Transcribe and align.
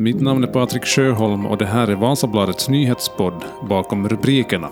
Mitt 0.00 0.20
namn 0.20 0.44
är 0.44 0.48
Patrik 0.48 0.84
Sjöholm 0.84 1.46
och 1.46 1.58
det 1.58 1.66
här 1.66 1.88
är 1.88 1.94
Vasabladets 1.94 2.68
nyhetspodd 2.68 3.44
Bakom 3.68 4.08
rubrikerna. 4.08 4.70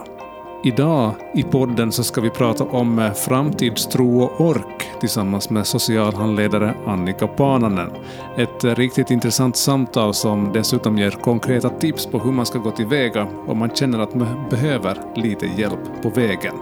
Idag 0.65 1.15
i 1.35 1.43
podden 1.43 1.93
så 1.93 2.05
ska 2.05 2.21
vi 2.21 2.31
prata 2.31 2.65
om 2.65 2.99
eh, 2.99 3.13
framtidstro 3.13 4.21
och 4.21 4.41
ork 4.41 5.01
tillsammans 5.01 5.51
med 5.51 5.67
socialhandledare 5.67 6.75
Annika 6.87 7.27
Pananen. 7.27 7.91
Ett 8.37 8.65
eh, 8.65 8.75
riktigt 8.75 9.11
intressant 9.11 9.57
samtal 9.57 10.15
som 10.15 10.53
dessutom 10.53 10.99
ger 10.99 11.11
konkreta 11.11 11.69
tips 11.69 12.07
på 12.07 12.19
hur 12.19 12.33
man 12.33 12.47
ska 12.47 12.59
gå 12.59 12.71
tillväga 12.71 13.29
om 13.47 13.59
man 13.59 13.71
känner 13.71 13.99
att 13.99 14.15
man 14.15 14.49
behöver 14.51 14.99
lite 15.17 15.47
hjälp 15.47 16.03
på 16.03 16.09
vägen. 16.09 16.55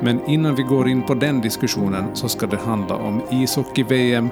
Men 0.00 0.26
innan 0.26 0.54
vi 0.54 0.62
går 0.62 0.88
in 0.88 1.02
på 1.02 1.14
den 1.14 1.40
diskussionen 1.40 2.04
så 2.16 2.28
ska 2.28 2.46
det 2.46 2.56
handla 2.56 2.94
om 2.96 3.22
ishockey-VM 3.30 4.28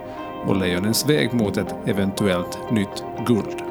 och 0.47 0.57
Lejonens 0.57 1.09
väg 1.09 1.35
mot 1.35 1.57
ett 1.57 1.75
eventuellt 1.87 2.59
nytt 2.73 3.05
guld. 3.27 3.63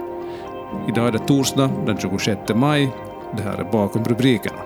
Idag 0.88 1.08
är 1.08 1.12
det 1.12 1.28
torsdag 1.28 1.70
den 1.86 1.98
26 1.98 2.40
maj. 2.56 2.92
Det 3.38 3.44
här 3.44 3.58
är 3.58 3.72
bakom 3.72 4.04
rubrikerna. 4.04 4.58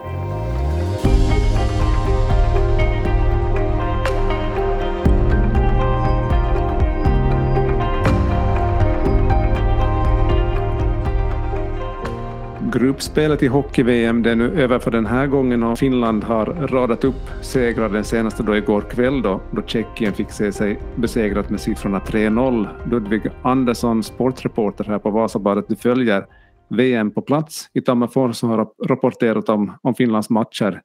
Gruppspelet 12.80 13.44
i 13.44 13.48
hockey-VM 13.48 14.24
det 14.24 14.32
är 14.32 14.36
nu 14.36 14.62
över 14.62 14.80
för 14.80 14.92
den 14.92 15.06
här 15.06 15.28
gången 15.28 15.64
och 15.64 15.80
Finland 15.80 16.24
har 16.24 16.46
radat 16.46 17.04
upp 17.04 17.30
segrar. 17.42 17.90
Den 17.90 18.04
senaste 18.04 18.44
då 18.44 18.58
igår 18.58 18.82
kväll 18.82 19.22
då, 19.22 19.42
då 19.52 19.62
Tjeckien 19.62 20.14
fick 20.14 20.32
se 20.32 20.52
sig 20.52 20.80
besegrat 20.96 21.50
med 21.50 21.62
siffrorna 21.62 22.00
3-0. 22.00 22.90
Ludvig 22.92 23.22
Andersson, 23.44 24.04
sportreporter 24.04 24.84
här 24.84 25.00
på 25.00 25.10
Vasabadet, 25.10 25.68
du 25.68 25.76
följer 25.76 26.26
VM 26.70 27.12
på 27.12 27.22
plats 27.22 27.70
i 27.74 27.82
Tammerfors 27.82 28.44
och 28.44 28.50
har 28.50 28.70
rapporterat 28.88 29.50
om, 29.50 29.78
om 29.82 29.96
Finlands 29.96 30.30
matcher 30.30 30.82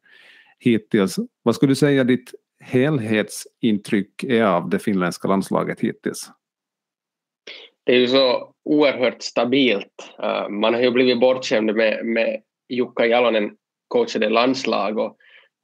hittills. 0.59 1.17
Vad 1.43 1.55
skulle 1.55 1.71
du 1.71 1.77
säga 1.77 2.05
ditt 2.05 2.35
helhetsintryck 2.61 4.25
är 4.25 4.45
av 4.45 4.69
det 4.69 4.79
finländska 4.79 5.29
landslaget 5.29 5.81
hittills? 5.81 6.31
det 7.85 7.93
är 7.93 7.99
ju 7.99 8.07
så 8.07 8.52
oerhört 8.65 9.23
stabilt. 9.23 10.15
Eh, 10.23 10.49
man 10.49 10.75
har 10.75 10.81
ju 10.81 10.91
blivit 10.91 11.21
bortskämd 11.21 11.75
med, 11.75 12.07
med 12.07 12.43
Jukka 12.69 13.07
Jalonen 13.07 13.57
coachade 13.89 14.29
landslag 14.29 14.99
och, 14.99 15.17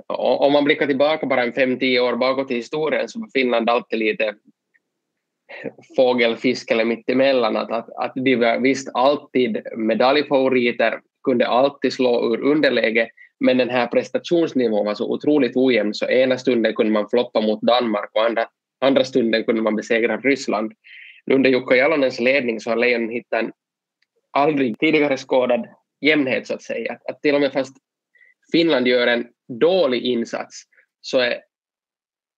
och 0.07 0.47
om 0.47 0.53
man 0.53 0.65
blickar 0.65 0.87
tillbaka 0.87 1.27
bara 1.27 1.43
en 1.43 1.53
fem, 1.53 1.79
tio 1.79 2.01
år 2.01 2.17
bakåt 2.17 2.51
i 2.51 2.55
historien 2.55 3.09
så 3.09 3.21
var 3.21 3.29
Finland 3.35 3.71
alltid 3.71 3.99
lite 3.99 4.35
fågel, 5.97 6.37
fisk 6.37 6.71
eller 6.71 6.85
mittemellan. 6.85 7.57
Att, 7.57 7.73
att, 7.73 7.89
att 7.97 8.13
de 8.15 8.37
var 8.37 8.59
visst 8.59 8.89
alltid 8.95 9.63
medaljfavoriter, 9.77 11.01
kunde 11.25 11.47
alltid 11.47 11.93
slå 11.93 12.35
ur 12.35 12.41
underläge, 12.41 13.11
men 13.41 13.59
den 13.59 13.71
här 13.71 13.87
prestationsnivån 13.87 14.87
var 14.87 14.95
så 14.95 15.13
otroligt 15.13 15.57
ojämn 15.57 15.95
så 15.95 16.09
ena 16.09 16.39
stunden 16.39 16.75
kunde 16.75 16.93
man 16.93 17.09
floppa 17.09 17.41
mot 17.41 17.63
Danmark 17.63 18.11
och 18.15 18.25
andra, 18.25 18.47
andra 18.81 19.05
stunden 19.05 19.45
kunde 19.45 19.63
man 19.63 19.77
besegra 19.77 20.17
Ryssland 20.17 20.73
under 21.31 21.51
Jukka 21.51 21.77
Jalonens 21.77 22.21
ledning 22.21 22.61
så 22.61 22.71
har 22.71 22.77
Lejonen 22.77 23.11
hittat 23.11 23.43
en 23.43 23.53
aldrig 24.31 24.79
tidigare 24.79 25.17
skådad 25.17 25.69
jämnhet 26.01 26.47
så 26.47 26.55
att 26.55 26.63
säga. 26.63 26.93
Att, 26.93 27.11
att 27.11 27.23
till 27.23 27.35
och 27.35 27.41
med 27.41 27.53
fast 27.53 27.77
Finland 28.53 28.89
gör 28.89 29.07
en 29.07 29.29
dålig 29.61 30.03
insats 30.03 30.63
så 31.01 31.19
är 31.19 31.41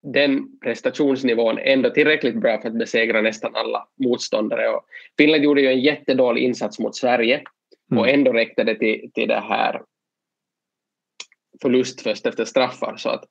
den 0.02 0.58
prestationsnivån 0.58 1.58
ändå 1.58 1.90
tillräckligt 1.90 2.40
bra 2.40 2.60
för 2.60 2.68
att 2.68 2.78
besegra 2.78 3.20
nästan 3.20 3.56
alla 3.56 3.88
motståndare. 4.04 4.68
Och 4.68 4.84
Finland 5.18 5.44
gjorde 5.44 5.60
ju 5.60 5.68
en 5.68 5.80
jättedålig 5.80 6.42
insats 6.42 6.78
mot 6.78 6.96
Sverige 6.96 7.42
och 7.90 8.08
mm. 8.08 8.14
ändå 8.14 8.32
räckte 8.32 8.64
det 8.64 8.74
till, 8.74 9.10
till 9.14 9.28
det 9.28 9.40
här 9.40 9.82
förlust 11.62 12.00
först 12.00 12.26
efter 12.26 12.44
straffar. 12.44 12.96
Så 12.96 13.08
att 13.08 13.24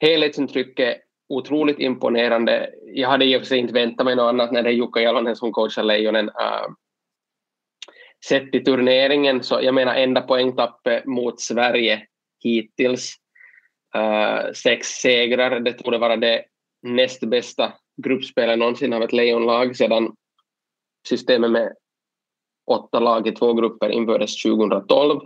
helhetsintrycket 0.00 1.00
otroligt 1.32 1.78
imponerande. 1.78 2.70
Jag 2.82 3.08
hade 3.08 3.24
i 3.24 3.36
och 3.36 3.40
för 3.40 3.46
sig 3.46 3.58
inte 3.58 3.74
väntat 3.74 4.06
mig 4.06 4.16
något 4.16 4.28
annat 4.28 4.52
när 4.52 4.62
det 4.62 4.70
är 4.70 4.74
Jukka 4.74 5.00
Jalonen 5.00 5.36
som 5.36 5.52
coachar 5.52 5.82
Lejonen. 5.82 6.28
Äh, 6.28 6.66
sett 8.28 8.54
i 8.54 8.60
turneringen 8.60 9.42
så 9.42 9.60
jag 9.62 9.74
menar 9.74 9.94
enda 9.94 10.20
poängtappet 10.20 11.06
mot 11.06 11.40
Sverige 11.40 12.06
hittills. 12.44 13.16
Äh, 13.94 14.52
sex 14.52 14.86
segrar, 14.86 15.60
det 15.60 15.72
torde 15.72 15.98
vara 15.98 16.16
det 16.16 16.44
näst 16.82 17.20
bästa 17.20 17.72
gruppspelet 18.02 18.58
någonsin 18.58 18.92
av 18.92 19.02
ett 19.02 19.12
Lejonlag 19.12 19.76
sedan 19.76 20.16
systemet 21.08 21.50
med 21.50 21.72
åtta 22.70 23.00
lag 23.00 23.26
i 23.26 23.32
två 23.32 23.54
grupper 23.54 23.88
infördes 23.88 24.42
2012. 24.42 25.20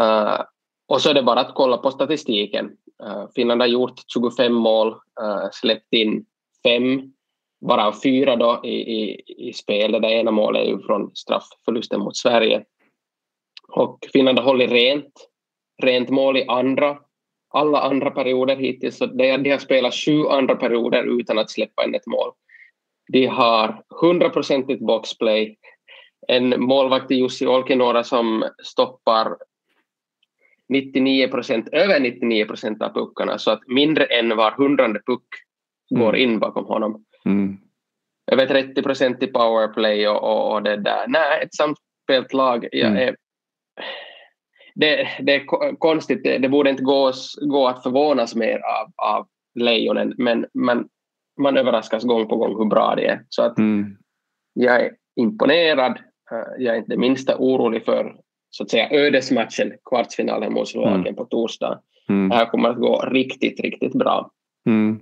Uh, 0.00 0.06
äh, 0.06 0.40
och 0.88 1.00
så 1.00 1.10
är 1.10 1.14
det 1.14 1.22
bara 1.22 1.40
att 1.40 1.54
kolla 1.54 1.76
på 1.76 1.90
statistiken. 1.90 2.76
Eh, 3.02 3.26
Finland 3.34 3.60
har 3.60 3.68
gjort 3.68 4.00
25 4.12 4.54
mål, 4.54 4.88
eh, 5.20 5.48
släppt 5.52 5.92
in 5.92 6.24
fem, 6.66 7.12
varav 7.60 7.94
fyra 8.02 8.36
då 8.36 8.60
i, 8.64 8.74
i, 8.74 9.22
i 9.48 9.52
spel. 9.52 9.92
Det 9.92 10.12
ena 10.12 10.30
målet 10.30 10.62
är 10.62 10.66
ju 10.66 10.80
från 10.82 11.10
straffförlusten 11.14 12.00
mot 12.00 12.16
Sverige. 12.16 12.64
Och 13.68 13.98
Finland 14.12 14.38
har 14.38 14.46
hållit 14.46 14.70
rent, 14.70 15.28
rent 15.82 16.10
mål 16.10 16.36
i 16.36 16.44
andra, 16.48 16.98
alla 17.54 17.80
andra 17.80 18.10
perioder 18.10 18.56
hittills. 18.56 18.96
Så 18.96 19.06
de, 19.06 19.36
de 19.36 19.50
har 19.50 19.58
spelat 19.58 19.94
sju 19.94 20.26
andra 20.26 20.56
perioder 20.56 21.20
utan 21.20 21.38
att 21.38 21.50
släppa 21.50 21.84
in 21.84 21.94
ett 21.94 22.06
mål. 22.06 22.30
De 23.12 23.26
har 23.26 23.82
hundraprocentigt 24.00 24.80
boxplay, 24.80 25.56
en 26.28 26.62
målvakt 26.62 27.10
i 27.10 27.14
Jussi 27.14 27.46
Olkinuora 27.46 28.04
som 28.04 28.44
stoppar 28.64 29.36
99 30.68 31.28
procent, 31.28 31.68
över 31.72 32.00
99 32.00 32.46
procent 32.46 32.82
av 32.82 32.94
puckarna 32.94 33.38
så 33.38 33.50
att 33.50 33.68
mindre 33.68 34.04
än 34.04 34.36
var 34.36 34.50
hundrade 34.50 35.00
puck 35.06 35.24
går 35.90 36.08
mm. 36.16 36.20
in 36.20 36.38
bakom 36.38 36.64
honom. 36.64 37.04
Mm. 37.24 37.58
Över 38.32 38.46
30 38.46 38.82
procent 38.82 39.22
i 39.22 39.26
powerplay 39.26 40.08
och, 40.08 40.22
och, 40.22 40.52
och, 40.52 40.62
det 40.62 40.76
där. 40.76 41.04
Nej, 41.08 41.42
ett 41.42 41.54
samspelt 41.54 42.32
lag. 42.32 42.68
Jag 42.72 42.90
mm. 42.90 43.08
är, 43.08 43.16
det, 44.74 45.08
det 45.20 45.34
är 45.34 45.76
konstigt, 45.76 46.24
det, 46.24 46.38
det 46.38 46.48
borde 46.48 46.70
inte 46.70 46.82
gå, 46.82 47.12
gå 47.40 47.66
att 47.68 47.82
förvånas 47.82 48.34
mer 48.34 48.56
av, 48.56 48.92
av 48.96 49.26
Lejonen 49.54 50.14
men 50.18 50.46
man, 50.54 50.88
man 51.40 51.56
överraskas 51.56 52.04
gång 52.04 52.28
på 52.28 52.36
gång 52.36 52.58
hur 52.58 52.64
bra 52.64 52.94
det 52.94 53.06
är. 53.06 53.24
Så 53.28 53.42
att 53.42 53.58
mm. 53.58 53.96
jag 54.52 54.84
är 54.84 54.92
imponerad. 55.16 55.98
Jag 56.58 56.74
är 56.74 56.78
inte 56.78 56.96
minsta 56.96 57.36
orolig 57.38 57.84
för 57.84 58.16
så 58.54 58.62
att 58.62 58.70
säga 58.70 58.90
ödesmatchen, 58.90 59.72
kvartsfinalen 59.84 60.52
mot 60.52 60.68
Slovakien 60.68 61.00
mm. 61.00 61.14
på 61.14 61.24
torsdag. 61.24 61.80
Mm. 62.08 62.28
Det 62.28 62.34
här 62.34 62.46
kommer 62.46 62.68
att 62.68 62.76
gå 62.76 63.04
riktigt, 63.10 63.60
riktigt 63.60 63.92
bra. 63.92 64.30
Mm. 64.66 65.00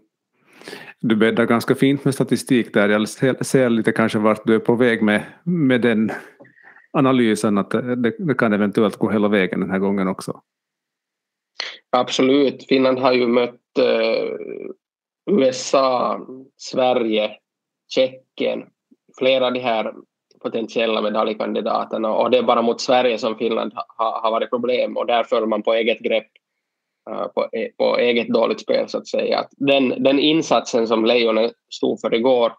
Du 1.00 1.16
bäddar 1.16 1.46
ganska 1.46 1.74
fint 1.74 2.04
med 2.04 2.14
statistik 2.14 2.74
där. 2.74 2.88
Jag 2.88 3.08
ser 3.46 3.70
lite 3.70 3.92
kanske 3.92 4.18
vart 4.18 4.46
du 4.46 4.54
är 4.54 4.58
på 4.58 4.74
väg 4.74 5.02
med, 5.02 5.22
med 5.44 5.80
den 5.80 6.10
analysen 6.92 7.58
att 7.58 7.70
det, 7.70 8.14
det 8.18 8.34
kan 8.34 8.52
eventuellt 8.52 8.96
gå 8.96 9.10
hela 9.10 9.28
vägen 9.28 9.60
den 9.60 9.70
här 9.70 9.78
gången 9.78 10.08
också. 10.08 10.40
Absolut. 11.90 12.66
Finland 12.68 12.98
har 12.98 13.12
ju 13.12 13.26
mött 13.26 13.60
uh, 13.78 14.36
USA, 15.30 16.20
Sverige, 16.56 17.30
Tjeckien, 17.88 18.64
flera 19.18 19.46
av 19.46 19.52
de 19.52 19.60
här 19.60 19.92
potentiella 20.42 21.02
medaljkandidaterna 21.02 22.12
och 22.12 22.30
det 22.30 22.38
är 22.38 22.42
bara 22.42 22.62
mot 22.62 22.80
Sverige 22.80 23.18
som 23.18 23.36
Finland 23.36 23.72
har, 23.74 24.20
ha 24.20 24.30
varit 24.30 24.50
problem 24.50 24.96
och 24.96 25.06
där 25.06 25.24
föll 25.24 25.46
man 25.46 25.62
på 25.62 25.74
eget 25.74 25.98
grepp 25.98 26.26
uh, 27.10 27.26
på, 27.26 27.48
eh, 27.52 27.68
på 27.78 27.98
eget 27.98 28.28
dåligt 28.28 28.60
spel 28.60 28.88
så 28.88 28.98
att 28.98 29.06
säga. 29.06 29.38
Att 29.38 29.48
den, 29.50 30.02
den 30.02 30.18
insatsen 30.18 30.86
som 30.86 31.04
Lejonen 31.04 31.50
stod 31.70 32.00
för 32.00 32.14
igår 32.14 32.52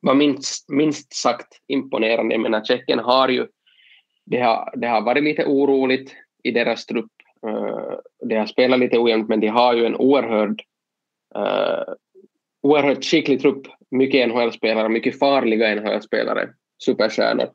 var 0.00 0.14
minst, 0.14 0.68
minst 0.68 1.14
sagt 1.14 1.60
imponerande. 1.66 2.34
Jag 2.34 2.42
menar 2.42 2.64
Tjeckien 2.64 2.98
har 2.98 3.28
ju 3.28 3.46
det 4.26 4.40
har, 4.40 4.72
det 4.76 4.86
har 4.86 5.00
varit 5.00 5.24
lite 5.24 5.44
oroligt 5.44 6.12
i 6.42 6.50
deras 6.50 6.86
trupp. 6.86 7.12
Uh, 7.46 7.94
de 8.28 8.36
har 8.36 8.46
spelat 8.46 8.78
lite 8.78 8.98
ojämnt 8.98 9.28
men 9.28 9.40
de 9.40 9.48
har 9.48 9.74
ju 9.74 9.86
en 9.86 9.96
oerhörd 9.96 10.62
uh, 11.36 11.94
oerhört 12.62 13.04
skicklig 13.04 13.40
trupp, 13.40 13.66
mycket 13.90 14.28
NHL-spelare, 14.28 14.88
mycket 14.88 15.18
farliga 15.18 15.74
NHL-spelare 15.74 16.48
superstjärnor. 16.84 17.50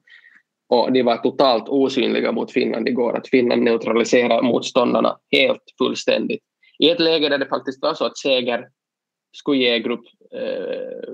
Och 0.70 0.92
de 0.92 1.04
var 1.04 1.18
totalt 1.18 1.70
osynliga 1.70 2.32
mot 2.32 2.52
Finland 2.52 2.88
igår, 2.88 3.18
att 3.18 3.30
Finland 3.30 3.64
neutraliserar 3.64 4.42
motståndarna 4.42 5.18
helt 5.32 5.64
fullständigt. 5.78 6.44
I 6.80 6.90
ett 6.90 7.00
läge 7.00 7.30
där 7.30 7.38
det 7.38 7.46
faktiskt 7.46 7.82
var 7.82 7.94
så 7.94 8.06
att 8.06 8.18
seger 8.18 8.70
skulle 9.38 9.58
ge 9.58 9.80
grupp, 9.80 10.06
eh, 10.36 11.14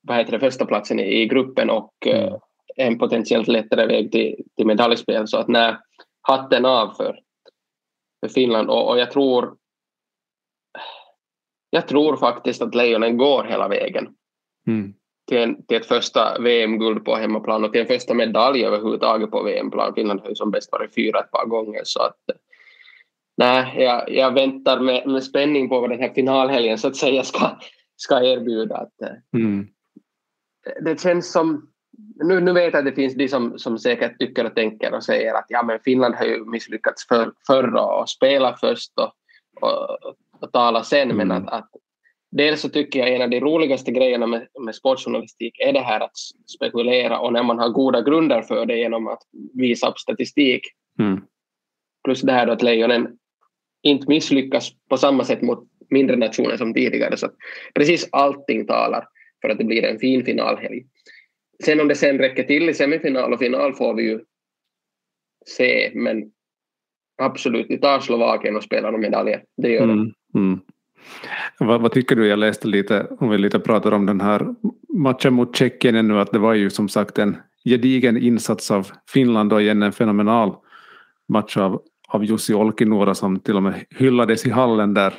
vad 0.00 0.16
heter 0.16 0.32
det, 0.32 0.40
första 0.40 0.66
platsen 0.66 1.00
i, 1.00 1.22
i 1.22 1.26
gruppen 1.26 1.70
och 1.70 2.06
eh, 2.06 2.28
mm. 2.28 2.40
en 2.76 2.98
potentiellt 2.98 3.48
lättare 3.48 3.86
väg 3.86 4.12
till, 4.12 4.44
till 4.56 4.66
medaljspel. 4.66 5.28
Så 5.28 5.38
att 5.38 5.48
när 5.48 5.78
hatten 6.20 6.64
av 6.64 6.94
för, 6.94 7.18
för 8.20 8.28
Finland 8.28 8.70
och, 8.70 8.88
och 8.88 8.98
jag 8.98 9.10
tror 9.10 9.56
jag 11.70 11.88
tror 11.88 12.16
faktiskt 12.16 12.62
att 12.62 12.74
Lejonen 12.74 13.16
går 13.16 13.44
hela 13.44 13.68
vägen. 13.68 14.14
Mm. 14.66 14.94
Till, 15.28 15.38
en, 15.38 15.66
till 15.66 15.76
ett 15.76 15.86
första 15.86 16.38
VM-guld 16.38 17.04
på 17.04 17.14
hemmaplan 17.14 17.64
och 17.64 17.72
till 17.72 17.80
en 17.80 17.86
första 17.86 18.14
medalj 18.14 18.64
överhuvudtaget 18.64 19.30
på 19.30 19.42
VM-plan. 19.42 19.94
Finland 19.94 20.20
har 20.20 20.28
ju 20.28 20.34
som 20.34 20.50
bäst 20.50 20.72
varit 20.72 20.94
fyra 20.94 21.20
ett 21.20 21.30
par 21.30 21.46
gånger 21.46 21.80
så 21.84 22.02
att 22.02 22.16
nej, 23.36 23.74
jag, 23.78 24.10
jag 24.10 24.34
väntar 24.34 24.80
med, 24.80 25.06
med 25.06 25.24
spänning 25.24 25.68
på 25.68 25.80
vad 25.80 25.90
den 25.90 26.00
här 26.00 26.14
finalhelgen 26.14 26.78
så 26.78 26.88
att 26.88 26.96
säga 26.96 27.22
ska, 27.22 27.58
ska 27.96 28.22
erbjuda. 28.22 28.76
Att, 28.76 29.10
mm. 29.34 29.68
Det 30.84 31.00
känns 31.00 31.32
som 31.32 31.68
nu, 32.16 32.40
nu 32.40 32.52
vet 32.52 32.72
jag 32.72 32.78
att 32.78 32.84
det 32.84 32.92
finns 32.92 33.14
de 33.14 33.28
som, 33.28 33.58
som 33.58 33.78
säkert 33.78 34.18
tycker 34.18 34.44
och 34.44 34.54
tänker 34.54 34.94
och 34.94 35.04
säger 35.04 35.34
att 35.34 35.46
ja, 35.48 35.62
men 35.62 35.78
Finland 35.84 36.14
har 36.14 36.24
ju 36.24 36.44
misslyckats 36.44 37.08
för, 37.08 37.32
förr 37.46 37.76
och 37.76 38.08
spela 38.08 38.56
först 38.56 38.92
och, 38.96 39.12
och, 39.60 39.98
och 40.40 40.52
tala 40.52 40.82
sen. 40.82 41.10
Mm. 41.10 41.28
Men 41.28 41.32
att, 41.32 41.52
att 41.52 41.70
dels 42.36 42.60
så 42.60 42.68
tycker 42.68 42.98
jag 42.98 43.14
en 43.14 43.22
av 43.22 43.30
de 43.30 43.40
roligaste 43.40 43.92
grejerna 43.92 44.26
med, 44.26 44.46
med 44.60 44.74
sportjournalistik 44.74 45.60
är 45.60 45.72
det 45.72 45.80
här 45.80 46.00
att 46.00 46.16
spekulera 46.56 47.18
och 47.18 47.32
när 47.32 47.42
man 47.42 47.58
har 47.58 47.68
goda 47.68 48.02
grunder 48.02 48.42
för 48.42 48.66
det 48.66 48.78
genom 48.78 49.06
att 49.08 49.22
visa 49.54 49.88
upp 49.88 49.98
statistik. 49.98 50.60
Mm. 50.98 51.20
Plus 52.04 52.22
det 52.22 52.32
här 52.32 52.46
att 52.46 52.62
lejonen 52.62 53.08
inte 53.82 54.08
misslyckas 54.08 54.70
på 54.88 54.96
samma 54.96 55.24
sätt 55.24 55.42
mot 55.42 55.68
mindre 55.90 56.16
nationer 56.16 56.56
som 56.56 56.74
tidigare. 56.74 57.16
Så 57.16 57.30
precis 57.74 58.08
allting 58.12 58.66
talar 58.66 59.08
för 59.42 59.48
att 59.48 59.58
det 59.58 59.64
blir 59.64 59.84
en 59.84 59.98
fin 59.98 60.24
finalhelg. 60.24 60.84
Sen 61.64 61.80
om 61.80 61.88
det 61.88 61.94
sen 61.94 62.18
räcker 62.18 62.42
till 62.42 62.68
i 62.68 62.74
semifinal 62.74 63.32
och 63.32 63.38
final 63.38 63.74
får 63.74 63.94
vi 63.94 64.02
ju 64.02 64.20
se, 65.46 65.90
men 65.94 66.32
absolut, 67.22 67.66
vi 67.68 67.78
tar 67.78 68.00
Slovakien 68.00 68.56
och 68.56 68.64
spelar 68.64 68.92
om 68.92 69.00
medaljer. 69.00 69.44
Det 69.56 69.68
gör 69.68 69.84
mm, 69.84 70.12
mm. 70.34 70.60
Vad, 71.58 71.80
vad, 71.80 71.92
tycker 71.92 72.16
du? 72.16 72.26
Jag 72.26 72.38
läste 72.38 72.68
lite, 72.68 73.06
om 73.18 73.30
vi 73.30 73.38
lite 73.38 73.58
pratar 73.58 73.92
om 73.92 74.06
den 74.06 74.20
här 74.20 74.54
matchen 74.88 75.34
mot 75.34 75.56
Tjeckien 75.56 75.94
ännu, 75.94 76.20
att 76.20 76.32
det 76.32 76.38
var 76.38 76.54
ju 76.54 76.70
som 76.70 76.88
sagt 76.88 77.18
en 77.18 77.36
gedigen 77.64 78.16
insats 78.16 78.70
av 78.70 78.88
Finland 79.08 79.52
och 79.52 79.62
igen 79.62 79.82
en 79.82 79.92
fenomenal 79.92 80.54
match 81.28 81.56
av, 81.56 81.82
av 82.08 82.24
Jussi 82.24 82.54
Olkinuora 82.54 83.14
som 83.14 83.40
till 83.40 83.56
och 83.56 83.62
med 83.62 83.84
hyllades 83.90 84.46
i 84.46 84.50
hallen 84.50 84.94
där. 84.94 85.14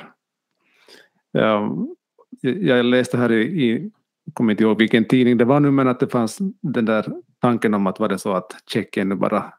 Ehm, 1.38 1.88
jag 2.40 2.84
läste 2.84 3.18
här 3.18 3.32
i, 3.32 3.42
i 3.42 3.90
kommer 4.32 4.50
inte 4.50 4.62
ihåg 4.62 4.78
vilken 4.78 5.04
tidning 5.04 5.36
det 5.36 5.44
var 5.44 5.60
nu, 5.60 5.70
men 5.70 5.88
att 5.88 6.00
det 6.00 6.08
fanns 6.08 6.38
den 6.62 6.84
där 6.84 7.06
tanken 7.40 7.74
om 7.74 7.86
att 7.86 8.00
var 8.00 8.08
det 8.08 8.18
så 8.18 8.32
att 8.32 8.52
Tjeckien 8.72 9.08
nu 9.08 9.14
bara 9.14 9.52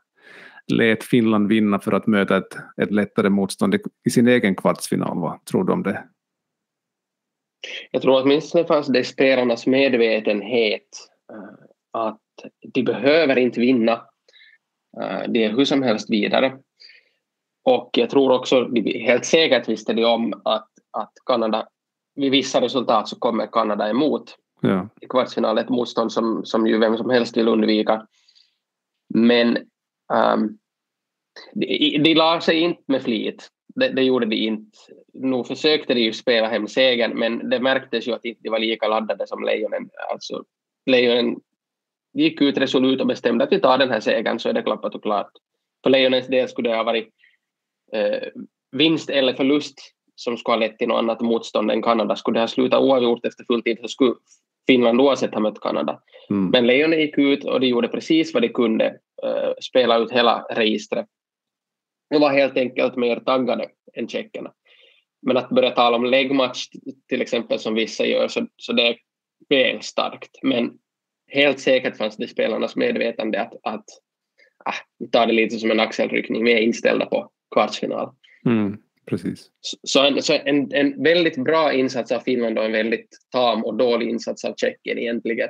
lät 0.67 1.03
Finland 1.03 1.47
vinna 1.47 1.79
för 1.79 1.91
att 1.91 2.07
möta 2.07 2.37
ett, 2.37 2.57
ett 2.81 2.91
lättare 2.91 3.29
motstånd 3.29 3.75
i 4.05 4.09
sin 4.09 4.27
egen 4.27 4.55
kvartsfinal. 4.55 5.19
Vad 5.19 5.45
tror 5.45 5.63
du 5.63 5.73
om 5.73 5.83
det? 5.83 6.03
Jag 7.91 8.01
tror 8.01 8.21
åtminstone 8.21 8.65
fanns 8.65 8.87
det 8.87 9.03
spelarnas 9.03 9.67
medvetenhet 9.67 10.87
uh, 11.33 11.65
att 11.91 12.21
de 12.73 12.83
behöver 12.83 13.37
inte 13.37 13.59
vinna. 13.59 13.93
Uh, 15.01 15.31
de 15.31 15.43
är 15.43 15.49
hur 15.49 15.65
som 15.65 15.83
helst 15.83 16.09
vidare. 16.09 16.57
Och 17.63 17.89
jag 17.93 18.09
tror 18.09 18.31
också, 18.31 18.69
helt 18.85 19.25
säkert 19.25 19.69
visste 19.69 19.93
de 19.93 20.05
om 20.05 20.41
att, 20.45 20.69
att 20.91 21.11
Kanada, 21.25 21.67
vid 22.15 22.31
vissa 22.31 22.61
resultat 22.61 23.07
så 23.07 23.19
kommer 23.19 23.47
Kanada 23.47 23.89
emot 23.89 24.35
ja. 24.61 24.89
i 25.01 25.05
kvartsfinal, 25.05 25.57
ett 25.57 25.69
motstånd 25.69 26.11
som, 26.11 26.45
som 26.45 26.67
ju 26.67 26.77
vem 26.77 26.97
som 26.97 27.09
helst 27.09 27.37
vill 27.37 27.47
undvika. 27.47 28.07
Men 29.13 29.57
um, 30.13 30.57
de, 31.53 31.97
de 32.03 32.15
la 32.15 32.41
sig 32.41 32.59
inte 32.59 32.83
med 32.85 33.01
flit. 33.01 33.49
Det, 33.79 33.89
det, 33.89 34.03
gjorde 34.03 34.25
de 34.25 34.35
inte. 34.35 34.77
Nu 35.13 35.43
försökte 35.43 35.93
de 35.93 36.01
ju 36.01 36.13
spela 36.13 36.47
hem 36.47 36.67
segern, 36.67 37.19
men 37.19 37.49
det 37.49 37.59
märktes 37.59 38.07
ju 38.07 38.13
att 38.13 38.21
de 38.21 38.29
inte 38.29 38.49
var 38.49 38.59
lika 38.59 38.87
laddade 38.87 39.27
som 39.27 39.43
Lejonen. 39.43 39.89
Alltså, 40.11 40.43
Lejonen 40.85 41.35
gick 42.13 42.41
ut 42.41 42.57
resolut 42.57 43.01
och 43.01 43.07
bestämde 43.07 43.43
att 43.43 43.51
vi 43.51 43.59
tar 43.59 43.77
den 43.77 43.89
här 43.89 43.99
segern 43.99 44.39
så 44.39 44.49
är 44.49 44.53
det 44.53 44.61
klappat 44.61 44.95
och 44.95 45.03
klart. 45.03 45.31
För 45.83 45.89
Lejonens 45.89 46.27
del 46.27 46.49
skulle 46.49 46.69
det 46.69 46.75
ha 46.75 46.83
varit 46.83 47.09
eh, 47.93 48.27
vinst 48.71 49.09
eller 49.09 49.33
förlust 49.33 49.75
som 50.15 50.37
skulle 50.37 50.53
ha 50.53 50.59
lett 50.59 50.77
till 50.77 50.87
något 50.87 50.99
annat 50.99 51.21
motstånd 51.21 51.71
än 51.71 51.81
Kanada. 51.81 52.15
Skulle 52.15 52.37
det 52.37 52.43
ha 52.43 52.47
slutat 52.47 52.81
oavgjort 52.81 53.25
efter 53.25 53.43
full 53.43 53.63
tid 53.63 53.77
så 53.81 53.87
skulle 53.87 54.13
Finland 54.67 55.01
oavsett 55.01 55.33
ha 55.33 55.41
mött 55.41 55.61
Kanada. 55.61 55.99
Mm. 56.29 56.49
Men 56.49 56.67
Lejonen 56.67 56.99
gick 56.99 57.17
ut 57.17 57.43
och 57.43 57.59
de 57.59 57.67
gjorde 57.67 57.87
precis 57.87 58.33
vad 58.33 58.43
de 58.43 58.49
kunde, 58.49 58.85
uh, 59.25 59.53
spela 59.61 59.97
ut 59.97 60.11
hela 60.11 60.45
registret. 60.49 61.05
De 62.09 62.21
var 62.21 62.33
helt 62.33 62.57
enkelt 62.57 62.95
mer 62.95 63.19
taggade 63.19 63.69
än 63.93 64.07
tjeckerna. 64.07 64.53
Men 65.21 65.37
att 65.37 65.49
börja 65.49 65.71
tala 65.71 65.97
om 65.97 66.05
läggmatch 66.05 66.67
till 67.09 67.21
exempel 67.21 67.59
som 67.59 67.75
vissa 67.75 68.05
gör 68.05 68.27
så, 68.27 68.47
så 68.57 68.73
det 68.73 68.87
är 68.87 68.97
väl 69.49 69.81
starkt. 69.81 70.39
Men 70.43 70.71
helt 71.27 71.59
säkert 71.59 71.97
fanns 71.97 72.17
det 72.17 72.23
i 72.25 72.27
spelarnas 72.27 72.75
medvetande 72.75 73.41
att, 73.41 73.53
att 73.63 73.85
ah, 74.65 74.73
vi 74.99 75.07
tar 75.07 75.27
det 75.27 75.33
lite 75.33 75.59
som 75.59 75.71
en 75.71 75.79
axelryckning, 75.79 76.43
vi 76.43 76.53
är 76.53 76.57
inställda 76.57 77.05
på 77.05 77.31
kvartsfinal. 77.55 78.09
Mm. 78.45 78.77
Precis. 79.05 79.49
Så, 79.83 80.05
en, 80.05 80.21
så 80.21 80.33
en, 80.33 80.73
en 80.73 81.03
väldigt 81.03 81.43
bra 81.43 81.73
insats 81.73 82.11
av 82.11 82.19
Finland 82.19 82.57
och 82.57 82.65
en 82.65 82.71
väldigt 82.71 83.17
tam 83.31 83.65
och 83.65 83.77
dålig 83.77 84.09
insats 84.09 84.45
av 84.45 84.53
Tjeckien 84.57 84.97
egentligen. 84.97 85.49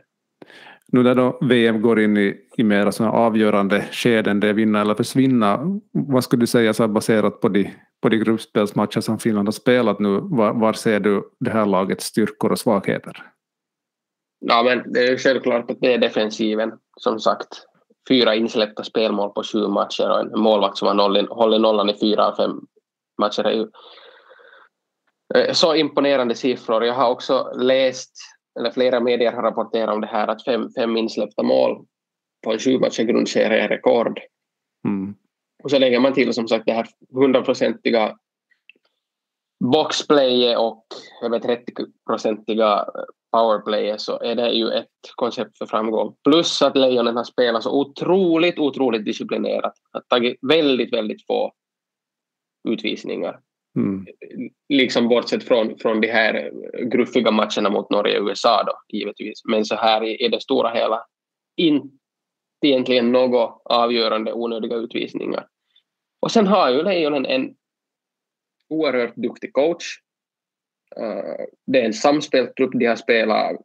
Nu 0.91 1.03
när 1.03 1.15
då 1.15 1.37
VM 1.41 1.81
går 1.81 1.99
in 1.99 2.17
i, 2.17 2.35
i 2.57 2.63
mera 2.63 2.91
såna 2.91 3.11
avgörande 3.11 3.85
skeden, 3.91 4.39
det 4.39 4.49
är 4.49 4.53
vinna 4.53 4.81
eller 4.81 4.95
försvinna, 4.95 5.59
vad 5.91 6.23
skulle 6.23 6.39
du 6.39 6.47
säga 6.47 6.73
så 6.73 6.87
baserat 6.87 7.41
på 7.41 7.49
de, 7.49 7.73
på 8.01 8.09
de 8.09 8.17
gruppspelsmatcher 8.17 9.01
som 9.01 9.19
Finland 9.19 9.47
har 9.47 9.51
spelat 9.51 9.99
nu, 9.99 10.19
var, 10.23 10.53
var 10.53 10.73
ser 10.73 10.99
du 10.99 11.23
det 11.39 11.51
här 11.51 11.65
lagets 11.65 12.05
styrkor 12.05 12.51
och 12.51 12.59
svagheter? 12.59 13.23
Ja, 14.39 14.63
men 14.63 14.93
det 14.93 14.99
är 14.99 15.17
självklart 15.17 15.71
att 15.71 15.77
det 15.81 15.93
är 15.93 15.97
defensiven, 15.97 16.71
som 16.99 17.19
sagt. 17.19 17.47
Fyra 18.09 18.35
insläppta 18.35 18.83
spelmål 18.83 19.29
på 19.29 19.43
sju 19.43 19.67
matcher 19.67 20.09
och 20.09 20.19
en 20.19 20.39
målvakt 20.39 20.77
som 20.77 20.87
har 20.87 21.35
hållit 21.35 21.61
nollan 21.61 21.89
i 21.89 21.99
fyra 21.99 22.27
av 22.27 22.35
fem 22.35 22.51
matcher 23.21 23.43
är 23.43 23.51
ju 23.51 23.67
eh, 25.35 25.53
så 25.53 25.75
imponerande 25.75 26.35
siffror. 26.35 26.85
Jag 26.85 26.93
har 26.93 27.09
också 27.09 27.51
läst, 27.55 28.11
eller 28.57 28.71
flera 28.71 28.99
medier 28.99 29.31
har 29.31 29.43
rapporterat 29.43 29.95
om 29.95 30.01
det 30.01 30.07
här, 30.07 30.27
att 30.27 30.43
fem, 30.43 30.69
fem 30.77 30.97
insläppta 30.97 31.43
mål 31.43 31.85
på 32.43 32.53
en 32.53 32.59
sju 32.59 32.79
matcher 32.79 33.03
grundserie 33.03 33.63
är 33.63 33.67
rekord. 33.69 34.19
Mm. 34.87 35.15
Och 35.63 35.71
så 35.71 35.79
lägger 35.79 35.99
man 35.99 36.13
till 36.13 36.33
som 36.33 36.47
sagt 36.47 36.65
det 36.65 36.73
här 36.73 36.87
hundraprocentiga 37.13 38.15
boxplayet 39.59 40.57
och 40.57 40.85
över 41.23 41.39
30-procentiga 41.39 42.85
powerplayet 43.31 44.01
så 44.01 44.19
är 44.19 44.35
det 44.35 44.51
ju 44.51 44.69
ett 44.69 44.87
koncept 45.15 45.57
för 45.57 45.65
framgång. 45.65 46.15
Plus 46.23 46.61
att 46.61 46.77
Lejonen 46.77 47.17
har 47.17 47.23
spelat 47.23 47.63
så 47.63 47.79
otroligt, 47.79 48.59
otroligt 48.59 49.05
disciplinerat. 49.05 49.73
Har 49.91 50.01
tagit 50.01 50.37
väldigt, 50.41 50.93
väldigt 50.93 51.25
få 51.25 51.51
utvisningar. 52.69 53.39
Mm. 53.77 54.05
Liksom 54.69 55.07
bortsett 55.07 55.43
från, 55.43 55.77
från 55.77 56.01
de 56.01 56.07
här 56.07 56.51
gruffiga 56.83 57.31
matcherna 57.31 57.69
mot 57.69 57.89
Norge 57.89 58.19
och 58.19 58.27
USA 58.27 58.63
då, 58.63 58.97
givetvis. 58.97 59.41
Men 59.45 59.65
så 59.65 59.75
här 59.75 60.03
i, 60.03 60.25
i 60.25 60.27
det 60.27 60.41
stora 60.41 60.69
hela, 60.69 61.05
inte 61.55 61.97
egentligen 62.65 63.11
några 63.11 63.49
avgörande 63.63 64.33
onödiga 64.33 64.75
utvisningar. 64.75 65.47
Och 66.19 66.31
sen 66.31 66.47
har 66.47 66.69
ju 66.69 66.83
Lejonen 66.83 67.25
en 67.25 67.55
oerhört 68.69 69.15
duktig 69.15 69.53
coach. 69.53 69.85
Eh, 70.95 71.45
det 71.65 71.81
är 71.81 71.85
en 71.85 71.93
samspelt 71.93 72.55
trupp, 72.55 72.71
de 72.73 72.85
har 72.85 72.95
spelat 72.95 73.61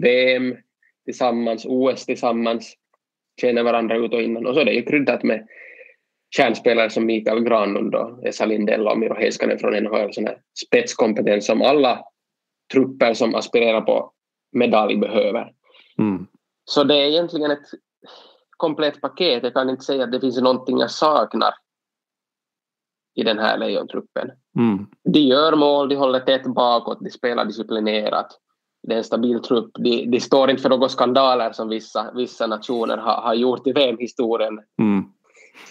VM 0.00 0.56
tillsammans, 1.04 1.66
OS 1.66 2.06
tillsammans, 2.06 2.74
känner 3.40 3.62
varandra 3.62 3.96
ut 3.96 4.12
och 4.12 4.22
innan. 4.22 4.46
Och 4.46 4.54
så 4.54 4.60
är 4.60 4.64
det 4.64 4.72
ju 4.72 4.82
kryddat 4.82 5.22
med 5.22 5.46
kärnspelare 6.30 6.90
som 6.90 7.06
Mikael 7.06 7.40
Granlund 7.40 7.94
och 7.94 8.26
Esa 8.26 8.46
Lindell 8.46 8.88
och 8.88 8.98
Miro 8.98 9.14
Heiskanen 9.14 9.58
från 9.58 9.82
NHL, 9.82 10.12
sån 10.12 10.26
här 10.26 10.38
spetskompetens 10.66 11.46
som 11.46 11.62
alla 11.62 12.04
trupper 12.72 13.14
som 13.14 13.34
aspirerar 13.34 13.80
på 13.80 14.12
medalj 14.52 14.96
behöver. 14.96 15.52
Mm. 15.98 16.26
Så 16.64 16.84
det 16.84 16.94
är 16.94 17.08
egentligen 17.08 17.50
ett 17.50 17.66
komplett 18.56 19.00
paket. 19.00 19.42
Jag 19.42 19.54
kan 19.54 19.70
inte 19.70 19.84
säga 19.84 20.04
att 20.04 20.12
det 20.12 20.20
finns 20.20 20.40
någonting 20.40 20.78
jag 20.78 20.90
saknar 20.90 21.54
i 23.14 23.22
den 23.22 23.38
här 23.38 23.58
lejontruppen. 23.58 24.30
Mm. 24.58 24.86
De 25.04 25.18
gör 25.20 25.56
mål, 25.56 25.88
de 25.88 25.96
håller 25.96 26.20
tätt 26.20 26.46
bakåt, 26.46 26.98
de 27.00 27.10
spelar 27.10 27.44
disciplinerat. 27.44 28.26
Det 28.82 28.94
är 28.94 28.98
en 28.98 29.04
stabil 29.04 29.40
trupp. 29.40 29.70
De, 29.78 30.06
de 30.06 30.20
står 30.20 30.50
inte 30.50 30.62
för 30.62 30.70
några 30.70 30.88
skandaler 30.88 31.52
som 31.52 31.68
vissa, 31.68 32.12
vissa 32.14 32.46
nationer 32.46 32.96
har, 32.96 33.20
har 33.20 33.34
gjort 33.34 33.66
i 33.66 33.72
VM-historien. 33.72 34.58
Mm 34.82 35.15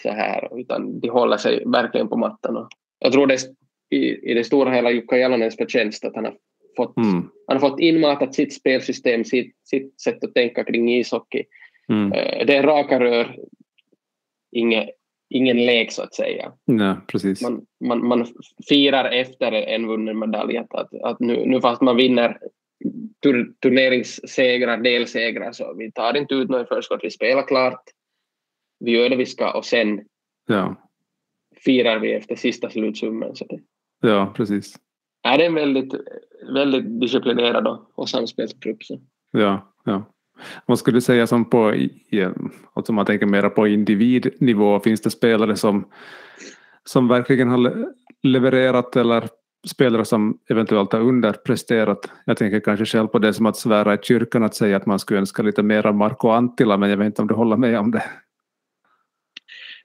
så 0.03 0.09
här, 0.09 0.59
utan 0.59 0.99
de 0.99 1.09
håller 1.09 1.37
sig 1.37 1.63
verkligen 1.65 2.07
på 2.07 2.17
mattan. 2.17 2.67
jag 2.99 3.11
tror 3.11 3.27
det 3.27 3.37
i, 3.89 4.31
i 4.31 4.33
det 4.33 4.43
stora 4.43 4.71
hela 4.71 4.91
Jukka 4.91 5.17
Jalonens 5.17 5.57
förtjänst 5.57 6.05
att 6.05 6.15
han 6.15 6.25
har 6.25 6.37
fått, 6.77 6.97
mm. 6.97 7.29
han 7.47 7.61
har 7.61 7.69
fått 7.69 7.79
inmatat 7.79 8.35
sitt 8.35 8.53
spelsystem, 8.53 9.25
sitt, 9.25 9.55
sitt 9.63 10.01
sätt 10.01 10.23
att 10.23 10.33
tänka 10.33 10.63
kring 10.63 10.91
ishockey. 10.91 11.43
Mm. 11.89 12.13
Eh, 12.13 12.45
det 12.45 12.55
är 12.55 12.63
raka 12.63 12.99
rör, 12.99 13.35
inge, 14.51 14.89
ingen 15.29 15.65
lek 15.65 15.91
så 15.91 16.01
att 16.01 16.13
säga. 16.13 16.51
Nej, 16.65 16.95
precis. 17.07 17.41
Man, 17.41 17.65
man, 17.85 18.07
man 18.07 18.27
firar 18.69 19.11
efter 19.11 19.51
en 19.51 19.87
vunnen 19.87 20.19
medalj 20.19 20.57
att, 20.57 20.93
att, 21.03 21.19
nu, 21.19 21.45
nu 21.45 21.61
fast 21.61 21.81
man 21.81 21.95
vinner 21.95 22.37
tur, 23.23 23.53
turneringssegrar, 23.61 24.77
delsegrar, 24.77 25.51
så 25.51 25.73
vi 25.77 25.91
tar 25.91 26.17
inte 26.17 26.35
ut 26.35 26.49
något 26.49 26.67
förskott, 26.67 26.99
vi 27.03 27.11
spelar 27.11 27.47
klart, 27.47 27.83
vi 28.79 28.91
gör 28.91 29.09
det 29.09 29.15
vi 29.15 29.25
ska 29.25 29.51
och 29.57 29.65
sen 29.65 30.01
Ja, 30.47 30.75
firar 31.65 31.99
vi 31.99 32.13
efter 32.13 32.35
sista 32.35 32.69
slutsummen. 32.69 33.35
Så 33.35 33.45
det, 33.45 33.59
ja 34.07 34.33
precis. 34.35 34.75
är 35.23 35.37
det 35.37 35.43
är 35.43 35.47
en 35.47 35.55
väldigt, 35.55 35.93
väldigt 36.53 37.01
disciplinerad 37.01 37.67
och, 37.95 38.09
samspelstrupp. 38.09 38.83
Så. 38.83 38.99
Ja, 39.31 39.73
ja. 39.83 40.03
Vad 40.65 40.79
skulle 40.79 40.97
du 40.97 41.01
säga 41.01 41.27
som 41.27 41.49
på, 41.49 41.73
alltså 42.73 42.93
man 42.93 43.05
tänker 43.05 43.25
mera 43.25 43.49
på 43.49 43.67
individnivå, 43.67 44.79
finns 44.79 45.01
det 45.01 45.09
spelare 45.09 45.55
som, 45.55 45.85
som 46.83 47.07
verkligen 47.07 47.49
har 47.49 47.57
le- 47.57 47.85
levererat 48.23 48.95
eller 48.95 49.29
spelare 49.67 50.05
som 50.05 50.39
eventuellt 50.49 50.93
har 50.93 50.99
underpresterat? 51.01 52.11
Jag 52.25 52.37
tänker 52.37 52.59
kanske 52.59 52.85
själv 52.85 53.07
på 53.07 53.19
det 53.19 53.33
som 53.33 53.45
att 53.45 53.57
svära 53.57 53.93
i 53.93 53.97
kyrkan 54.01 54.43
att 54.43 54.55
säga 54.55 54.77
att 54.77 54.85
man 54.85 54.99
skulle 54.99 55.19
önska 55.19 55.43
lite 55.43 55.63
mer 55.63 55.85
av 55.85 55.95
Marco 55.95 56.27
Antila, 56.29 56.77
men 56.77 56.89
jag 56.89 56.97
vet 56.97 57.05
inte 57.05 57.21
om 57.21 57.27
du 57.27 57.33
håller 57.33 57.57
med 57.57 57.79
om 57.79 57.91
det. 57.91 58.03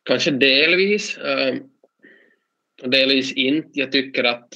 Kanske 0.02 0.30
delvis, 0.30 1.18
eh, 1.18 1.54
och 2.82 2.90
delvis 2.90 3.32
inte. 3.32 3.68
Jag 3.72 3.92
tycker 3.92 4.24
att 4.24 4.48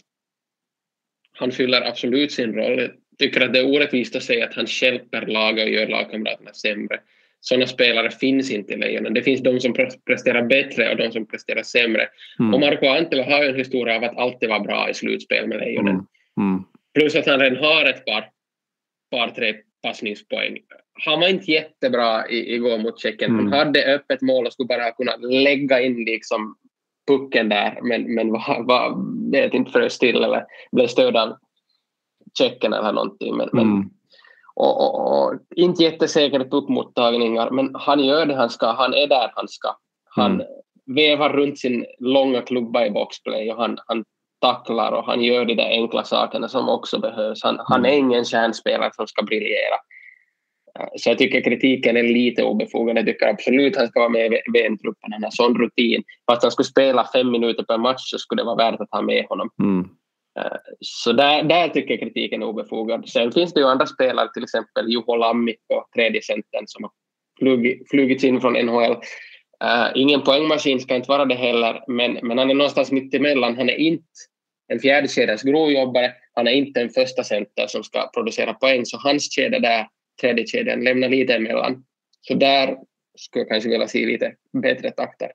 han 1.33 1.53
fyller 1.53 1.83
absolut 1.83 2.33
sin 2.33 2.55
roll. 2.55 2.81
Jag 2.81 2.91
tycker 3.19 3.41
att 3.41 3.53
det 3.53 3.59
är 3.59 3.75
orättvist 3.75 4.17
att 4.17 4.23
säga 4.23 4.45
att 4.47 4.55
han 4.55 4.67
hjälper 4.83 5.27
laget 5.27 5.65
och 5.65 5.71
gör 5.73 5.87
lagkamraterna 5.87 6.53
sämre. 6.53 7.01
Sådana 7.41 7.67
spelare 7.67 8.11
finns 8.11 8.51
inte 8.51 8.73
i 8.73 8.77
Lejonen. 8.77 9.15
Det 9.15 9.23
finns 9.23 9.43
de 9.43 9.61
som 9.61 9.75
pre- 9.75 10.01
presterar 10.07 10.43
bättre 10.43 10.91
och 10.91 10.97
de 10.97 11.13
som 11.13 11.27
presterar 11.27 11.63
sämre. 11.63 12.09
Mm. 12.39 12.55
Och 12.55 12.61
Marco 12.61 12.87
Antila 12.87 13.25
har 13.25 13.43
ju 13.43 13.49
en 13.49 13.57
historia 13.57 13.97
av 13.97 14.05
att 14.05 14.17
alltid 14.17 14.49
vara 14.49 14.61
bra 14.61 14.91
i 14.91 14.95
slutspel 14.95 15.47
med 15.49 15.59
Lejonen. 15.59 15.95
Mm. 15.95 16.07
Mm. 16.41 16.65
Plus 16.95 17.17
att 17.17 17.27
han 17.27 17.41
redan 17.41 17.65
har 17.65 17.85
ett 17.85 18.05
par, 18.05 18.31
par 19.11 19.29
tre 19.29 19.55
passningspoäng. 19.83 20.59
Han 21.05 21.21
var 21.21 21.29
inte 21.29 21.51
jättebra 21.51 22.29
i, 22.29 22.55
igår 22.55 22.79
mot 22.79 23.01
Tjeckien. 23.01 23.31
Mm. 23.31 23.53
Han 23.53 23.59
hade 23.67 23.95
öppet 23.95 24.23
mål 24.23 24.47
och 24.47 24.53
skulle 24.53 24.67
bara 24.67 24.91
kunna 24.93 25.17
lägga 25.17 25.81
in 25.81 26.05
liksom 26.05 26.57
pucken 27.09 27.49
där, 27.49 27.79
men, 27.83 28.15
men 28.15 28.33
var, 28.33 28.63
var, 28.65 28.97
vet 29.31 29.55
inte 29.55 29.71
frös 29.71 29.99
till 29.99 30.17
eller 30.25 30.45
blev 30.73 30.87
störd 30.87 31.17
av 31.17 31.37
Tjeckien 32.39 32.73
eller 32.73 32.93
någonting. 32.93 33.37
Men, 33.37 33.49
men, 33.53 33.65
Mm. 33.65 33.91
och, 34.55 34.81
och, 34.81 35.25
och, 35.25 35.35
inte 35.57 35.83
jättesäkert 35.83 36.47
uppmottagningar, 36.55 37.51
men 37.51 37.71
han 37.75 38.01
gör 38.05 38.27
det 38.27 38.35
han 38.37 38.51
ska. 38.51 38.67
Han 38.73 38.95
är 38.95 39.07
där 39.07 39.33
han 39.35 39.49
ska. 39.49 39.77
Han 40.05 40.35
Mm. 40.35 40.47
vevar 40.87 41.29
runt 41.31 41.59
sin 41.59 41.87
långa 41.99 42.43
klubba 42.43 42.87
i 42.87 42.91
boxplay 42.91 43.51
och 43.53 43.57
han, 43.57 43.79
han 43.87 44.05
tacklar 44.41 44.93
och 44.93 45.05
han 45.05 45.23
gör 45.23 45.45
de 45.45 45.55
där 45.55 45.69
enkla 45.69 46.05
sakerna 46.05 46.49
som 46.49 46.69
också 46.69 46.99
behövs. 46.99 47.43
Han, 47.43 47.61
han 47.65 47.87
är 47.87 47.93
ingen 47.99 48.25
kärnspelare 48.25 48.91
som 48.93 49.07
ska 49.07 49.23
briljera. 49.23 49.77
Eh, 50.79 50.87
Så 50.97 51.11
jag 51.11 51.19
tycker 51.19 51.41
kritiken 51.41 51.97
är 51.97 52.03
lite 52.03 52.45
obefogad. 52.45 52.99
Jag 52.99 53.07
tycker 53.07 53.27
absolut 53.27 53.77
han 53.77 53.89
ska 53.89 54.01
vara 54.01 54.09
med 54.09 54.33
i 54.33 54.41
VM-truppen. 54.53 55.13
Han 55.13 55.23
har 55.23 55.31
sån 55.31 55.59
rutin. 55.59 56.03
Fast 56.31 56.43
han 56.43 56.53
skulle 56.53 56.67
spela 56.67 57.09
fem 57.13 57.31
minuter 57.31 57.63
per 57.63 57.79
match 57.79 58.03
så 58.11 58.19
skulle 58.19 58.43
det 58.43 58.47
vara 58.47 58.71
värt 58.71 58.81
att 58.81 58.91
ha 58.91 59.03
med 59.03 59.25
honom. 59.29 59.51
Mm. 59.63 59.89
Så 60.81 61.13
där, 61.13 61.43
där 61.43 61.69
tycker 61.69 61.91
jag 61.91 62.01
kritiken 62.01 62.43
är 62.43 62.47
obefogad. 62.47 63.09
Sen 63.09 63.33
finns 63.33 63.55
det 63.55 63.61
ju 63.61 63.67
andra 63.67 63.87
spelare, 63.87 64.29
till 64.35 64.43
exempel 64.43 64.89
Juho 64.89 65.17
Lammi 65.17 65.55
på 65.69 65.87
tredje 65.95 66.23
centern 66.23 66.65
som 66.67 66.85
har 66.85 66.91
flugit, 67.39 67.91
flugits 67.91 68.25
in 68.25 68.41
från 68.41 68.53
NHL. 68.53 68.97
Uh, 69.65 69.91
ingen 69.95 70.23
poängmaskin 70.23 70.81
ska 70.81 70.97
inte 70.97 71.09
vara 71.09 71.25
det 71.25 71.35
heller, 71.35 71.85
men, 71.89 72.19
men 72.23 72.39
han 72.39 72.51
är 72.51 72.55
någonstans 72.55 72.93
mitt 72.93 73.15
emellan. 73.15 73.57
Han 73.57 73.69
är 73.71 73.77
inte 73.77 74.05
en 74.73 74.81
fjärdekedjans 74.81 75.43
grovjobbare, 75.43 76.13
han 76.33 76.47
är 76.47 76.53
inte 76.53 76.81
en 76.81 76.91
första 76.91 77.25
center 77.25 77.67
som 77.67 77.85
ska 77.85 78.11
producera 78.15 78.55
poäng, 78.55 78.87
så 78.87 78.99
hans 78.99 79.33
kedja 79.35 79.61
där, 79.61 79.87
tredje 80.21 80.47
kedjan, 80.47 80.85
lämnar 80.85 81.09
lite 81.09 81.35
emellan. 81.35 81.85
Så 82.21 82.35
där 82.35 82.77
skulle 83.15 83.41
jag 83.43 83.49
kanske 83.49 83.71
vilja 83.71 83.89
se 83.89 84.07
lite 84.07 84.35
bättre 84.53 84.91
takter. 84.91 85.33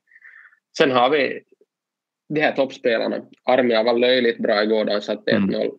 Sen 0.78 0.90
har 0.90 1.10
vi 1.10 1.42
de 2.28 2.40
här 2.40 2.52
toppspelarna. 2.52 3.22
Armia 3.44 3.82
var 3.82 3.98
löjligt 3.98 4.38
bra 4.38 4.62
igår 4.62 4.84
då 4.84 5.00
satte 5.00 5.30
1-0. 5.30 5.70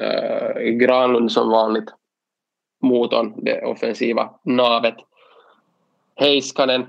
Uh, 0.00 0.70
Granlund 0.70 1.32
som 1.32 1.50
vanligt 1.50 1.88
motorn, 2.82 3.44
det 3.44 3.62
offensiva 3.62 4.40
navet. 4.44 4.96
Heiskanen, 6.16 6.86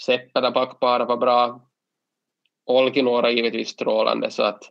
Seppälä 0.00 0.50
backpara 0.50 1.04
var 1.04 1.16
bra. 1.16 1.70
Olkinuora 2.66 3.30
givetvis 3.30 3.68
strålande 3.68 4.30
så 4.30 4.42
att 4.42 4.62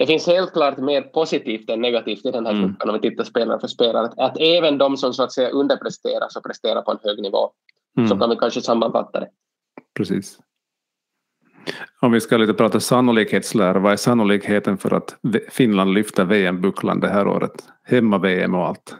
det 0.00 0.06
finns 0.06 0.26
helt 0.26 0.52
klart 0.52 0.78
mer 0.78 1.02
positivt 1.02 1.70
än 1.70 1.80
negativt 1.80 2.24
i 2.26 2.30
den 2.30 2.46
här 2.46 2.52
Mm. 2.52 2.68
truppen 2.68 2.88
om 2.90 2.94
vi 3.00 3.10
tittar 3.10 3.24
spelare 3.24 3.60
för 3.60 3.68
spelare. 3.68 4.04
Att, 4.06 4.18
att 4.18 4.36
även 4.40 4.78
de 4.78 4.96
som 4.96 5.12
så 5.12 5.22
att 5.22 5.32
säga 5.32 5.48
underpresterar 5.50 6.26
så 6.28 6.40
presterar 6.40 6.82
på 6.82 6.90
en 6.90 6.98
hög 7.02 7.22
nivå. 7.22 7.50
Så 7.94 8.00
Mm. 8.00 8.18
kan 8.20 8.30
vi 8.30 8.36
kanske 8.36 8.60
sammanfatta 8.60 9.20
det. 9.20 9.28
Precis. 9.96 10.38
Om 12.00 12.12
vi 12.12 12.20
ska 12.20 12.36
lite 12.36 12.54
prata 12.54 12.80
sannolikhetslära, 12.80 13.78
vad 13.78 13.92
är 13.92 13.96
sannolikheten 13.96 14.78
för 14.78 14.94
att 14.94 15.16
Finland 15.50 15.94
lyfter 15.94 16.24
VM-bucklan 16.24 17.00
det 17.00 17.08
här 17.08 17.28
året? 17.28 17.52
Hemma-VM 17.84 18.54
och 18.54 18.66
allt. 18.66 18.96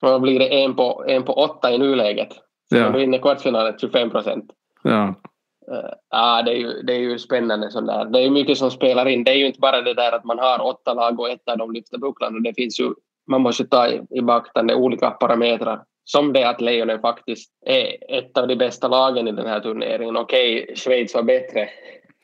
Då 0.00 0.18
blir 0.18 0.38
det 0.38 0.62
en 0.62 0.76
på, 0.76 1.04
en 1.08 1.22
på 1.22 1.32
åtta 1.32 1.72
i 1.72 1.78
nuläget. 1.78 2.28
Så 2.68 2.76
Ja. 2.76 2.90
vinner 2.90 3.18
kvartsfinalen 3.18 3.74
25 3.80 4.10
procent. 4.10 4.50
Ja, 4.82 5.14
ja, 6.10 6.42
det 6.42 6.50
är, 6.50 6.56
ju, 6.56 6.82
det 6.82 6.92
är 6.92 6.98
ju 6.98 7.18
spännande 7.18 7.70
sånt 7.70 7.86
där. 7.86 8.04
Det 8.04 8.18
är 8.18 8.30
mycket 8.30 8.58
som 8.58 8.70
spelar 8.70 9.08
in. 9.08 9.24
Det 9.24 9.30
är 9.30 9.36
ju 9.36 9.46
inte 9.46 9.60
bara 9.60 9.82
det 9.82 9.94
där 9.94 10.12
att 10.12 10.24
man 10.24 10.38
har 10.38 10.66
åtta 10.66 10.94
lag 10.94 11.20
och 11.20 11.30
ett 11.30 11.48
av 11.48 11.58
dem 11.58 11.72
lyfter 11.72 11.98
bucklan. 11.98 12.34
Och 12.34 12.42
Det 12.42 12.54
finns 12.54 12.80
ju, 12.80 12.94
man 13.30 13.40
måste 13.40 13.64
ta 13.64 13.88
i, 13.88 14.00
i 14.10 14.20
beaktande 14.20 14.74
olika 14.74 15.10
parametrar. 15.10 15.80
Som 16.04 16.32
det 16.32 16.48
att 16.48 16.60
Lejonen 16.60 17.00
faktiskt 17.00 17.52
är 17.66 18.18
ett 18.18 18.38
av 18.38 18.48
de 18.48 18.56
bästa 18.56 18.88
lagen 18.88 19.28
i 19.28 19.32
den 19.32 19.46
här 19.46 19.60
turneringen. 19.60 20.16
Okej, 20.16 20.72
Schweiz 20.76 21.14
var 21.14 21.22
bättre. 21.22 21.68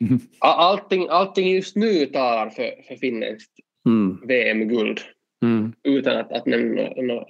Allting, 0.38 1.06
allting 1.10 1.50
just 1.50 1.76
nu 1.76 2.06
talar 2.06 2.50
för, 2.50 2.70
för 2.88 2.96
finländskt 2.96 3.52
mm. 3.86 4.20
VM-guld. 4.26 5.00
Mm. 5.42 5.72
Utan 5.82 6.16
att, 6.16 6.32
att 6.32 6.46
nämna 6.46 6.82
nå 6.96 7.26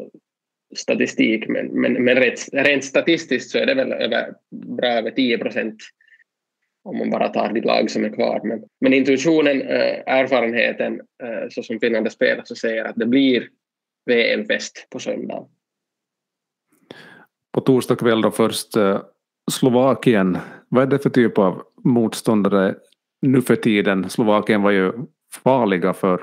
statistik. 0.77 1.49
Men, 1.49 1.67
men, 1.67 2.05
men 2.05 2.17
rent, 2.17 2.49
rent 2.53 2.85
statistiskt 2.85 3.51
så 3.51 3.59
är 3.59 3.67
det 3.67 3.75
väl 3.75 3.93
över, 3.93 4.35
bra 4.77 4.89
över 4.89 5.11
10 5.11 5.39
procent 5.39 5.77
om 6.85 6.99
man 6.99 7.11
bara 7.11 7.29
tar 7.29 7.53
de 7.53 7.61
lag 7.61 7.91
som 7.91 8.05
är 8.05 8.09
kvar. 8.09 8.41
Men, 8.45 8.63
men 8.81 8.93
intuitionen, 8.93 9.63
äh, 9.63 10.03
erfarenheten, 10.07 11.01
äh, 11.23 11.49
så 11.51 11.63
som 11.63 11.81
Finland 11.81 12.13
spelar, 12.13 12.43
så 12.45 12.55
säger 12.55 12.85
att 12.85 12.97
det 12.97 13.07
blir 13.07 13.49
VM-fest 14.07 14.87
på 14.91 14.99
söndag. 14.99 15.47
På 17.53 17.61
torsdag 17.61 17.97
kväll 17.97 18.21
då 18.21 18.31
först 18.31 18.77
eh, 18.77 19.01
Slovakien. 19.51 20.39
Vad 20.69 20.83
är 20.83 20.87
det 20.87 20.99
för 20.99 21.11
typ 21.11 21.39
av 21.39 21.63
motståndare 21.85 22.75
nu 23.23 23.43
för 23.43 23.57
tiden? 23.57 24.11
Slovakien 24.11 24.63
var 24.63 24.71
ju 24.71 24.93
farliga 25.45 25.93
för 25.93 26.21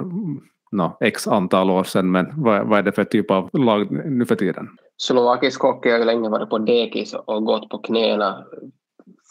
no, 0.72 0.98
x 1.00 1.28
antal 1.28 1.70
år 1.70 1.84
sedan, 1.84 2.12
men 2.12 2.42
vad, 2.44 2.68
vad 2.68 2.80
är 2.80 2.84
det 2.84 2.92
för 2.92 3.04
typ 3.04 3.32
av 3.32 3.50
lag 3.54 3.92
nu 3.92 4.26
för 4.26 4.36
tiden? 4.36 4.68
Slovakisk 4.98 5.62
hockey 5.62 5.90
har 5.90 5.98
ju 5.98 6.06
länge 6.06 6.30
varit 6.30 6.50
på 6.50 6.58
dekis 6.58 7.14
och 7.14 7.46
gått 7.46 7.70
på 7.70 7.78
knäna. 7.78 8.46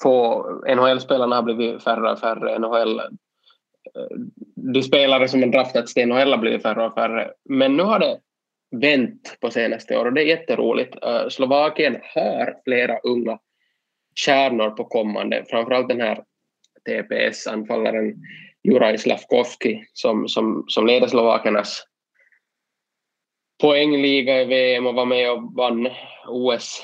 Få 0.02 0.42
NHL-spelarna 0.76 1.36
har 1.36 1.42
blivit 1.42 1.84
färre 1.84 2.12
och 2.12 2.18
färre. 2.18 2.58
NHL, 2.58 3.00
eh, 3.00 3.06
de 4.56 4.82
spelare 4.82 5.28
som 5.28 5.42
har 5.42 5.48
draftats 5.48 5.94
till 5.94 6.08
NHL 6.08 6.30
har 6.30 6.38
blivit 6.38 6.62
färre 6.62 6.86
och 6.86 6.94
färre. 6.94 7.30
Men 7.48 7.76
nu 7.76 7.82
har 7.82 7.98
det 7.98 8.20
vänt 8.76 9.36
på 9.40 9.50
senaste 9.50 9.96
året, 9.96 10.06
och 10.06 10.12
det 10.12 10.22
är 10.22 10.36
jätteroligt. 10.36 11.04
Eh, 11.04 11.28
Slovakien 11.28 11.96
har 12.14 12.56
flera 12.64 12.98
unga 12.98 13.38
kärnor 14.14 14.70
på 14.70 14.84
kommande, 14.84 15.44
framförallt 15.50 15.88
den 15.88 16.00
här 16.00 16.24
TPS-anfallaren 16.88 18.14
Juraj 18.62 18.98
Slavkovski 18.98 19.84
som, 19.92 20.28
som, 20.28 20.64
som 20.68 20.86
leder 20.86 21.06
Slovakernas 21.06 21.84
poängliga 23.60 24.42
i 24.42 24.44
VM 24.44 24.86
och 24.86 24.94
var 24.94 25.06
med 25.06 25.32
och 25.32 25.54
vann 25.56 25.88
OS, 26.28 26.82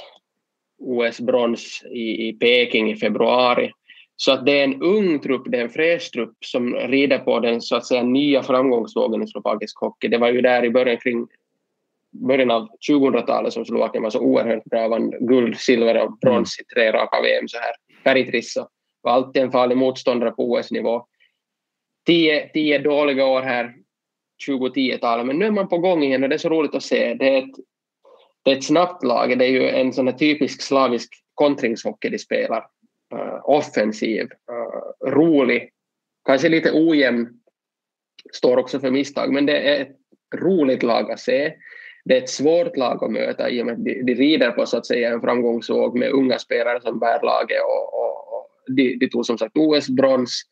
OS-brons 0.79 1.83
i, 1.91 2.29
i 2.29 2.33
Peking 2.33 2.91
i 2.91 2.97
februari. 2.97 3.73
Så 4.17 4.33
att 4.33 4.47
det 4.47 4.61
är 4.61 4.65
en 4.65 4.83
ung 4.83 5.19
trupp, 5.19 5.43
det 5.47 5.59
är 5.59 5.63
en 5.63 5.71
fräsch 5.71 6.11
trupp 6.13 6.37
som 6.45 6.75
rider 6.75 7.19
på 7.19 7.41
den 7.41 7.61
så 7.61 7.77
att 7.77 7.87
säga 7.87 8.03
nya 8.03 8.43
framgångsvågen 8.43 9.23
i 9.23 9.29
slovakisk 9.29 9.79
hockey. 9.79 10.09
Det 10.09 10.19
var 10.19 10.31
ju 10.31 10.41
där 10.41 10.65
i 10.65 10.71
början 10.71 10.97
kring 10.97 11.27
början 12.11 12.51
av 12.51 12.69
2000-talet 12.91 13.53
som 13.53 13.65
Slovakien 13.65 14.03
var 14.03 14.11
så 14.11 14.21
oerhört 14.21 14.65
bra, 14.65 14.89
vann 14.89 15.11
guld, 15.11 15.57
silver 15.59 16.03
och 16.03 16.19
brons 16.19 16.61
i 16.61 16.65
tre 16.65 16.93
raka 16.93 17.23
VM 17.23 17.49
så 17.49 17.59
här. 17.59 17.73
Peritrissa 18.05 18.69
var 19.01 19.13
alltid 19.13 19.43
en 19.43 19.53
farlig 19.53 19.77
motståndare 19.77 20.31
på 20.31 20.53
OS-nivå. 20.53 21.07
Tio, 22.07 22.51
tio 22.53 22.79
dåliga 22.79 23.27
år 23.27 23.43
här, 23.43 23.75
2010-talet, 24.49 25.27
men 25.27 25.39
nu 25.39 25.47
är 25.47 25.51
man 25.51 25.69
på 25.69 25.79
gång 25.79 26.03
igen 26.03 26.23
och 26.23 26.29
det 26.29 26.37
är 26.37 26.39
så 26.39 26.49
roligt 26.49 26.75
att 26.75 26.83
se. 26.83 27.15
Det 27.15 27.29
är 27.29 27.39
ett, 27.39 27.55
det 28.47 28.53
är 28.53 28.57
ett 28.57 28.65
snabbt 28.65 29.05
lag, 29.05 29.39
det 29.39 29.45
är 29.45 29.51
ju 29.51 29.69
en 29.69 29.93
sån 29.93 30.07
här 30.07 30.15
typisk 30.15 30.63
slavisk 30.63 31.15
kontringshockey 31.35 32.09
de 32.09 32.19
spelar. 32.19 32.67
Uh, 33.15 33.41
offensiv, 33.51 34.23
uh, 34.23 35.11
rolig, 35.11 35.71
kanske 36.25 36.49
lite 36.49 36.73
ojämn, 36.73 37.29
står 38.33 38.57
också 38.57 38.81
för 38.81 38.91
misstag, 38.91 39.33
men 39.33 39.47
det 39.47 39.59
är 39.59 39.83
ett 39.83 39.97
roligt 40.35 40.83
lag 40.83 41.11
att 41.11 41.21
se. 41.21 41.55
Det 42.05 42.17
är 42.17 42.23
ett 42.23 42.31
svårt 42.31 42.77
lag 42.77 43.05
att 43.05 43.11
möta 43.11 43.51
i 43.51 43.63
och 43.63 43.67
med 43.67 43.73
att 43.73 43.85
de, 43.85 44.03
de 44.03 44.15
rider 44.15 44.51
på 44.51 44.67
så 44.67 44.77
att 44.77 44.87
säga 44.87 45.11
en 45.11 45.21
framgångsvåg 45.21 45.99
med 45.99 46.11
unga 46.11 46.39
spelare 46.39 46.81
som 46.81 46.99
bär 46.99 47.23
laget 47.23 47.63
och, 47.63 47.95
och, 47.95 48.35
och 48.35 48.51
de, 48.67 48.97
de 48.97 49.09
tog 49.09 49.27
som 49.27 49.39
sagt 49.39 49.57
OS-brons 49.57 50.43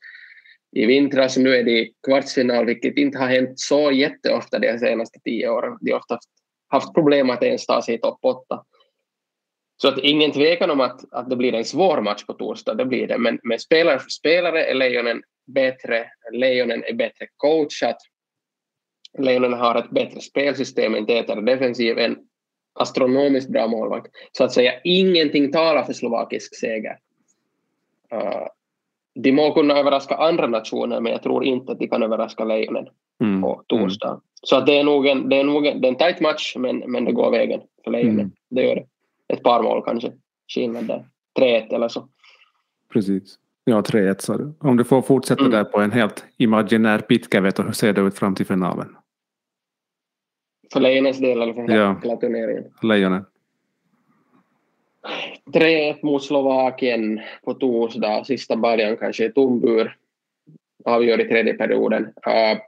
i 0.77 0.87
vintras. 0.87 1.37
Nu 1.37 1.57
är 1.57 1.63
de 1.63 1.93
kvartsfinal, 2.07 2.67
vilket 2.67 2.97
inte 2.97 3.19
har 3.19 3.29
hänt 3.29 3.59
så 3.59 3.91
jätteofta 3.91 4.59
de 4.59 4.79
senaste 4.79 5.21
tio 5.21 5.49
åren. 5.49 5.79
De 5.81 5.91
har 5.91 5.99
ofta 5.99 6.15
haft 6.15 6.29
haft 6.75 6.95
problem 6.95 7.31
att 7.31 7.43
ens 7.43 7.67
ta 7.67 7.83
sig 7.83 7.95
i 7.95 7.99
topp 7.99 8.19
åtta. 8.23 8.65
Så 9.77 9.89
att 9.89 9.99
ingen 9.99 10.33
tvekan 10.33 10.71
om 10.71 10.81
att, 10.81 11.13
att 11.13 11.31
det 11.31 11.37
blir 11.37 11.55
en 11.55 11.65
svår 11.65 12.01
match 12.01 12.25
på 12.25 12.33
torsdag, 12.33 12.75
det 12.75 12.85
blir 12.85 13.07
det. 13.07 13.19
Men, 13.19 13.39
men 13.43 13.59
spelare 13.59 13.99
för 13.99 14.11
spelare 14.11 14.65
är 14.65 14.75
Lejonen 14.75 15.23
bättre. 15.47 16.07
Lejonen 16.33 16.85
är 16.85 16.93
bättre 16.93 17.27
coachat. 17.37 17.97
Lejonen 19.19 19.53
har 19.53 19.75
ett 19.75 19.91
bättre 19.91 20.21
spelsystem, 20.21 20.95
en 20.95 21.07
tätare 21.07 21.41
defensiv, 21.41 21.99
en 21.99 22.19
astronomiskt 22.75 23.51
bra 23.51 23.67
målvakt. 23.67 24.07
Så 24.33 24.45
att 24.45 24.53
säga 24.53 24.81
ingenting 24.85 25.53
talar 25.53 25.85
för 25.85 25.93
slovakisk 25.93 26.57
seger. 26.57 26.99
Uh, 28.13 28.47
de 29.15 29.33
må 29.33 29.55
kunna 29.55 29.79
överraska 29.79 30.15
andra 30.15 30.47
nationer, 30.47 31.01
men 31.01 31.13
jag 31.13 31.23
tror 31.23 31.45
inte 31.45 31.73
att 31.73 31.79
de 31.79 31.89
kan 31.89 32.03
överraska 32.03 32.45
Lejonen 32.45 32.87
mm. 33.21 33.43
på 33.43 33.63
torsdag. 33.67 34.09
Mm. 34.09 34.21
Så 34.43 34.57
att 34.57 34.67
det 34.67 34.79
är 34.79 34.85
nog 34.85 35.07
en, 35.07 35.29
det 35.29 35.37
är 35.37 35.45
nog 35.45 35.67
en, 35.67 35.81
det 35.81 35.89
är 35.89 35.93
en 35.93 35.99
tight 35.99 36.21
match, 36.21 36.57
men, 36.57 36.79
men 36.79 37.05
det 37.05 37.13
går 37.13 37.31
vägen 37.31 37.61
för 37.85 37.91
Lejonen. 37.91 38.21
Mm. 38.21 38.33
Det 38.51 38.63
gör 38.63 38.75
det. 38.75 38.87
Ett 39.35 39.43
par 39.43 39.63
mål 39.63 39.83
kanske, 39.85 40.13
skillnad 40.55 40.85
där. 40.85 41.05
3-1 41.41 41.75
eller 41.75 41.89
så. 41.89 42.09
Precis. 42.93 43.39
Ja, 43.65 43.81
3-1 43.81 44.19
sa 44.19 44.37
du. 44.37 44.55
Om 44.61 44.77
du 44.77 44.85
får 44.85 45.03
fortsätta 45.03 45.41
mm. 45.41 45.53
där 45.53 45.65
på 45.65 45.81
en 45.81 45.93
helt 45.93 46.25
imaginär 46.37 46.99
pitkävet, 46.99 47.59
hur 47.59 47.73
ser 47.73 47.93
det 47.93 48.01
ut 48.01 48.19
fram 48.19 48.35
till 48.35 48.47
finalen? 48.47 48.97
För 50.73 50.81
Lejonens 50.81 51.19
del 51.19 51.43
eller 51.43 51.53
för 51.53 51.75
ja. 51.75 52.01
hela 52.03 52.17
turneringen? 52.17 52.65
Lejonen. 52.83 53.25
3-1 55.53 55.99
mot 56.03 56.25
Slovakien 56.25 57.21
på 57.45 57.55
torsdag, 57.55 58.25
sista 58.25 58.57
början 58.57 58.97
kanske 58.97 59.25
i 59.25 59.33
tombur, 59.33 59.97
avgör 60.85 61.21
i 61.21 61.29
tredje 61.29 61.55
perioden. 61.55 62.03
Uh, 62.03 62.61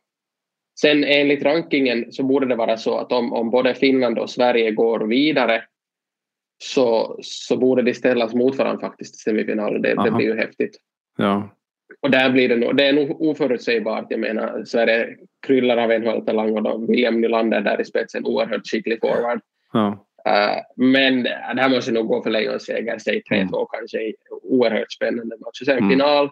sen 0.81 1.05
enligt 1.05 1.43
rankingen 1.43 2.13
så 2.13 2.23
borde 2.23 2.47
det 2.47 2.57
vara 2.57 2.77
så 2.77 2.99
att 2.99 3.13
om, 3.13 3.33
om 3.33 3.51
både 3.51 3.75
Finland 3.75 4.19
och 4.19 4.31
Sverige 4.31 4.71
går 4.71 5.07
vidare 5.07 5.63
så, 6.59 7.19
så 7.23 7.57
borde 7.57 7.83
de 7.83 7.95
ställas 7.95 8.35
mot 8.35 8.57
varandra 8.57 8.81
faktiskt 8.81 9.15
i 9.15 9.19
semifinalen. 9.19 9.83
Det, 9.83 10.05
det 10.05 10.11
blir 10.11 10.27
ju 10.27 10.37
häftigt. 10.37 10.77
Ja. 11.17 11.51
Och 12.01 12.11
där 12.11 12.31
blir 12.31 12.49
det 12.49 12.57
nog, 12.57 12.77
det 12.77 12.87
är 12.87 12.93
nog 12.93 13.23
oförutsägbart. 13.23 14.07
Jag 14.09 14.21
menar, 14.21 14.65
Sverige 14.65 15.17
kryllar 15.47 15.77
av 15.77 16.01
NHL-talang 16.01 16.67
och 16.67 16.91
William 16.91 17.21
Nylander 17.21 17.61
där 17.61 17.81
i 17.81 17.85
spetsen, 17.85 18.27
oerhört 18.27 18.67
skicklig 18.67 19.01
forward. 19.01 19.41
Ja. 19.73 20.06
Uh, 20.27 20.59
men 20.77 21.23
det 21.23 21.61
här 21.63 21.69
måste 21.69 21.93
nog 21.93 22.09
gå 22.09 22.23
för 22.23 22.31
Lejons 22.31 22.65
seger, 22.65 22.99
säg 22.99 23.23
3-2 23.31 23.35
mm. 23.35 23.49
kanske, 23.73 24.13
oerhört 24.43 24.93
spännande 24.93 25.37
match. 25.41 25.59
Sen 25.65 25.79
mm. 25.79 25.91
final 25.91 26.31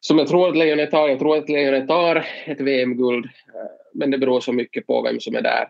som 0.00 0.18
jag 0.18 0.28
tror 0.28 0.48
att 0.48 0.56
Lejonet 0.56 0.90
tar. 0.90 1.08
Jag 1.08 1.18
tror 1.18 1.38
att 1.38 1.48
Lejonet 1.48 1.88
tar 1.88 2.26
ett 2.46 2.60
VM-guld, 2.60 3.24
uh, 3.24 3.70
men 3.94 4.10
det 4.10 4.18
beror 4.18 4.40
så 4.40 4.52
mycket 4.52 4.86
på 4.86 5.02
vem 5.02 5.20
som 5.20 5.34
är 5.34 5.42
där. 5.42 5.68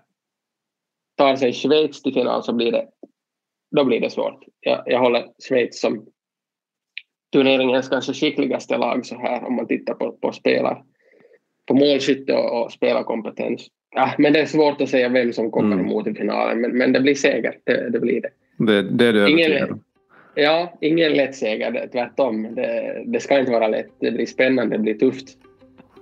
Tar 1.16 1.36
sig 1.36 1.52
Schweiz 1.52 2.02
till 2.02 2.14
final 2.14 2.42
så 2.42 2.52
blir 2.52 2.72
det, 2.72 2.88
då 3.76 3.84
blir 3.84 4.00
det 4.00 4.10
svårt. 4.10 4.44
Jag, 4.60 4.82
jag 4.86 5.00
håller 5.00 5.28
Schweiz 5.48 5.80
som 5.80 6.06
turneringens 7.32 7.88
kanske 7.88 8.12
skickligaste 8.12 8.78
lag 8.78 9.06
så 9.06 9.18
här 9.18 9.44
om 9.44 9.56
man 9.56 9.66
tittar 9.66 9.94
på, 9.94 10.12
på 10.12 10.32
spelar 10.32 10.84
på 11.66 11.74
målskytte 11.74 12.32
och, 12.32 12.64
och 12.64 12.72
spelarkompetens. 12.72 13.68
Ja, 13.96 14.10
men 14.18 14.32
det 14.32 14.40
är 14.40 14.46
svårt 14.46 14.80
att 14.80 14.88
säga 14.88 15.08
vem 15.08 15.32
som 15.32 15.50
kommer 15.50 15.74
mm. 15.74 15.86
emot 15.86 16.06
i 16.06 16.14
finalen, 16.14 16.60
men, 16.60 16.70
men 16.70 16.92
det 16.92 17.00
blir 17.00 17.14
seger. 17.14 17.58
Det, 17.64 17.90
det 17.90 18.00
blir 18.00 18.20
det. 18.20 18.28
Det, 18.56 18.82
det 18.82 19.06
är 19.06 19.12
du 19.12 19.30
ingen, 19.30 19.80
Ja, 20.34 20.72
ingen 20.80 21.12
lätt 21.12 21.34
seger, 21.34 21.88
tvärtom. 21.92 22.54
Det, 22.54 23.02
det 23.06 23.20
ska 23.20 23.38
inte 23.38 23.52
vara 23.52 23.68
lätt. 23.68 23.86
Det 24.00 24.10
blir 24.10 24.26
spännande, 24.26 24.76
det 24.76 24.82
blir 24.82 24.94
tufft. 24.94 25.28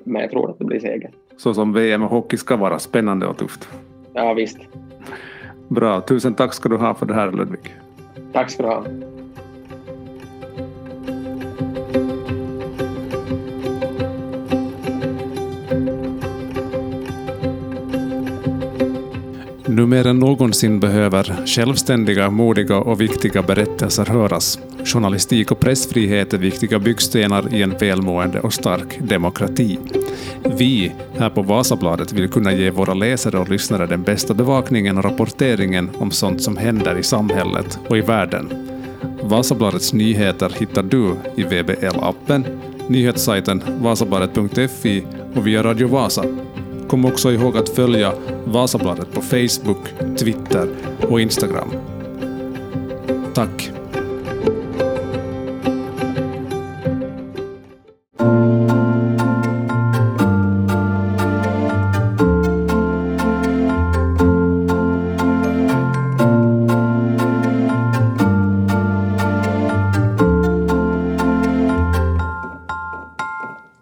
Men 0.04 0.22
jag 0.22 0.30
tror 0.30 0.50
att 0.50 0.58
det 0.58 0.64
blir 0.64 0.80
seger. 0.80 1.10
Så 1.36 1.54
som 1.54 1.72
VM 1.72 2.02
och 2.02 2.10
hockey 2.10 2.36
ska 2.36 2.56
vara, 2.56 2.78
spännande 2.78 3.26
och 3.26 3.38
tufft. 3.38 3.68
Ja, 4.14 4.34
visst. 4.34 4.58
Bra, 5.68 6.00
tusen 6.00 6.34
tack 6.34 6.54
ska 6.54 6.68
du 6.68 6.76
ha 6.76 6.94
för 6.94 7.06
det 7.06 7.14
här 7.14 7.32
Ludvig. 7.32 7.74
Tack 8.32 8.50
ska 8.50 8.62
du 8.62 8.68
ha. 8.68 8.84
Nu 19.76 19.86
mer 19.86 20.06
än 20.06 20.18
någonsin 20.18 20.80
behöver 20.80 21.46
självständiga, 21.46 22.30
modiga 22.30 22.76
och 22.78 23.00
viktiga 23.00 23.42
berättelser 23.42 24.04
höras. 24.04 24.58
Journalistik 24.84 25.50
och 25.50 25.60
pressfrihet 25.60 26.32
är 26.32 26.38
viktiga 26.38 26.78
byggstenar 26.78 27.54
i 27.54 27.62
en 27.62 27.78
välmående 27.78 28.40
och 28.40 28.52
stark 28.52 28.98
demokrati. 29.00 29.78
Vi 30.44 30.92
här 31.18 31.30
på 31.30 31.42
Vasabladet 31.42 32.12
vill 32.12 32.28
kunna 32.28 32.52
ge 32.52 32.70
våra 32.70 32.94
läsare 32.94 33.38
och 33.38 33.48
lyssnare 33.48 33.86
den 33.86 34.02
bästa 34.02 34.34
bevakningen 34.34 34.98
och 34.98 35.04
rapporteringen 35.04 35.90
om 35.98 36.10
sånt 36.10 36.42
som 36.42 36.56
händer 36.56 36.98
i 36.98 37.02
samhället 37.02 37.78
och 37.88 37.98
i 37.98 38.00
världen. 38.00 38.48
Vasabladets 39.22 39.92
nyheter 39.92 40.52
hittar 40.58 40.82
du 40.82 41.16
i 41.36 41.42
VBL-appen, 41.42 42.44
nyhetssajten 42.88 43.62
vasabladet.fi 43.66 45.04
och 45.34 45.46
via 45.46 45.62
Radio 45.62 45.88
Vasa. 45.88 46.24
Kom 46.88 47.04
också 47.04 47.32
ihåg 47.32 47.56
att 47.56 47.68
följa 47.68 48.12
Vasabladet 48.44 49.12
på 49.12 49.20
Facebook, 49.20 50.16
Twitter 50.18 50.68
och 51.08 51.20
Instagram. 51.20 51.70
Tack! 53.34 53.70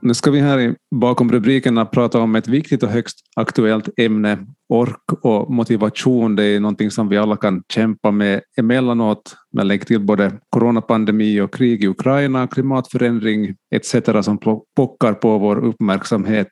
Nu 0.05 0.15
ska 0.15 0.31
vi 0.31 0.41
här 0.41 0.61
i, 0.61 0.75
bakom 1.03 1.33
rubrikerna 1.33 1.85
prata 1.85 2.21
om 2.21 2.35
ett 2.35 2.49
viktigt 2.49 2.83
och 2.83 2.89
högst 2.89 3.19
aktuellt 3.37 3.89
ämne. 3.97 4.47
Ork 4.69 5.13
och 5.23 5.51
motivation, 5.51 6.37
det 6.37 6.45
är 6.45 6.61
någonting 6.61 6.91
som 6.91 7.09
vi 7.09 7.17
alla 7.17 7.37
kan 7.37 7.63
kämpa 7.73 8.11
med 8.11 8.41
emellanåt. 8.57 9.37
Men 9.53 9.69
lägg 9.69 9.87
till 9.87 10.01
både 10.01 10.33
coronapandemi 10.51 11.41
och 11.41 11.55
krig 11.55 11.85
i 11.85 11.89
Ukraina, 11.89 12.47
klimatförändring 12.47 13.57
etc. 13.75 13.95
som 14.25 14.39
pockar 14.77 15.13
på 15.13 15.39
vår 15.39 15.65
uppmärksamhet, 15.65 16.49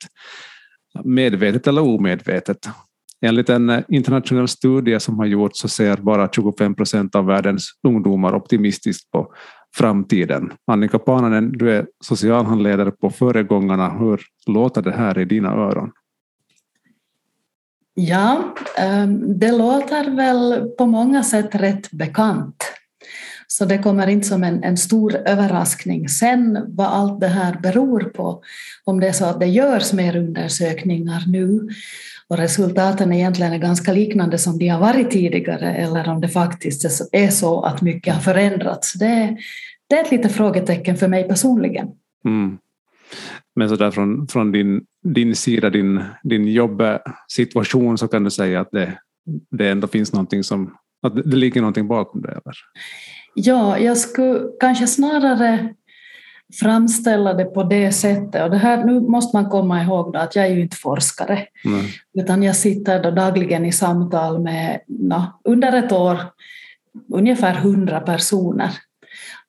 medvetet 1.04 1.66
eller 1.66 1.82
omedvetet. 1.82 2.68
Enligt 3.22 3.48
en 3.48 3.70
eh, 3.70 3.80
internationell 3.88 4.48
studie 4.48 5.00
som 5.00 5.18
har 5.18 5.26
gjorts 5.26 5.60
så 5.60 5.68
ser 5.68 5.96
bara 5.96 6.28
25 6.28 6.74
procent 6.74 7.14
av 7.14 7.26
världens 7.26 7.70
ungdomar 7.88 8.34
optimistiskt 8.34 9.10
på 9.10 9.32
framtiden. 9.74 10.52
Annika 10.66 10.98
Pananen, 10.98 11.52
du 11.52 11.70
är 11.70 11.87
socialhandledare 12.04 12.90
på 12.90 13.11
Föregångarna. 13.11 13.98
Hur 13.98 14.20
låter 14.46 14.83
det 14.83 14.92
här 14.92 15.18
i 15.18 15.24
dina 15.24 15.48
öron? 15.48 15.90
Ja, 17.94 18.54
ehm, 18.78 19.38
det 19.38 19.52
låter 19.52 20.11
väl 20.11 20.70
på 20.78 20.87
många 20.87 21.22
sätt 21.22 21.54
rätt 21.54 21.90
bekant. 21.90 22.64
Så 23.46 23.64
det 23.64 23.78
kommer 23.78 24.06
inte 24.06 24.28
som 24.28 24.44
en, 24.44 24.64
en 24.64 24.76
stor 24.76 25.16
överraskning. 25.16 26.09
Sen 26.09 26.59
vad 26.68 26.87
allt 26.87 27.20
det 27.20 27.28
här 27.28 27.59
beror 27.62 28.00
på, 28.00 28.42
om 28.85 29.00
det 29.00 29.09
är 29.09 29.12
så 29.12 29.24
att 29.24 29.40
det 29.40 29.46
görs 29.46 29.92
mer 29.92 30.16
undersökningar 30.16 31.24
nu 31.26 31.68
och 32.31 32.37
resultaten 32.37 33.12
egentligen 33.12 33.53
är 33.53 33.59
ganska 33.59 33.93
liknande 33.93 34.38
som 34.38 34.59
de 34.59 34.69
har 34.69 34.81
varit 34.81 35.11
tidigare 35.11 35.75
eller 35.75 36.09
om 36.09 36.21
det 36.21 36.29
faktiskt 36.29 36.85
är 37.12 37.31
så 37.31 37.62
att 37.62 37.83
mycket 37.83 38.14
har 38.14 38.21
förändrats. 38.21 38.93
Det, 38.93 39.37
det 39.88 39.95
är 39.95 40.05
ett 40.05 40.11
litet 40.11 40.33
frågetecken 40.33 40.97
för 40.97 41.09
mig 41.09 41.29
personligen. 41.29 41.88
Mm. 42.25 42.59
Men 43.57 43.69
så 43.69 43.77
där 43.77 43.90
från, 43.90 44.29
från 44.29 44.53
din, 44.53 44.85
din 45.03 45.37
sida, 45.37 45.71
din, 45.71 46.03
din 46.23 46.47
jobbsituation 46.49 47.99
så 47.99 48.09
kan 48.09 48.25
du 48.25 48.31
säga 48.31 48.61
att 48.61 48.71
det, 48.73 48.99
det 49.51 49.69
ändå 49.69 49.87
finns 49.87 50.12
någonting 50.12 50.45
som, 50.45 50.77
att 51.03 51.14
det 51.14 51.37
ligger 51.37 51.61
någonting 51.61 51.88
bakom 51.88 52.23
det? 52.23 52.29
Eller? 52.29 52.55
Ja, 53.35 53.79
jag 53.79 53.99
skulle 53.99 54.40
kanske 54.61 54.87
snarare 54.87 55.75
framställa 56.52 57.34
det 57.34 57.44
på 57.44 57.62
det 57.62 57.92
sättet. 57.92 58.42
Och 58.42 58.50
det 58.50 58.56
här, 58.56 58.84
nu 58.84 59.00
måste 59.00 59.36
man 59.36 59.50
komma 59.50 59.82
ihåg 59.82 60.16
att 60.16 60.36
jag 60.36 60.46
är 60.46 60.50
ju 60.50 60.60
inte 60.60 60.76
forskare, 60.76 61.46
mm. 61.64 61.86
utan 62.18 62.42
jag 62.42 62.56
sitter 62.56 63.02
då 63.02 63.10
dagligen 63.10 63.66
i 63.66 63.72
samtal 63.72 64.38
med 64.38 64.80
no, 64.86 65.22
under 65.44 65.72
ett 65.72 65.92
år 65.92 66.18
ungefär 67.12 67.54
hundra 67.54 68.00
personer 68.00 68.70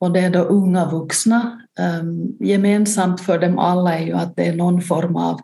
och 0.01 0.11
det 0.11 0.19
är 0.19 0.29
då 0.29 0.39
unga 0.39 0.85
vuxna. 0.85 1.61
Um, 2.01 2.37
gemensamt 2.39 3.21
för 3.21 3.39
dem 3.39 3.59
alla 3.59 3.97
är 3.97 4.05
ju 4.05 4.13
att 4.13 4.35
det 4.35 4.47
är 4.47 4.53
någon 4.53 4.81
form 4.81 5.15
av 5.15 5.39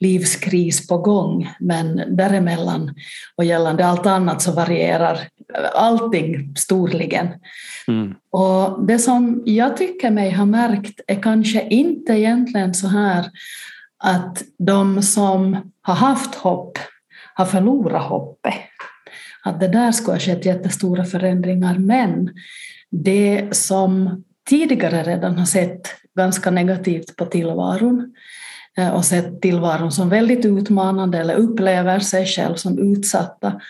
livskris 0.00 0.88
på 0.88 0.98
gång, 0.98 1.50
men 1.60 2.16
däremellan 2.16 2.94
och 3.36 3.44
gällande 3.44 3.86
allt 3.86 4.06
annat 4.06 4.42
så 4.42 4.52
varierar 4.52 5.18
allting 5.74 6.56
storligen. 6.56 7.28
Mm. 7.88 8.14
Och 8.30 8.86
det 8.86 8.98
som 8.98 9.42
jag 9.46 9.76
tycker 9.76 10.10
mig 10.10 10.32
ha 10.32 10.44
märkt 10.44 11.00
är 11.06 11.22
kanske 11.22 11.68
inte 11.68 12.12
egentligen 12.12 12.74
så 12.74 12.88
här 12.88 13.30
att 14.04 14.42
de 14.58 15.02
som 15.02 15.72
har 15.82 15.94
haft 15.94 16.34
hopp 16.34 16.78
har 17.34 17.44
förlorat 17.44 18.02
hoppet. 18.02 18.54
Att 19.42 19.60
det 19.60 19.68
där 19.68 19.92
skulle 19.92 20.14
ha 20.14 20.20
skett 20.20 20.46
jättestora 20.46 21.04
förändringar, 21.04 21.78
men 21.78 22.30
det 22.90 23.56
som 23.56 24.24
tidigare 24.48 25.02
redan 25.02 25.38
har 25.38 25.46
sett 25.46 25.88
ganska 26.16 26.50
negativt 26.50 27.16
på 27.16 27.24
tillvaron 27.24 28.14
eh, 28.78 28.88
och 28.88 29.04
sett 29.04 29.40
tillvaron 29.40 29.92
som 29.92 30.08
väldigt 30.08 30.44
utmanande 30.44 31.18
eller 31.18 31.34
upplever 31.34 31.98
sig 31.98 32.26
själv 32.26 32.54
som 32.54 32.78
utsatta. 32.78 33.60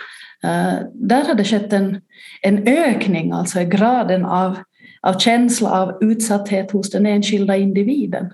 Eh, 0.45 0.79
där 0.95 1.25
har 1.25 1.35
det 1.35 1.45
skett 1.45 1.73
en, 1.73 2.01
en 2.43 2.69
ökning 2.69 3.33
alltså 3.33 3.61
i 3.61 3.65
graden 3.65 4.25
av, 4.25 4.59
av 5.03 5.19
känsla 5.19 5.71
av 5.71 5.99
utsatthet 6.01 6.71
hos 6.71 6.91
den 6.91 7.07
enskilda 7.07 7.57
individen. 7.57 8.25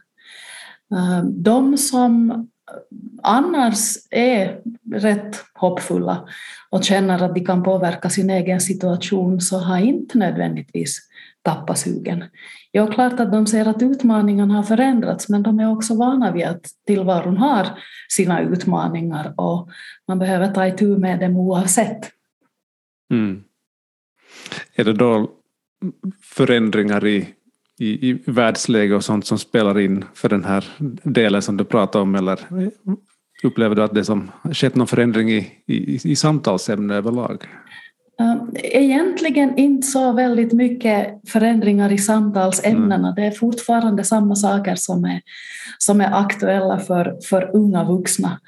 Eh, 0.92 1.24
de 1.24 1.78
som 1.78 2.46
annars 3.22 3.96
är 4.10 4.60
rätt 4.92 5.44
hoppfulla 5.54 6.28
och 6.70 6.84
känner 6.84 7.22
att 7.22 7.34
de 7.34 7.44
kan 7.44 7.62
påverka 7.62 8.10
sin 8.10 8.30
egen 8.30 8.60
situation 8.60 9.40
så 9.40 9.58
har 9.58 9.78
inte 9.78 10.18
nödvändigtvis 10.18 10.98
tappat 11.42 11.78
sugen. 11.78 12.24
Ja, 12.72 12.86
klart 12.86 13.20
att 13.20 13.32
de 13.32 13.46
ser 13.46 13.68
att 13.68 13.82
utmaningarna 13.82 14.54
har 14.54 14.62
förändrats 14.62 15.28
men 15.28 15.42
de 15.42 15.60
är 15.60 15.72
också 15.72 15.96
vana 15.96 16.32
vid 16.32 16.44
att 16.44 16.66
tillvaron 16.86 17.36
har 17.36 17.66
sina 18.08 18.40
utmaningar 18.40 19.34
och 19.36 19.68
man 20.08 20.18
behöver 20.18 20.48
ta 20.48 20.66
itu 20.66 20.98
med 20.98 21.20
dem 21.20 21.36
oavsett. 21.36 22.10
Mm. 23.10 23.44
Är 24.74 24.84
det 24.84 24.92
då 24.92 25.30
förändringar 26.22 27.06
i 27.06 27.34
i, 27.80 28.10
i 28.10 28.22
världsläge 28.26 28.94
och 28.94 29.04
sånt 29.04 29.26
som 29.26 29.38
spelar 29.38 29.78
in 29.78 30.04
för 30.14 30.28
den 30.28 30.44
här 30.44 30.64
delen 31.02 31.42
som 31.42 31.56
du 31.56 31.64
pratar 31.64 32.00
om 32.00 32.14
eller 32.14 32.38
upplever 33.42 33.76
du 33.76 33.82
att 33.82 33.94
det 33.94 34.04
som 34.04 34.30
skett 34.52 34.74
någon 34.74 34.86
förändring 34.86 35.30
i, 35.30 35.48
i, 35.66 36.00
i 36.04 36.16
samtalsämne 36.16 36.94
överlag? 36.94 37.44
Egentligen 38.62 39.58
inte 39.58 39.86
så 39.86 40.12
väldigt 40.12 40.52
mycket 40.52 41.20
förändringar 41.28 41.92
i 41.92 41.98
samtalsämnena. 41.98 43.08
Mm. 43.08 43.14
Det 43.14 43.22
är 43.22 43.30
fortfarande 43.30 44.04
samma 44.04 44.36
saker 44.36 44.74
som 44.74 45.04
är, 45.04 45.20
som 45.78 46.00
är 46.00 46.20
aktuella 46.20 46.78
för, 46.78 47.18
för 47.28 47.50
unga 47.56 47.84
vuxna. 47.84 48.40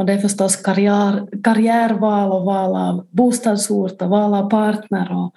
Och 0.00 0.06
det 0.06 0.12
är 0.12 0.18
förstås 0.18 0.56
karriär, 0.56 1.26
karriärval 1.44 2.32
och 2.32 2.44
val 2.44 2.76
av 2.76 3.06
bostadsort 3.10 4.02
och 4.02 4.08
val 4.08 4.34
av 4.34 4.50
partner 4.50 5.12
och, 5.12 5.34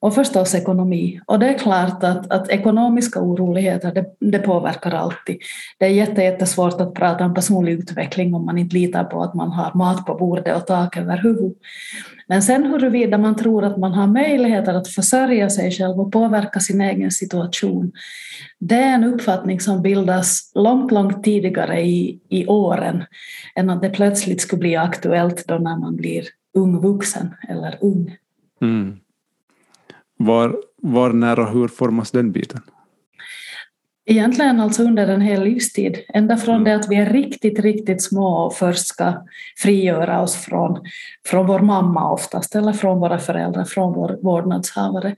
och 0.00 0.14
förstås 0.14 0.54
ekonomi. 0.54 1.20
Och 1.26 1.38
det 1.38 1.48
är 1.48 1.58
klart 1.58 2.04
att, 2.04 2.32
att 2.32 2.48
ekonomiska 2.50 3.20
oroligheter 3.20 3.92
det, 3.94 4.30
det 4.30 4.38
påverkar 4.38 4.90
alltid. 4.90 5.36
Det 5.78 5.86
är 5.86 5.90
jätte, 5.90 6.22
jättesvårt 6.22 6.80
att 6.80 6.94
prata 6.94 7.24
om 7.24 7.34
personlig 7.34 7.72
utveckling 7.72 8.34
om 8.34 8.44
man 8.44 8.58
inte 8.58 8.76
litar 8.76 9.04
på 9.04 9.22
att 9.22 9.34
man 9.34 9.52
har 9.52 9.74
mat 9.74 10.06
på 10.06 10.14
bordet 10.14 10.56
och 10.56 10.66
tak 10.66 10.96
över 10.96 11.16
huvudet. 11.16 11.58
Men 12.26 12.42
sen 12.42 12.64
huruvida 12.64 13.18
man 13.18 13.36
tror 13.36 13.64
att 13.64 13.76
man 13.76 13.92
har 13.92 14.06
möjligheter 14.06 14.74
att 14.74 14.88
försörja 14.88 15.50
sig 15.50 15.70
själv 15.70 16.00
och 16.00 16.12
påverka 16.12 16.60
sin 16.60 16.80
egen 16.80 17.10
situation, 17.10 17.92
det 18.64 18.74
är 18.74 18.94
en 18.94 19.04
uppfattning 19.04 19.60
som 19.60 19.82
bildas 19.82 20.52
långt, 20.54 20.92
långt 20.92 21.24
tidigare 21.24 21.80
i, 21.80 22.20
i 22.28 22.46
åren 22.46 23.04
än 23.54 23.70
att 23.70 23.82
det 23.82 23.90
plötsligt 23.90 24.40
skulle 24.40 24.60
bli 24.60 24.76
aktuellt 24.76 25.44
då 25.48 25.54
när 25.54 25.76
man 25.76 25.96
blir 25.96 26.24
ung 26.54 26.80
vuxen 26.80 27.34
eller 27.48 27.78
ung. 27.80 28.16
Mm. 28.60 28.96
Var, 30.16 30.56
var, 30.76 31.12
när 31.12 31.40
och 31.40 31.52
hur 31.52 31.68
formas 31.68 32.10
den 32.10 32.32
biten? 32.32 32.60
Egentligen 34.04 34.60
alltså 34.60 34.82
under 34.82 35.08
en 35.08 35.20
hel 35.20 35.42
livstid, 35.42 35.98
ända 36.14 36.36
från 36.36 36.54
mm. 36.54 36.64
det 36.64 36.74
att 36.74 36.88
vi 36.88 36.96
är 36.96 37.10
riktigt, 37.10 37.58
riktigt 37.58 38.02
små 38.02 38.26
och 38.26 38.54
först 38.54 38.86
ska 38.86 39.12
frigöra 39.58 40.20
oss 40.20 40.36
från, 40.36 40.80
från 41.26 41.46
vår 41.46 41.60
mamma 41.60 42.10
oftast, 42.10 42.54
eller 42.54 42.72
från 42.72 43.00
våra 43.00 43.18
föräldrar, 43.18 43.64
från 43.64 43.92
vår 43.92 44.18
vårdnadshavare. 44.22 45.16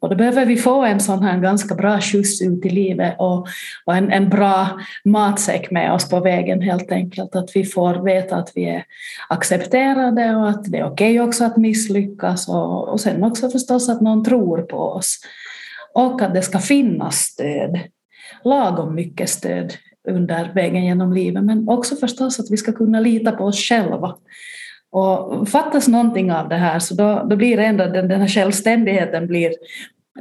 Och 0.00 0.08
då 0.08 0.16
behöver 0.16 0.46
vi 0.46 0.56
få 0.56 0.84
en 0.84 1.00
sån 1.00 1.22
här 1.22 1.40
ganska 1.40 1.74
bra 1.74 2.00
skjuts 2.00 2.42
ut 2.42 2.66
i 2.66 2.70
livet 2.70 3.14
och, 3.18 3.46
och 3.84 3.96
en, 3.96 4.12
en 4.12 4.28
bra 4.28 4.68
matsäck 5.04 5.70
med 5.70 5.92
oss 5.92 6.08
på 6.08 6.20
vägen 6.20 6.62
helt 6.62 6.92
enkelt. 6.92 7.36
Att 7.36 7.56
vi 7.56 7.64
får 7.64 8.04
veta 8.04 8.36
att 8.36 8.52
vi 8.54 8.64
är 8.64 8.84
accepterade 9.28 10.36
och 10.36 10.48
att 10.48 10.64
det 10.64 10.78
är 10.78 10.84
okej 10.84 11.20
okay 11.20 11.28
också 11.28 11.44
att 11.44 11.56
misslyckas 11.56 12.48
och, 12.48 12.88
och 12.88 13.00
sen 13.00 13.24
också 13.24 13.50
förstås 13.50 13.88
att 13.88 14.00
någon 14.00 14.24
tror 14.24 14.62
på 14.62 14.78
oss. 14.78 15.18
Och 15.94 16.22
att 16.22 16.34
det 16.34 16.42
ska 16.42 16.58
finnas 16.58 17.16
stöd 17.16 17.80
lagom 18.44 18.94
mycket 18.94 19.30
stöd 19.30 19.72
under 20.08 20.52
vägen 20.54 20.84
genom 20.84 21.12
livet, 21.12 21.44
men 21.44 21.68
också 21.68 21.96
förstås 21.96 22.40
att 22.40 22.50
vi 22.50 22.56
ska 22.56 22.72
kunna 22.72 23.00
lita 23.00 23.32
på 23.32 23.44
oss 23.44 23.68
själva. 23.68 24.16
Och 24.90 25.48
fattas 25.48 25.88
någonting 25.88 26.32
av 26.32 26.48
det 26.48 26.56
här 26.56 26.78
så 26.78 26.94
då, 26.94 27.26
då 27.30 27.36
blir 27.36 27.58
ändå 27.58 27.84
den, 27.86 28.08
den 28.08 28.20
här 28.20 28.28
självständigheten 28.28 29.26
blir, 29.26 29.52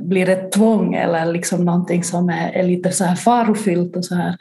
blir 0.02 0.30
ett 0.30 0.52
tvång 0.52 0.94
eller 0.94 1.26
liksom 1.26 1.66
någonting 1.66 2.04
som 2.04 2.30
är, 2.30 2.52
är 2.52 2.64
lite 2.64 2.92
så 2.92 3.04
här 3.04 3.16
farofyllt 3.16 3.96
och 3.96 4.06
så 4.06 4.16
här. 4.16 4.38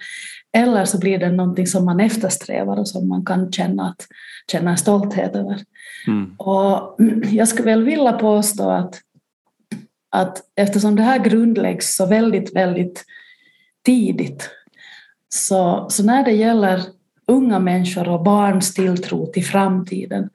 Eller 0.57 0.85
så 0.85 0.99
blir 0.99 1.18
det 1.18 1.31
någonting 1.31 1.66
som 1.66 1.85
man 1.85 2.01
eftersträvar 2.01 2.77
och 2.77 2.88
som 2.88 3.09
man 3.09 3.25
kan 3.25 3.53
känna, 3.53 3.88
att, 3.88 4.07
känna 4.53 4.71
en 4.71 4.77
stolthet 4.77 5.37
över. 5.37 5.61
Mm. 6.07 6.35
Och 6.38 6.97
jag 7.31 7.49
skulle 7.49 7.71
väl 7.71 7.85
vilja 7.85 8.12
påstå 8.12 8.71
att, 8.71 9.01
att 10.11 10.38
eftersom 10.57 10.97
det 10.97 11.03
här 11.03 11.18
grundläggs 11.18 11.97
så 11.97 12.07
väldigt, 12.07 12.57
väldigt 12.57 13.05
tidigt. 13.83 14.51
Så, 15.29 15.87
så 15.90 16.05
när 16.05 16.25
det 16.25 16.33
gäller 16.33 16.83
unga 17.27 17.59
människor 17.59 18.09
och 18.09 18.23
barns 18.23 18.75
tilltro 18.75 19.27
till 19.27 19.45
framtiden 19.45 20.31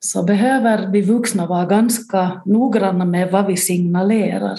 så 0.00 0.22
behöver 0.22 0.86
vi 0.86 1.02
vuxna 1.02 1.46
vara 1.46 1.66
ganska 1.66 2.42
noggranna 2.44 3.04
med 3.04 3.30
vad 3.30 3.46
vi 3.46 3.56
signalerar 3.56 4.58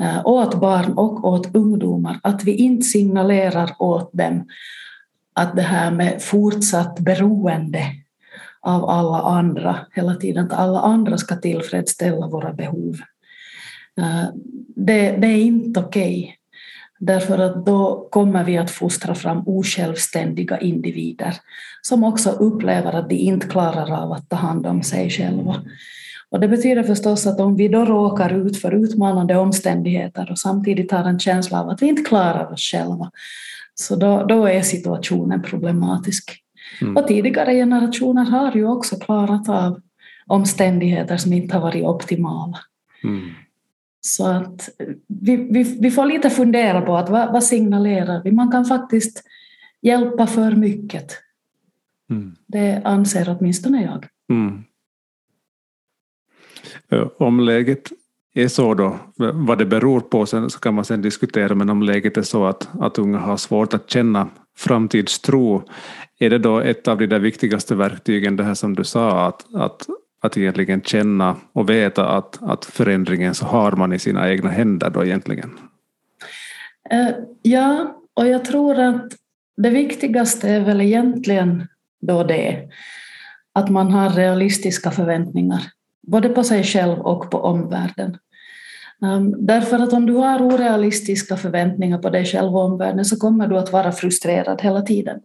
eh, 0.00 0.26
åt 0.26 0.60
barn 0.60 0.92
och 0.92 1.24
åt 1.24 1.56
ungdomar. 1.56 2.20
Att 2.22 2.44
vi 2.44 2.54
inte 2.54 2.86
signalerar 2.86 3.70
åt 3.78 4.12
dem 4.12 4.46
att 5.34 5.56
det 5.56 5.62
här 5.62 5.90
med 5.90 6.22
fortsatt 6.22 7.00
beroende 7.00 7.84
av 8.60 8.84
alla 8.84 9.20
andra, 9.20 9.76
hela 9.94 10.14
tiden 10.14 10.44
att 10.44 10.52
alla 10.52 10.80
andra 10.80 11.18
ska 11.18 11.36
tillfredsställa 11.36 12.26
våra 12.26 12.52
behov. 12.52 12.96
Eh, 13.98 14.24
det, 14.76 15.16
det 15.16 15.26
är 15.26 15.42
inte 15.42 15.80
okej. 15.80 16.38
Därför 17.04 17.38
att 17.38 17.66
då 17.66 18.08
kommer 18.10 18.44
vi 18.44 18.58
att 18.58 18.70
fostra 18.70 19.14
fram 19.14 19.42
osjälvständiga 19.46 20.58
individer 20.58 21.34
som 21.82 22.04
också 22.04 22.30
upplever 22.30 22.92
att 22.92 23.08
de 23.08 23.14
inte 23.14 23.46
klarar 23.46 24.02
av 24.02 24.12
att 24.12 24.28
ta 24.28 24.36
hand 24.36 24.66
om 24.66 24.82
sig 24.82 25.10
själva. 25.10 25.56
Och 26.30 26.40
det 26.40 26.48
betyder 26.48 26.82
förstås 26.82 27.26
att 27.26 27.40
om 27.40 27.56
vi 27.56 27.68
då 27.68 27.84
råkar 27.84 28.46
ut 28.46 28.60
för 28.60 28.74
utmanande 28.74 29.36
omständigheter 29.36 30.30
och 30.30 30.38
samtidigt 30.38 30.92
har 30.92 31.04
en 31.04 31.18
känsla 31.18 31.60
av 31.60 31.68
att 31.68 31.82
vi 31.82 31.86
inte 31.86 32.02
klarar 32.02 32.52
oss 32.52 32.60
själva, 32.60 33.10
så 33.74 33.96
då, 33.96 34.24
då 34.24 34.46
är 34.46 34.62
situationen 34.62 35.42
problematisk. 35.42 36.42
Mm. 36.80 36.96
Och 36.96 37.08
tidigare 37.08 37.54
generationer 37.54 38.24
har 38.24 38.56
ju 38.56 38.66
också 38.66 38.96
klarat 38.96 39.48
av 39.48 39.80
omständigheter 40.26 41.16
som 41.16 41.32
inte 41.32 41.54
har 41.54 41.60
varit 41.60 41.84
optimala. 41.84 42.58
Mm. 43.04 43.30
Så 44.04 44.26
att 44.26 44.68
vi, 45.06 45.36
vi, 45.36 45.78
vi 45.80 45.90
får 45.90 46.06
lite 46.06 46.30
fundera 46.30 46.80
på 46.80 46.96
att 46.96 47.10
vad, 47.10 47.32
vad 47.32 47.44
signalerar 47.44 48.22
vi? 48.24 48.32
Man 48.32 48.50
kan 48.50 48.64
faktiskt 48.64 49.24
hjälpa 49.80 50.26
för 50.26 50.52
mycket. 50.52 51.10
Mm. 52.10 52.36
Det 52.46 52.82
anser 52.84 53.36
åtminstone 53.38 53.82
jag. 53.82 54.06
Mm. 54.30 54.64
Om 57.18 57.40
läget 57.40 57.92
är 58.34 58.48
så 58.48 58.74
då, 58.74 58.98
vad 59.16 59.58
det 59.58 59.66
beror 59.66 60.00
på 60.00 60.26
sen 60.26 60.50
så 60.50 60.58
kan 60.58 60.74
man 60.74 60.84
sen 60.84 61.02
diskutera, 61.02 61.54
men 61.54 61.70
om 61.70 61.82
läget 61.82 62.16
är 62.16 62.22
så 62.22 62.46
att, 62.46 62.68
att 62.80 62.98
unga 62.98 63.18
har 63.18 63.36
svårt 63.36 63.74
att 63.74 63.90
känna 63.90 64.28
framtidstro, 64.56 65.62
är 66.18 66.30
det 66.30 66.38
då 66.38 66.60
ett 66.60 66.88
av 66.88 66.98
de 66.98 67.06
där 67.06 67.18
viktigaste 67.18 67.74
verktygen, 67.74 68.36
det 68.36 68.44
här 68.44 68.54
som 68.54 68.74
du 68.74 68.84
sa, 68.84 69.26
att, 69.26 69.54
att 69.54 69.86
att 70.22 70.36
egentligen 70.36 70.82
känna 70.82 71.36
och 71.52 71.70
veta 71.70 72.08
att, 72.08 72.42
att 72.42 72.64
förändringen 72.64 73.34
så 73.34 73.46
har 73.46 73.72
man 73.72 73.92
i 73.92 73.98
sina 73.98 74.30
egna 74.30 74.50
händer 74.50 74.90
då 74.90 75.04
egentligen? 75.04 75.50
Eh, 76.90 77.08
ja, 77.42 77.96
och 78.14 78.26
jag 78.26 78.44
tror 78.44 78.78
att 78.78 79.12
det 79.56 79.70
viktigaste 79.70 80.48
är 80.48 80.60
väl 80.60 80.80
egentligen 80.80 81.68
då 82.00 82.24
det 82.24 82.68
att 83.54 83.70
man 83.70 83.90
har 83.90 84.10
realistiska 84.10 84.90
förväntningar, 84.90 85.62
både 86.06 86.28
på 86.28 86.44
sig 86.44 86.64
själv 86.64 86.98
och 86.98 87.30
på 87.30 87.38
omvärlden. 87.38 88.16
Ehm, 89.04 89.46
därför 89.46 89.78
att 89.78 89.92
om 89.92 90.06
du 90.06 90.12
har 90.12 90.42
orealistiska 90.42 91.36
förväntningar 91.36 91.98
på 91.98 92.10
dig 92.10 92.24
själv 92.24 92.56
och 92.56 92.64
omvärlden 92.64 93.04
så 93.04 93.16
kommer 93.16 93.48
du 93.48 93.58
att 93.58 93.72
vara 93.72 93.92
frustrerad 93.92 94.60
hela 94.60 94.82
tiden. 94.82 95.20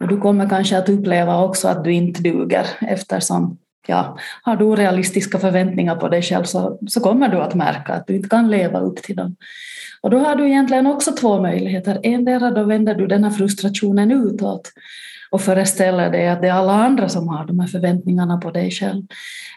Och 0.00 0.08
du 0.08 0.20
kommer 0.20 0.48
kanske 0.48 0.78
att 0.78 0.88
uppleva 0.88 1.44
också 1.44 1.68
att 1.68 1.84
du 1.84 1.92
inte 1.92 2.22
duger 2.22 2.66
eftersom 2.80 3.58
ja, 3.88 4.18
har 4.42 4.56
du 4.56 4.64
orealistiska 4.64 5.38
förväntningar 5.38 5.96
på 5.96 6.08
dig 6.08 6.22
själv 6.22 6.44
så, 6.44 6.78
så 6.88 7.00
kommer 7.00 7.28
du 7.28 7.40
att 7.40 7.54
märka 7.54 7.92
att 7.92 8.06
du 8.06 8.16
inte 8.16 8.28
kan 8.28 8.50
leva 8.50 8.80
upp 8.80 8.96
till 8.96 9.16
dem. 9.16 9.36
Och 10.00 10.10
då 10.10 10.18
har 10.18 10.36
du 10.36 10.46
egentligen 10.46 10.86
också 10.86 11.12
två 11.12 11.42
möjligheter. 11.42 12.00
Endera 12.02 12.50
då 12.50 12.64
vänder 12.64 12.94
du 12.94 13.06
den 13.06 13.24
här 13.24 13.30
frustrationen 13.30 14.10
utåt 14.10 14.72
och 15.30 15.40
föreställer 15.40 16.10
dig 16.10 16.28
att 16.28 16.42
det 16.42 16.48
är 16.48 16.52
alla 16.52 16.72
andra 16.72 17.08
som 17.08 17.28
har 17.28 17.46
de 17.46 17.60
här 17.60 17.66
förväntningarna 17.66 18.38
på 18.38 18.50
dig 18.50 18.70
själv. 18.70 19.02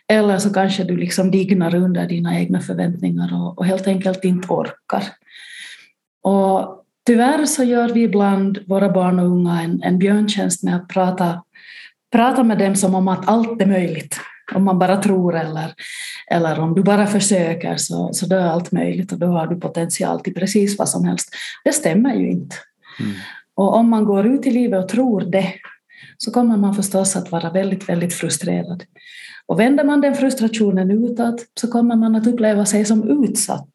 Eller 0.07 0.37
så 0.37 0.53
kanske 0.53 0.83
du 0.83 0.97
liksom 0.97 1.31
dignar 1.31 1.75
under 1.75 2.07
dina 2.07 2.39
egna 2.39 2.59
förväntningar 2.59 3.29
och, 3.33 3.57
och 3.57 3.65
helt 3.65 3.87
enkelt 3.87 4.23
inte 4.23 4.47
orkar. 4.47 5.03
Och 6.23 6.85
tyvärr 7.05 7.45
så 7.45 7.63
gör 7.63 7.89
vi 7.89 8.03
ibland 8.03 8.59
våra 8.67 8.89
barn 8.89 9.19
och 9.19 9.25
unga 9.25 9.61
en, 9.61 9.83
en 9.83 9.99
björntjänst 9.99 10.63
med 10.63 10.75
att 10.75 10.87
prata, 10.87 11.43
prata 12.11 12.43
med 12.43 12.57
dem 12.57 12.75
som 12.75 12.95
om 12.95 13.07
att 13.07 13.27
allt 13.27 13.61
är 13.61 13.65
möjligt. 13.65 14.19
Om 14.55 14.63
man 14.63 14.79
bara 14.79 14.97
tror 14.97 15.35
eller, 15.35 15.73
eller 16.31 16.59
om 16.59 16.75
du 16.75 16.83
bara 16.83 17.07
försöker 17.07 17.77
så, 17.77 18.13
så 18.13 18.25
då 18.25 18.35
är 18.35 18.45
allt 18.45 18.71
möjligt 18.71 19.11
och 19.11 19.19
då 19.19 19.27
har 19.27 19.47
du 19.47 19.59
potential 19.59 20.19
till 20.19 20.33
precis 20.33 20.77
vad 20.77 20.89
som 20.89 21.05
helst. 21.05 21.29
Det 21.63 21.73
stämmer 21.73 22.15
ju 22.15 22.31
inte. 22.31 22.55
Mm. 22.99 23.11
Och 23.55 23.75
om 23.75 23.89
man 23.89 24.05
går 24.05 24.27
ut 24.27 24.47
i 24.47 24.51
livet 24.51 24.83
och 24.83 24.89
tror 24.89 25.21
det 25.21 25.53
så 26.17 26.31
kommer 26.31 26.57
man 26.57 26.75
förstås 26.75 27.15
att 27.15 27.31
vara 27.31 27.49
väldigt, 27.49 27.89
väldigt 27.89 28.13
frustrerad. 28.13 28.83
Och 29.45 29.59
vänder 29.59 29.83
man 29.83 30.01
den 30.01 30.15
frustrationen 30.15 30.91
utåt 30.91 31.45
så 31.59 31.67
kommer 31.67 31.95
man 31.95 32.15
att 32.15 32.27
uppleva 32.27 32.65
sig 32.65 32.85
som 32.85 33.23
utsatt. 33.23 33.71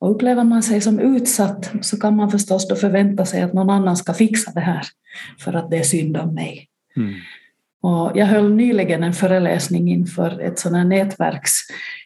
Och 0.00 0.10
upplever 0.10 0.44
man 0.44 0.62
sig 0.62 0.80
som 0.80 0.98
utsatt 0.98 1.70
så 1.80 2.00
kan 2.00 2.16
man 2.16 2.30
förstås 2.30 2.68
då 2.68 2.76
förvänta 2.76 3.26
sig 3.26 3.42
att 3.42 3.52
någon 3.52 3.70
annan 3.70 3.96
ska 3.96 4.14
fixa 4.14 4.50
det 4.54 4.60
här 4.60 4.86
för 5.38 5.52
att 5.52 5.70
det 5.70 5.78
är 5.78 5.82
synd 5.82 6.16
om 6.16 6.34
mig. 6.34 6.69
Mm. 6.96 7.14
Och 7.82 8.12
jag 8.14 8.26
höll 8.26 8.54
nyligen 8.54 9.02
en 9.02 9.12
föreläsning 9.12 9.90
inför 9.90 10.40
ett 10.40 10.58
sån 10.58 10.88
nätverks, 10.88 11.52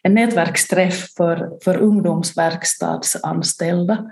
en 0.03 0.13
nätverksträff 0.13 1.09
för, 1.17 1.49
för 1.63 1.77
ungdomsverkstadsanställda 1.77 4.11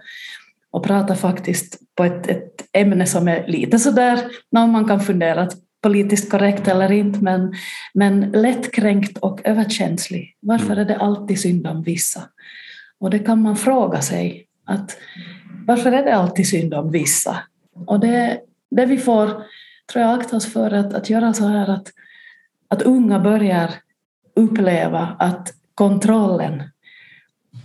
och 0.72 0.84
pratade 0.84 1.16
faktiskt 1.16 1.80
på 1.96 2.04
ett, 2.04 2.28
ett 2.28 2.66
ämne 2.74 3.06
som 3.06 3.28
är 3.28 3.48
lite 3.48 3.80
sådär, 3.80 4.20
när 4.52 4.68
man 4.68 4.86
kan 4.86 5.00
fundera 5.00 5.42
att 5.42 5.54
politiskt 5.82 6.32
korrekt 6.32 6.68
eller 6.68 6.92
inte, 6.92 7.20
men, 7.20 7.54
men 7.94 8.22
lättkränkt 8.22 9.18
och 9.18 9.42
överkänslig. 9.44 10.38
Varför 10.40 10.66
mm. 10.66 10.80
är 10.80 10.86
det 10.86 10.98
alltid 10.98 11.40
synd 11.40 11.68
om 11.68 11.84
vissa? 11.84 12.24
Och 13.00 13.10
det 13.10 13.20
kan 13.20 13.42
man 13.42 13.56
fråga 13.56 14.02
sig, 14.02 14.48
att 14.66 14.98
varför 15.68 15.92
är 15.92 16.04
det 16.04 16.16
alltid 16.16 16.48
synd 16.48 16.74
om 16.74 16.92
vissa? 16.92 17.38
Och 17.86 18.00
det, 18.00 18.40
det 18.72 18.86
vi 18.86 18.98
får, 18.98 19.44
tror 19.92 20.06
jag, 20.06 20.20
akta 20.20 20.36
oss 20.38 20.54
för 20.54 20.72
att, 20.72 20.94
att 20.94 21.10
göra 21.10 21.34
så 21.34 21.48
här 21.48 21.70
att, 21.70 21.88
att 22.68 22.82
unga 22.82 23.20
börjar 23.20 23.74
uppleva 24.36 25.16
att 25.20 25.54
kontrollen 25.76 26.64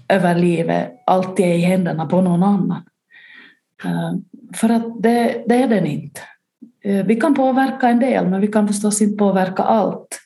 över 0.08 0.34
livet 0.34 1.02
alltid 1.06 1.46
är 1.46 1.54
i 1.54 1.60
händerna 1.60 2.06
på 2.06 2.20
någon 2.20 2.42
annan. 2.42 2.82
Eh, 3.84 4.12
för 4.54 4.68
att 4.68 5.02
det, 5.02 5.44
det 5.46 5.62
är 5.62 5.68
den 5.68 5.86
inte. 5.86 6.20
Eh, 6.84 7.06
vi 7.06 7.16
kan 7.16 7.34
påverka 7.34 7.88
en 7.88 7.98
del, 7.98 8.28
men 8.28 8.40
vi 8.40 8.48
kan 8.48 8.68
förstås 8.68 9.02
inte 9.02 9.16
påverka 9.16 9.62
allt. 9.62 10.20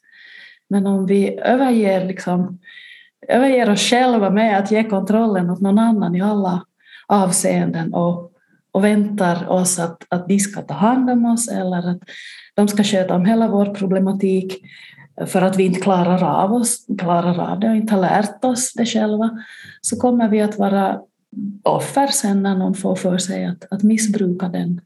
Men 0.69 0.87
om 0.87 1.07
vi 1.07 1.39
överger, 1.39 2.05
liksom, 2.05 2.59
överger 3.29 3.71
oss 3.71 3.81
själva 3.81 4.31
med 4.31 4.59
att 4.59 4.71
ge 4.71 4.85
kontrollen 4.85 5.51
åt 5.51 5.61
någon 5.61 5.79
annan 5.79 6.17
i 6.17 6.21
alla 6.21 6.65
avseenden 7.07 7.95
och, 7.95 8.32
och 8.73 8.85
väntar 8.85 9.49
oss 9.49 9.79
att, 9.79 10.03
att 10.09 10.29
de 10.29 10.39
ska 10.39 10.63
ta 10.63 10.75
hand 10.75 11.11
om 11.11 11.25
oss 11.27 11.49
eller 11.49 11.91
att 11.91 12.01
de 12.55 12.69
ska 12.69 12.85
sköta 12.85 13.15
om 13.15 13.25
hela 13.25 13.49
vår 13.49 13.75
problematik 13.75 14.63
för 15.27 15.43
att 15.43 15.57
vi 15.57 15.65
inte 15.65 15.81
klarar 15.81 16.25
av, 16.25 16.53
oss, 16.53 16.87
klarar 16.99 17.53
av 17.53 17.61
det 17.61 17.69
och 17.69 17.77
inte 17.77 17.95
har 17.95 18.01
lärt 18.01 18.45
oss 18.45 18.73
det 18.73 18.87
själva, 18.87 19.31
så 19.81 19.97
kommer 19.97 20.29
vi 20.29 20.41
att 20.41 20.59
vara 20.59 21.01
offer 21.63 22.07
sen 22.07 22.43
när 22.43 22.57
någon 22.57 22.75
får 22.75 22.97
för 22.97 23.19
sig 23.19 23.45
att, 23.45 23.73
att 23.73 23.83
missbruka 23.83 24.49
den, 24.49 24.81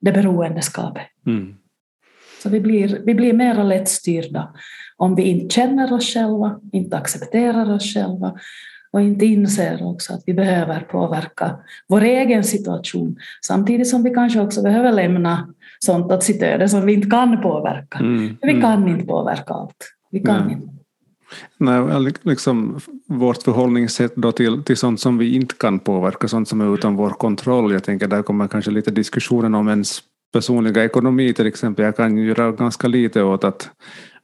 det 0.00 0.12
beroendeskapet. 0.12 1.06
Mm. 1.26 1.54
Så 2.42 2.48
vi 2.48 2.60
blir, 2.60 3.02
vi 3.06 3.14
blir 3.14 3.32
mer 3.32 3.64
lättstyrda 3.64 4.54
om 4.96 5.14
vi 5.14 5.22
inte 5.22 5.54
känner 5.54 5.92
oss 5.92 6.14
själva, 6.14 6.60
inte 6.72 6.96
accepterar 6.96 7.72
oss 7.74 7.94
själva 7.94 8.38
och 8.92 9.00
inte 9.00 9.26
inser 9.26 9.86
också 9.86 10.12
att 10.12 10.22
vi 10.26 10.34
behöver 10.34 10.80
påverka 10.80 11.56
vår 11.88 12.00
egen 12.02 12.44
situation 12.44 13.16
samtidigt 13.46 13.88
som 13.88 14.02
vi 14.02 14.10
kanske 14.10 14.40
också 14.40 14.62
behöver 14.62 14.92
lämna 14.92 15.48
sånt 15.78 16.12
åt 16.12 16.22
sitt 16.22 16.42
öde 16.42 16.68
som 16.68 16.86
vi 16.86 16.92
inte 16.92 17.10
kan 17.10 17.42
påverka. 17.42 17.98
Mm. 17.98 18.36
Vi 18.42 18.50
mm. 18.50 18.62
kan 18.62 18.88
inte 18.88 19.06
påverka 19.06 19.54
allt. 19.54 19.92
Vi 20.10 20.20
kan 20.20 20.46
Nej. 20.46 20.52
inte. 20.52 20.68
Nej, 21.58 22.12
liksom 22.22 22.80
vårt 23.06 23.42
förhållningssätt 23.42 24.16
då 24.16 24.32
till, 24.32 24.62
till 24.62 24.76
sånt 24.76 25.00
som 25.00 25.18
vi 25.18 25.34
inte 25.34 25.54
kan 25.54 25.78
påverka, 25.78 26.28
sånt 26.28 26.48
som 26.48 26.60
är 26.60 26.74
utan 26.74 26.96
vår 26.96 27.10
kontroll. 27.10 27.72
Jag 27.72 27.84
tänker 27.84 28.08
där 28.08 28.22
kommer 28.22 28.48
kanske 28.48 28.70
lite 28.70 28.90
diskussionen 28.90 29.54
om 29.54 29.68
ens 29.68 30.02
personliga 30.32 30.84
ekonomi 30.84 31.32
till 31.32 31.46
exempel. 31.46 31.84
Jag 31.84 31.96
kan 31.96 32.18
göra 32.18 32.52
ganska 32.52 32.88
lite 32.88 33.22
åt 33.22 33.44
att 33.44 33.70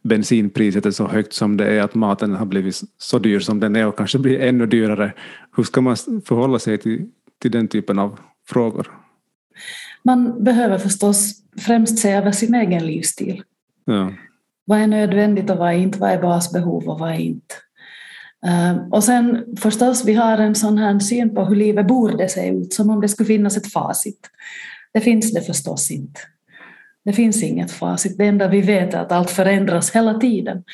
bensinpriset 0.06 0.86
är 0.86 0.90
så 0.90 1.08
högt 1.08 1.32
som 1.32 1.56
det 1.56 1.66
är, 1.66 1.82
att 1.82 1.94
maten 1.94 2.34
har 2.34 2.46
blivit 2.46 2.80
så 2.98 3.18
dyr 3.18 3.40
som 3.40 3.60
den 3.60 3.76
är 3.76 3.86
och 3.86 3.96
kanske 3.96 4.18
blir 4.18 4.40
ännu 4.40 4.66
dyrare. 4.66 5.12
Hur 5.56 5.62
ska 5.62 5.80
man 5.80 5.96
förhålla 6.24 6.58
sig 6.58 6.78
till, 6.78 7.08
till 7.42 7.50
den 7.50 7.68
typen 7.68 7.98
av 7.98 8.18
frågor? 8.48 8.90
Man 10.02 10.44
behöver 10.44 10.78
förstås 10.78 11.34
främst 11.58 11.98
se 11.98 12.12
över 12.12 12.32
sin 12.32 12.54
egen 12.54 12.86
livsstil. 12.86 13.42
Ja. 13.84 14.12
Vad 14.64 14.78
är 14.78 14.86
nödvändigt 14.86 15.50
och 15.50 15.56
vad 15.56 15.68
är 15.68 15.76
inte? 15.76 15.98
Vad 15.98 16.10
är 16.10 16.22
basbehov 16.22 16.88
och 16.88 16.98
vad 16.98 17.10
är 17.10 17.18
inte? 17.18 17.54
Ehm, 18.46 18.92
och 18.92 19.04
sen 19.04 19.56
förstås, 19.58 20.04
vi 20.04 20.14
har 20.14 20.38
en 20.38 20.54
sån 20.54 20.78
här 20.78 20.98
syn 20.98 21.34
på 21.34 21.44
hur 21.44 21.56
livet 21.56 21.86
borde 21.86 22.28
se 22.28 22.48
ut, 22.48 22.72
som 22.72 22.90
om 22.90 23.00
det 23.00 23.08
skulle 23.08 23.26
finnas 23.26 23.56
ett 23.56 23.72
facit. 23.72 24.30
Det 24.92 25.00
finns 25.00 25.32
det 25.32 25.42
förstås 25.42 25.90
inte. 25.90 26.20
Det 27.06 27.12
finns 27.12 27.42
inget 27.42 27.70
facit. 27.70 28.18
Det 28.18 28.26
enda 28.26 28.48
vi 28.48 28.60
vet 28.60 28.94
är 28.94 28.98
att 28.98 29.12
allt 29.12 29.30
förändras 29.30 29.90
hela 29.90 30.14
tiden. 30.14 30.64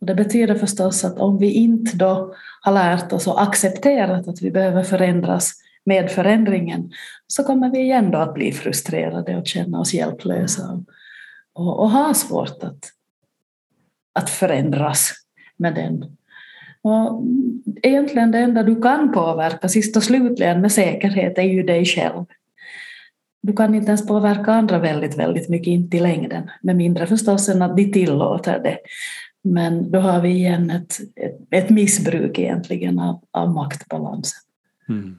Och 0.00 0.06
det 0.06 0.14
betyder 0.14 0.54
förstås 0.54 1.04
att 1.04 1.18
om 1.18 1.38
vi 1.38 1.52
inte 1.52 1.96
då 1.96 2.34
har 2.60 2.72
lärt 2.72 3.12
oss 3.12 3.26
och 3.26 3.42
accepterat 3.42 4.28
att 4.28 4.42
vi 4.42 4.50
behöver 4.50 4.82
förändras 4.82 5.52
med 5.84 6.10
förändringen 6.10 6.90
så 7.26 7.44
kommer 7.44 7.70
vi 7.70 7.78
igen 7.78 8.10
då 8.10 8.18
att 8.18 8.34
bli 8.34 8.52
frustrerade 8.52 9.36
och 9.36 9.46
känna 9.46 9.80
oss 9.80 9.94
hjälplösa 9.94 10.84
och, 11.54 11.80
och 11.80 11.90
ha 11.90 12.14
svårt 12.14 12.62
att, 12.62 12.84
att 14.12 14.30
förändras 14.30 15.12
med 15.56 15.74
den. 15.74 16.16
Och 16.82 17.22
egentligen 17.82 18.30
det 18.30 18.38
enda 18.38 18.62
du 18.62 18.82
kan 18.82 19.12
påverka 19.12 19.68
sist 19.68 19.96
och 19.96 20.02
slutligen 20.02 20.60
med 20.60 20.72
säkerhet 20.72 21.38
är 21.38 21.42
ju 21.42 21.62
dig 21.62 21.84
själv. 21.84 22.24
Du 23.42 23.52
kan 23.52 23.74
inte 23.74 23.88
ens 23.88 24.06
påverka 24.06 24.52
andra 24.52 24.78
väldigt, 24.78 25.18
väldigt 25.18 25.48
mycket, 25.48 25.66
inte 25.66 25.96
i 25.96 26.00
längden, 26.00 26.50
med 26.62 26.76
mindre 26.76 27.06
förstås 27.06 27.48
än 27.48 27.62
att 27.62 27.76
de 27.76 27.92
tillåter 27.92 28.62
det. 28.62 28.78
Men 29.42 29.90
då 29.90 29.98
har 29.98 30.20
vi 30.20 30.28
igen 30.28 30.70
ett, 30.70 31.00
ett, 31.16 31.38
ett 31.50 31.70
missbruk 31.70 32.38
egentligen 32.38 32.98
av, 32.98 33.24
av 33.30 33.50
maktbalansen. 33.50 34.40
Mm. 34.88 35.16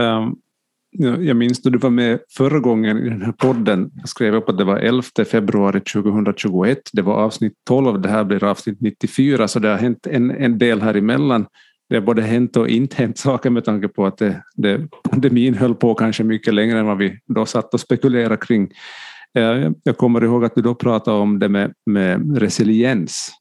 Um, 0.00 0.38
jag 1.00 1.36
minns 1.36 1.62
då 1.62 1.70
du 1.70 1.78
var 1.78 1.90
med 1.90 2.20
förra 2.30 2.58
gången 2.58 2.98
i 2.98 3.08
den 3.08 3.22
här 3.22 3.32
podden. 3.32 3.90
Jag 3.94 4.08
skrev 4.08 4.34
upp 4.34 4.48
att 4.48 4.58
det 4.58 4.64
var 4.64 4.76
11 4.76 5.02
februari 5.30 5.80
2021. 5.80 6.78
Det 6.92 7.02
var 7.02 7.14
avsnitt 7.14 7.52
12, 7.66 8.00
det 8.00 8.08
här 8.08 8.24
blir 8.24 8.44
avsnitt 8.44 8.80
94, 8.80 9.48
så 9.48 9.58
det 9.58 9.68
har 9.68 9.76
hänt 9.76 10.06
en, 10.06 10.30
en 10.30 10.58
del 10.58 10.82
här 10.82 10.94
emellan. 10.94 11.46
Det 11.88 11.94
har 11.94 12.02
både 12.02 12.22
hänt 12.22 12.56
och 12.56 12.68
inte 12.68 12.96
hänt 12.96 13.18
saker 13.28 13.50
med 13.50 13.64
tanke 13.64 13.88
på 13.88 14.06
att 14.06 14.18
det, 14.18 14.42
det, 14.54 14.88
pandemin 15.10 15.54
höll 15.54 15.74
på 15.74 15.94
kanske 15.94 16.24
mycket 16.24 16.54
längre 16.54 16.78
än 16.78 16.86
vad 16.86 16.98
vi 16.98 17.18
då 17.26 17.46
satt 17.46 17.74
och 17.74 17.80
spekulerade 17.80 18.36
kring. 18.36 18.70
Eh, 19.38 19.70
jag 19.82 19.96
kommer 19.96 20.24
ihåg 20.24 20.44
att 20.44 20.54
du 20.54 20.62
då 20.62 20.74
pratade 20.74 21.16
om 21.16 21.38
det 21.38 21.48
med, 21.48 21.72
med 21.86 22.38
resiliens. 22.38 23.32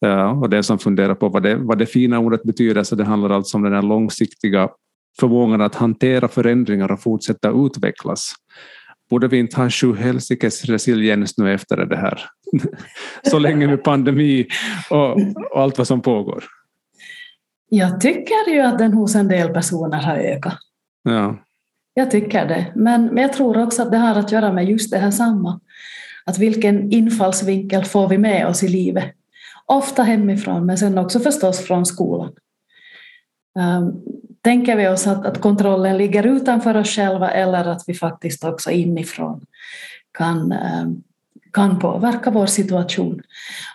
Ja, 0.00 0.30
och 0.30 0.50
den 0.50 0.64
som 0.64 0.78
funderar 0.78 1.14
på 1.14 1.28
vad 1.28 1.42
det, 1.42 1.56
vad 1.56 1.78
det 1.78 1.86
fina 1.86 2.18
ordet 2.18 2.42
betyder, 2.42 2.82
så 2.82 2.96
det 2.96 3.04
handlar 3.04 3.30
alltså 3.30 3.56
om 3.56 3.62
den 3.62 3.72
här 3.72 3.82
långsiktiga 3.82 4.68
förmågan 5.20 5.60
att 5.60 5.74
hantera 5.74 6.28
förändringar 6.28 6.92
och 6.92 7.02
fortsätta 7.02 7.50
utvecklas. 7.50 8.32
Borde 9.10 9.28
vi 9.28 9.38
inte 9.38 9.56
ha 9.56 9.70
sjuhelsikes 9.70 10.64
resiliens 10.64 11.38
nu 11.38 11.54
efter 11.54 11.76
det 11.76 11.96
här? 11.96 12.20
Så 13.30 13.38
länge 13.38 13.66
med 13.66 13.84
pandemi 13.84 14.46
och, 14.90 15.12
och 15.52 15.60
allt 15.62 15.78
vad 15.78 15.86
som 15.86 16.00
pågår. 16.00 16.44
Jag 17.72 18.00
tycker 18.00 18.50
ju 18.50 18.60
att 18.60 18.78
den 18.78 18.92
hos 18.92 19.14
en 19.14 19.28
del 19.28 19.48
personer 19.48 19.98
har 19.98 20.16
ökat. 20.16 20.54
Ja. 21.02 21.36
Jag 21.94 22.10
tycker 22.10 22.46
det. 22.46 22.72
Men, 22.74 23.06
men 23.06 23.22
jag 23.22 23.32
tror 23.32 23.62
också 23.62 23.82
att 23.82 23.90
det 23.90 23.96
har 23.96 24.14
att 24.14 24.32
göra 24.32 24.52
med 24.52 24.64
just 24.64 24.90
det 24.90 24.98
här 24.98 25.10
samma. 25.10 25.60
Att 26.24 26.38
vilken 26.38 26.92
infallsvinkel 26.92 27.84
får 27.84 28.08
vi 28.08 28.18
med 28.18 28.46
oss 28.46 28.62
i 28.62 28.68
livet? 28.68 29.04
Ofta 29.66 30.02
hemifrån, 30.02 30.66
men 30.66 30.78
sen 30.78 30.98
också 30.98 31.20
förstås 31.20 31.60
från 31.60 31.86
skolan. 31.86 32.32
Um, 33.58 34.02
tänker 34.42 34.76
vi 34.76 34.88
oss 34.88 35.06
att, 35.06 35.26
att 35.26 35.40
kontrollen 35.40 35.98
ligger 35.98 36.26
utanför 36.26 36.76
oss 36.76 36.96
själva 36.96 37.30
eller 37.30 37.64
att 37.64 37.82
vi 37.86 37.94
faktiskt 37.94 38.44
också 38.44 38.70
inifrån 38.70 39.44
kan, 40.18 40.52
um, 40.52 41.02
kan 41.52 41.78
påverka 41.78 42.30
vår 42.30 42.46
situation. 42.46 43.22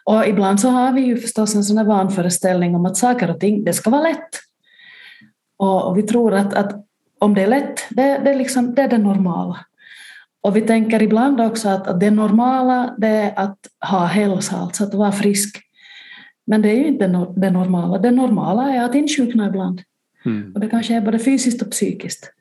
Och 0.03 0.27
ibland 0.27 0.59
så 0.59 0.69
har 0.69 0.93
vi 0.93 1.01
ju 1.01 1.17
förstås 1.17 1.55
en 1.55 1.63
sån 1.63 1.77
här 1.77 1.85
vanföreställning 1.85 2.75
om 2.75 2.85
att 2.85 2.97
saker 2.97 3.29
och 3.29 3.39
ting, 3.39 3.63
det 3.63 3.73
ska 3.73 3.89
vara 3.89 4.01
lätt. 4.01 4.29
Och, 5.57 5.87
och 5.87 5.97
vi 5.97 6.03
tror 6.03 6.33
att, 6.33 6.53
att 6.53 6.85
om 7.19 7.33
det 7.33 7.41
är 7.41 7.47
lätt, 7.47 7.85
det, 7.89 8.21
det, 8.23 8.29
är 8.29 8.35
liksom, 8.35 8.75
det 8.75 8.81
är 8.81 8.89
det 8.89 8.97
normala. 8.97 9.57
Och 10.41 10.55
vi 10.55 10.61
tänker 10.61 11.01
ibland 11.03 11.41
också 11.41 11.69
att, 11.69 11.87
att 11.87 11.99
det 11.99 12.11
normala 12.11 12.95
det 12.97 13.07
är 13.07 13.39
att 13.39 13.57
ha 13.89 14.05
hälsa, 14.05 14.55
alltså 14.55 14.83
att 14.83 14.93
vara 14.93 15.11
frisk. 15.11 15.61
Men 16.47 16.61
det 16.61 16.69
är 16.69 16.75
ju 16.75 16.87
inte 16.87 17.07
det 17.35 17.49
normala. 17.49 17.97
Det 17.97 18.11
normala 18.11 18.73
är 18.73 18.83
att 18.83 18.95
insjukna 18.95 19.47
ibland. 19.47 19.81
Mm. 20.25 20.51
Och 20.53 20.59
det 20.59 20.69
kanske 20.69 20.95
är 20.95 21.01
både 21.01 21.19
fysiskt 21.19 21.61
och 21.61 21.71
psykiskt. 21.71 22.31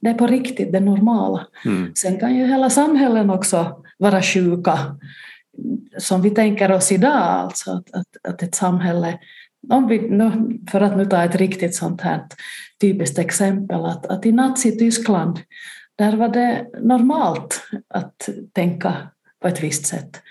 Det 0.00 0.10
är 0.10 0.14
på 0.14 0.26
riktigt 0.26 0.72
det 0.72 0.80
normala. 0.80 1.46
Mm. 1.64 1.92
Sen 1.94 2.20
kan 2.20 2.36
ju 2.36 2.46
hela 2.46 2.70
samhällen 2.70 3.30
också 3.30 3.84
vara 4.02 4.22
sjuka. 4.22 4.78
Som 5.98 6.22
vi 6.22 6.30
tänker 6.30 6.72
oss 6.72 6.92
idag, 6.92 7.12
alltså 7.12 7.70
att, 7.70 7.94
att, 7.94 8.16
att 8.28 8.42
ett 8.42 8.54
samhälle 8.54 9.18
om 9.68 9.86
vi, 9.86 9.98
för 10.70 10.80
att 10.80 10.96
nu 10.96 11.06
ta 11.06 11.24
ett 11.24 11.36
riktigt 11.36 11.74
sånt 11.74 12.00
här 12.00 12.20
typiskt 12.80 13.18
exempel, 13.18 13.84
att, 13.84 14.06
att 14.06 14.26
i 14.26 14.32
Nazityskland 14.32 15.40
där 15.96 16.16
var 16.16 16.28
det 16.28 16.66
normalt 16.82 17.62
att 17.88 18.28
tänka 18.52 18.94
på 19.42 19.48
ett 19.48 19.62
visst 19.62 19.86
sätt. 19.86 20.22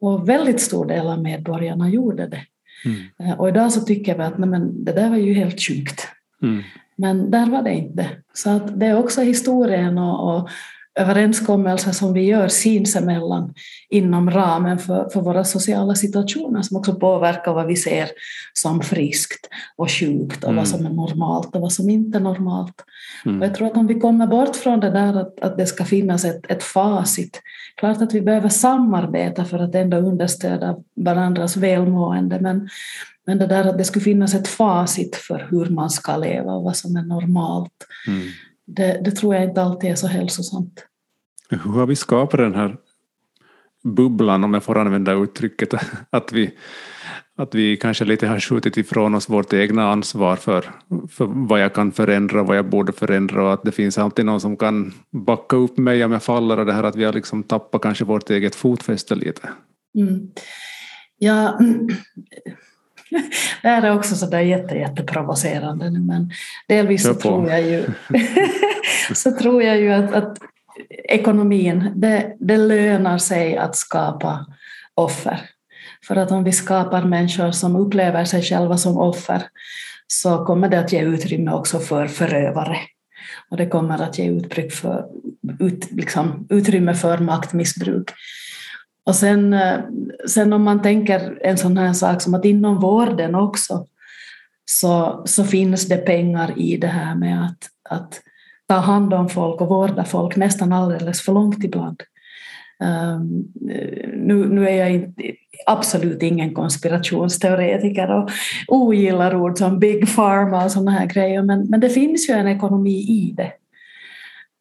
Och 0.00 0.28
väldigt 0.28 0.60
stor 0.60 0.86
del 0.86 1.06
av 1.06 1.22
medborgarna 1.22 1.88
gjorde 1.88 2.26
det. 2.26 2.42
Mm. 2.84 3.38
Och 3.38 3.48
idag 3.48 3.72
så 3.72 3.80
tycker 3.80 4.16
vi 4.16 4.22
att 4.22 4.38
nej, 4.38 4.48
men 4.48 4.84
det 4.84 4.92
där 4.92 5.10
var 5.10 5.16
ju 5.16 5.34
helt 5.34 5.60
sjukt. 5.60 6.08
Mm. 6.42 6.62
Men 6.96 7.30
där 7.30 7.46
var 7.46 7.62
det 7.62 7.74
inte. 7.74 8.08
Så 8.34 8.50
att 8.50 8.80
det 8.80 8.86
är 8.86 8.98
också 8.98 9.20
historien 9.20 9.98
och, 9.98 10.36
och 10.36 10.48
överenskommelser 10.98 11.92
som 11.92 12.12
vi 12.12 12.22
gör 12.22 12.48
sinsemellan 12.48 13.54
inom 13.88 14.30
ramen 14.30 14.78
för, 14.78 15.08
för 15.08 15.20
våra 15.20 15.44
sociala 15.44 15.94
situationer 15.94 16.62
som 16.62 16.76
också 16.76 16.94
påverkar 16.94 17.52
vad 17.52 17.66
vi 17.66 17.76
ser 17.76 18.08
som 18.52 18.82
friskt 18.82 19.48
och 19.76 19.90
sjukt 19.90 20.44
och 20.44 20.50
mm. 20.50 20.56
vad 20.56 20.68
som 20.68 20.86
är 20.86 20.90
normalt 20.90 21.54
och 21.54 21.60
vad 21.60 21.72
som 21.72 21.90
inte 21.90 22.18
är 22.18 22.22
normalt. 22.22 22.84
Mm. 23.24 23.40
Och 23.40 23.46
jag 23.46 23.54
tror 23.54 23.66
att 23.66 23.76
om 23.76 23.86
vi 23.86 24.00
kommer 24.00 24.26
bort 24.26 24.56
från 24.56 24.80
det 24.80 24.90
där 24.90 25.20
att, 25.20 25.40
att 25.40 25.56
det 25.56 25.66
ska 25.66 25.84
finnas 25.84 26.24
ett, 26.24 26.50
ett 26.50 26.62
facit, 26.62 27.40
klart 27.76 28.02
att 28.02 28.14
vi 28.14 28.20
behöver 28.20 28.48
samarbeta 28.48 29.44
för 29.44 29.58
att 29.58 29.74
ändå 29.74 29.96
understöda 29.96 30.76
varandras 30.96 31.56
välmående 31.56 32.40
men, 32.40 32.68
men 33.26 33.38
det 33.38 33.46
där 33.46 33.64
att 33.64 33.78
det 33.78 33.84
skulle 33.84 34.04
finnas 34.04 34.34
ett 34.34 34.48
facit 34.48 35.16
för 35.16 35.46
hur 35.50 35.66
man 35.66 35.90
ska 35.90 36.16
leva 36.16 36.52
och 36.52 36.64
vad 36.64 36.76
som 36.76 36.96
är 36.96 37.02
normalt, 37.02 37.86
mm. 38.06 38.28
Det, 38.68 39.00
det, 39.04 39.10
tror 39.10 39.34
jag 39.34 39.44
inte 39.44 39.62
alltid 39.62 39.90
är 39.90 39.94
så 39.94 40.06
hälsosamt. 40.06 40.84
Hur 41.50 41.58
har 41.70 41.86
vi 41.86 41.96
skapat 41.96 42.40
den 42.40 42.54
här 42.54 42.76
bubblan, 43.84 44.44
om 44.44 44.54
jag 44.54 44.62
får 44.62 44.78
använda 44.78 45.12
uttrycket, 45.12 45.74
att 46.10 46.32
vi, 46.32 46.50
att 47.36 47.54
vi 47.54 47.76
kanske 47.76 48.04
lite 48.04 48.26
har 48.26 48.40
skjutit 48.40 48.76
ifrån 48.76 49.14
oss 49.14 49.28
vårt 49.28 49.52
egna 49.52 49.92
ansvar 49.92 50.36
för, 50.36 50.70
för 51.10 51.26
vad 51.26 51.60
jag 51.60 51.74
kan 51.74 51.92
förändra, 51.92 52.42
vad 52.42 52.56
jag 52.56 52.68
borde 52.68 52.92
förändra 52.92 53.44
och 53.46 53.52
att 53.52 53.62
det 53.62 53.72
finns 53.72 53.98
alltid 53.98 54.24
någon 54.24 54.40
som 54.40 54.56
kan 54.56 54.94
backa 55.10 55.56
upp 55.56 55.78
mig 55.78 56.04
om 56.04 56.12
jag 56.12 56.22
faller 56.22 56.58
och 56.58 56.66
det 56.66 56.72
här 56.72 56.82
att 56.82 56.96
vi 56.96 57.04
har 57.04 57.12
liksom 57.12 57.42
tappat 57.42 57.82
kanske 57.82 58.04
vårt 58.04 58.30
eget 58.30 58.54
fotfäste 58.54 59.14
lite. 59.14 59.48
Mm. 59.98 60.30
Ja, 61.18 61.58
det 63.62 63.68
här 63.68 63.82
är 63.82 63.96
också 63.96 64.14
sådär 64.14 64.40
jätte, 64.40 64.74
jätteprovocerande 64.74 65.90
nu 65.90 66.00
men 66.00 66.30
delvis 66.68 67.04
så 67.04 67.14
tror 67.14 67.50
jag 67.50 67.62
ju, 67.62 67.84
så 69.14 69.32
tror 69.32 69.62
jag 69.62 69.80
ju 69.80 69.92
att, 69.92 70.14
att 70.14 70.38
ekonomin, 71.08 71.92
det, 71.94 72.36
det 72.40 72.56
lönar 72.56 73.18
sig 73.18 73.56
att 73.56 73.76
skapa 73.76 74.46
offer. 74.94 75.40
För 76.06 76.16
att 76.16 76.30
om 76.30 76.44
vi 76.44 76.52
skapar 76.52 77.04
människor 77.04 77.50
som 77.50 77.76
upplever 77.76 78.24
sig 78.24 78.42
själva 78.42 78.76
som 78.76 78.98
offer 78.98 79.42
så 80.06 80.44
kommer 80.44 80.68
det 80.68 80.80
att 80.80 80.92
ge 80.92 81.02
utrymme 81.02 81.52
också 81.52 81.78
för 81.78 82.06
förövare. 82.06 82.78
Och 83.50 83.56
det 83.56 83.66
kommer 83.66 84.02
att 84.02 84.18
ge 84.18 84.30
uttryck 84.30 84.72
för, 84.72 85.06
ut, 85.60 85.92
liksom, 85.92 86.46
utrymme 86.50 86.94
för 86.94 87.18
maktmissbruk. 87.18 88.10
Och 89.08 89.14
sen, 89.14 89.54
eh, 89.54 89.78
sen 90.28 90.52
om 90.52 90.62
man 90.62 90.82
tänker 90.82 91.38
en 91.42 91.58
sån 91.58 91.76
här 91.76 91.92
sak 91.92 92.22
som 92.22 92.34
att 92.34 92.44
inom 92.44 92.80
vården 92.80 93.34
också 93.34 93.86
så, 94.70 95.22
så 95.26 95.44
finns 95.44 95.88
det 95.88 95.96
pengar 95.96 96.58
i 96.58 96.76
det 96.76 96.86
här 96.86 97.14
med 97.14 97.44
att, 97.44 97.58
att 97.90 98.20
ta 98.68 98.74
hand 98.74 99.14
om 99.14 99.28
folk 99.28 99.60
och 99.60 99.68
vårda 99.68 100.04
folk 100.04 100.36
nästan 100.36 100.72
alldeles 100.72 101.20
för 101.20 101.32
långt 101.32 101.64
ibland. 101.64 102.02
Um, 102.84 103.52
nu, 104.12 104.48
nu 104.48 104.68
är 104.68 104.76
jag 104.76 104.90
inte, 104.90 105.22
absolut 105.66 106.22
ingen 106.22 106.54
konspirationsteoretiker 106.54 108.10
och 108.10 108.30
ogillar 108.68 109.34
ord 109.34 109.58
som 109.58 109.78
big 109.78 110.14
pharma 110.14 110.64
och 110.64 110.72
sådana 110.72 110.90
här 110.90 111.06
grejer 111.06 111.42
men, 111.42 111.66
men 111.70 111.80
det 111.80 111.90
finns 111.90 112.28
ju 112.28 112.34
en 112.34 112.48
ekonomi 112.48 112.98
i 112.98 113.34
det. 113.36 113.52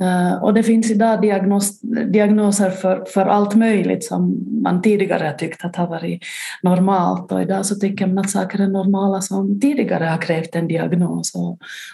Eh, 0.03 0.43
och 0.43 0.53
det 0.53 0.63
finns 0.63 0.91
idag 0.91 1.21
diagnos, 1.21 1.81
diagnoser 1.81 2.69
för, 2.69 3.05
för 3.05 3.25
allt 3.25 3.55
möjligt 3.55 4.03
som 4.03 4.45
man 4.63 4.81
tidigare 4.81 5.37
tyckt 5.37 5.65
att 5.65 5.75
har 5.75 5.87
varit 5.87 6.23
normalt 6.63 7.31
och 7.31 7.41
idag 7.41 7.65
så 7.65 7.75
tycker 7.75 8.07
man 8.07 8.17
att 8.17 8.29
saker 8.29 8.59
är 8.59 8.67
normala 8.67 9.21
som 9.21 9.59
tidigare 9.59 10.05
har 10.05 10.17
krävt 10.17 10.55
en 10.55 10.67
diagnos. 10.67 11.35
Och, 11.35 11.51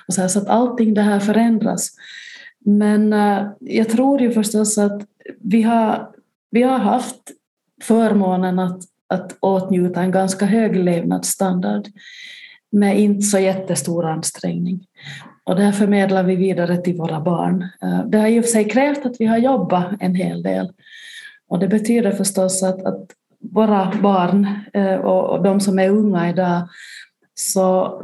och 0.07 0.13
så, 0.13 0.21
här, 0.21 0.27
så 0.27 0.39
att 0.39 0.47
allting 0.47 0.93
det 0.93 1.01
här 1.01 1.19
förändras. 1.19 1.91
Men 2.65 3.13
eh, 3.13 3.47
jag 3.59 3.89
tror 3.89 4.21
ju 4.21 4.31
förstås 4.31 4.77
att 4.77 5.01
vi 5.41 5.61
har, 5.61 6.09
vi 6.51 6.63
har 6.63 6.79
haft 6.79 7.21
förmånen 7.83 8.59
att, 8.59 8.81
att 9.09 9.37
åtnjuta 9.39 10.01
en 10.01 10.11
ganska 10.11 10.45
hög 10.45 10.75
levnadsstandard 10.75 11.87
med 12.71 12.99
inte 12.99 13.21
så 13.21 13.39
jättestor 13.39 14.05
ansträngning. 14.05 14.85
Och 15.45 15.55
det 15.55 15.61
här 15.61 15.71
förmedlar 15.71 16.23
vi 16.23 16.35
vidare 16.35 16.77
till 16.77 16.97
våra 16.97 17.21
barn. 17.21 17.67
Eh, 17.81 18.05
det 18.05 18.17
har 18.17 18.27
i 18.27 18.39
och 18.39 18.43
för 18.43 18.51
sig 18.51 18.69
krävt 18.69 19.05
att 19.05 19.15
vi 19.19 19.25
har 19.25 19.37
jobbat 19.37 19.87
en 19.99 20.15
hel 20.15 20.43
del. 20.43 20.71
Och 21.47 21.59
det 21.59 21.67
betyder 21.67 22.11
förstås 22.11 22.63
att, 22.63 22.85
att 22.85 23.05
våra 23.51 23.93
barn 24.01 24.47
eh, 24.73 24.95
och 24.95 25.43
de 25.43 25.59
som 25.59 25.79
är 25.79 25.89
unga 25.89 26.29
idag 26.29 26.69
så 27.35 28.01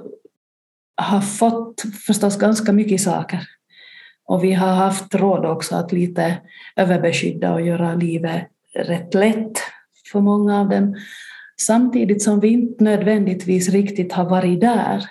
har 0.97 1.21
fått 1.21 1.84
förstås 2.06 2.38
ganska 2.38 2.71
mycket 2.71 3.02
saker. 3.02 3.39
Och 4.25 4.43
vi 4.43 4.54
har 4.54 4.73
haft 4.73 5.15
råd 5.15 5.45
också 5.45 5.75
att 5.75 5.91
lite 5.91 6.38
överbeskydda 6.75 7.54
och 7.54 7.62
göra 7.62 7.95
livet 7.95 8.47
rätt 8.75 9.13
lätt 9.13 9.60
för 10.12 10.19
många 10.19 10.60
av 10.60 10.69
dem. 10.69 10.95
Samtidigt 11.62 12.21
som 12.21 12.39
vi 12.39 12.47
inte 12.47 12.84
nödvändigtvis 12.84 13.69
riktigt 13.69 14.13
har 14.13 14.30
varit 14.30 14.62
där 14.62 15.06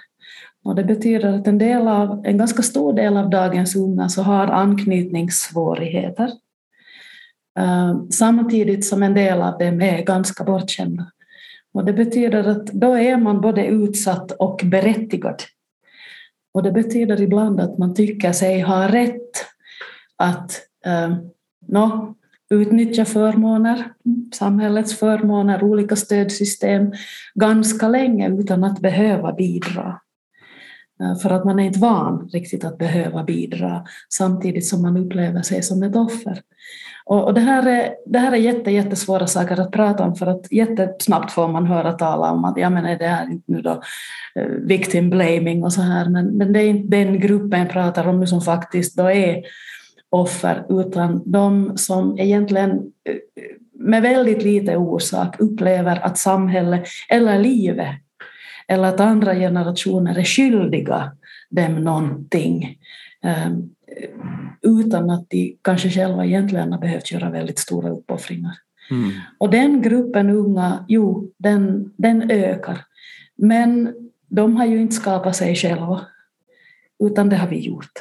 och 0.69 0.75
det 0.75 0.85
betyder 0.85 1.33
att 1.33 1.47
en, 1.47 1.59
del 1.59 1.89
av, 1.89 2.23
en 2.27 2.39
ganska 2.39 2.63
stor 2.63 2.93
del 2.93 3.17
av 3.17 3.31
dagens 3.31 3.77
unga 3.77 4.09
så 4.09 4.23
har 4.23 4.47
anknytningssvårigheter. 4.47 6.31
Eh, 7.59 8.01
samtidigt 8.11 8.87
som 8.87 9.03
en 9.03 9.15
del 9.15 9.43
av 9.43 9.59
dem 9.59 9.81
är 9.81 10.03
ganska 10.03 10.45
bortkända. 10.45 11.13
Och 11.75 11.85
det 11.85 11.93
betyder 11.93 12.49
att 12.49 12.67
då 12.67 12.95
är 12.95 13.17
man 13.17 13.41
både 13.41 13.67
utsatt 13.67 14.33
och 14.33 14.61
berättigad. 14.65 15.43
Och 16.55 16.63
det 16.63 16.73
betyder 16.73 17.21
ibland 17.21 17.61
att 17.61 17.79
man 17.79 17.95
tycker 17.95 18.33
sig 18.33 18.61
ha 18.61 18.89
rätt 18.89 19.31
att 20.17 20.61
eh, 20.87 21.17
no, 21.67 22.15
utnyttja 22.51 23.05
förmåner, 23.05 23.93
samhällets 24.35 24.99
förmåner, 24.99 25.63
olika 25.63 25.97
stödsystem 25.97 26.93
ganska 27.35 27.89
länge 27.89 28.29
utan 28.29 28.65
att 28.65 28.81
behöva 28.81 29.33
bidra. 29.33 30.01
Eh, 31.01 31.17
för 31.19 31.31
att 31.31 31.45
man 31.45 31.59
är 31.59 31.65
inte 31.65 31.79
van 31.79 32.29
riktigt 32.33 32.65
att 32.65 32.79
behöva 32.79 33.25
bidra 33.25 33.85
samtidigt 34.09 34.66
som 34.66 34.83
man 34.83 34.97
upplever 34.97 35.43
sig 35.43 35.62
som 35.62 35.83
ett 35.83 35.97
offer. 35.97 36.43
Och, 37.11 37.35
det, 37.35 37.41
här 37.41 37.66
är, 37.66 37.95
det 38.07 38.18
här 38.18 38.33
är 38.33 38.37
jätte, 38.37 38.70
jättesvåra 38.70 39.27
saker 39.27 39.61
att 39.61 39.72
prata 39.72 40.05
om 40.05 40.14
för 40.14 40.27
att 40.27 40.53
jättesnabbt 40.53 41.33
får 41.33 41.49
man 41.49 41.66
höra 41.66 41.93
tala 41.93 42.33
om 42.33 42.45
att 42.45 42.59
ja, 42.59 42.70
men 42.70 42.85
är 42.85 42.99
det 42.99 43.07
här 43.07 43.31
inte 43.31 43.53
nu 43.53 43.62
då 43.62 43.83
eh, 44.35 44.47
victim 44.47 45.11
blaming 45.11 45.64
och 45.64 45.72
så 45.72 45.83
här 45.83 46.09
men, 46.09 46.27
men 46.27 46.53
det 46.53 46.62
är 46.62 46.68
inte 46.68 46.97
den 46.97 47.20
gruppen 47.20 47.61
jag 47.61 47.70
pratar 47.70 48.09
om 48.09 48.27
som 48.27 48.41
faktiskt 48.41 48.97
då 48.97 49.11
är 49.11 49.43
offer 50.11 50.66
utan 50.68 51.22
de 51.25 51.79
som 51.79 52.18
egentligen 52.18 52.70
eh, 52.70 53.16
med 53.72 54.03
väldigt 54.03 54.43
lite 54.43 54.77
orsak 54.77 55.41
upplever 55.41 56.07
att 56.07 56.18
samhället 56.18 56.85
eller 57.09 57.39
livet 57.39 57.97
eller 58.69 58.89
att 58.89 59.01
andra 59.01 59.35
generationer 59.35 60.19
är 60.19 60.25
skyldiga 60.25 61.12
dem 61.51 61.75
någonting 61.75 62.79
ehm, 63.23 63.71
utan 64.62 65.11
att 65.11 65.31
de 65.31 65.57
kanske 65.62 65.91
själva 65.91 66.25
egentligen 66.25 66.73
har 66.73 66.81
behövt 66.81 67.12
göra 67.12 67.31
väldigt 67.31 67.59
stora 67.59 67.91
uppoffringar. 67.91 68.55
Mm. 68.91 69.11
Och 69.39 69.51
den 69.51 69.83
gruppen 69.83 70.31
unga, 70.31 70.85
jo, 70.89 71.31
den, 71.39 71.93
den 71.97 72.31
ökar. 72.31 72.85
Men 73.37 73.95
de 74.29 74.57
har 74.57 74.66
ju 74.66 74.81
inte 74.81 74.95
skapat 74.95 75.37
sig 75.37 75.55
själva, 75.55 76.01
utan 77.05 77.29
det 77.29 77.37
har 77.37 77.49
vi 77.49 77.61
gjort. 77.61 77.93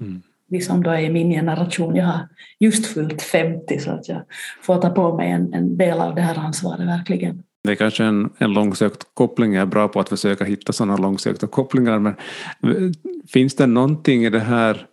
Mm. 0.00 0.22
Vi 0.48 0.60
som 0.60 0.82
då 0.82 0.90
är 0.90 1.00
i 1.00 1.10
min 1.10 1.30
generation, 1.30 1.96
jag 1.96 2.04
har 2.04 2.28
just 2.58 2.86
fyllt 2.86 3.22
50 3.22 3.78
så 3.78 3.90
att 3.90 4.08
jag 4.08 4.22
får 4.62 4.76
ta 4.76 4.90
på 4.90 5.16
mig 5.16 5.30
en, 5.30 5.54
en 5.54 5.76
del 5.76 6.00
av 6.00 6.14
det 6.14 6.20
här 6.20 6.38
ansvaret 6.38 6.86
verkligen. 6.86 7.42
Det 7.66 7.72
är 7.72 7.76
kanske 7.76 8.04
en, 8.04 8.30
en 8.38 8.52
långsökt 8.52 9.06
koppling, 9.14 9.54
jag 9.54 9.62
är 9.62 9.66
bra 9.66 9.88
på 9.88 10.00
att 10.00 10.08
försöka 10.08 10.44
hitta 10.44 10.72
sådana 10.72 10.96
långsökta 10.96 11.46
kopplingar, 11.46 11.98
men 11.98 12.14
eh, 12.62 12.90
finns 13.28 13.56
det 13.56 13.66
någonting 13.66 14.24
i 14.24 14.30
det 14.30 14.40
här 14.40 14.86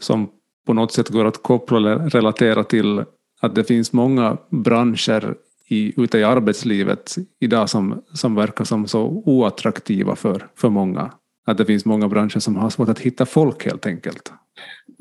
som 0.00 0.28
på 0.66 0.72
något 0.72 0.92
sätt 0.92 1.08
går 1.08 1.24
att 1.24 1.42
koppla 1.42 1.76
eller 1.76 1.98
relatera 1.98 2.64
till 2.64 3.04
att 3.40 3.54
det 3.54 3.64
finns 3.64 3.92
många 3.92 4.36
branscher 4.50 5.34
i, 5.68 6.02
ute 6.02 6.18
i 6.18 6.24
arbetslivet 6.24 7.14
idag 7.40 7.70
som, 7.70 8.02
som 8.12 8.34
verkar 8.34 8.64
som 8.64 8.88
så 8.88 9.22
oattraktiva 9.26 10.16
för, 10.16 10.46
för 10.56 10.68
många. 10.68 11.12
Att 11.46 11.58
det 11.58 11.64
finns 11.64 11.84
många 11.84 12.08
branscher 12.08 12.38
som 12.38 12.56
har 12.56 12.70
svårt 12.70 12.88
att 12.88 12.98
hitta 12.98 13.26
folk 13.26 13.64
helt 13.64 13.86
enkelt. 13.86 14.32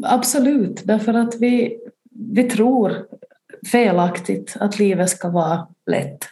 Absolut, 0.03 0.81
därför 0.83 1.13
att 1.13 1.41
vi, 1.41 1.77
vi 2.11 2.43
tror 2.43 2.93
felaktigt 3.71 4.57
att 4.59 4.79
livet 4.79 5.09
ska 5.09 5.29
vara 5.29 5.67
lätt. 5.91 6.25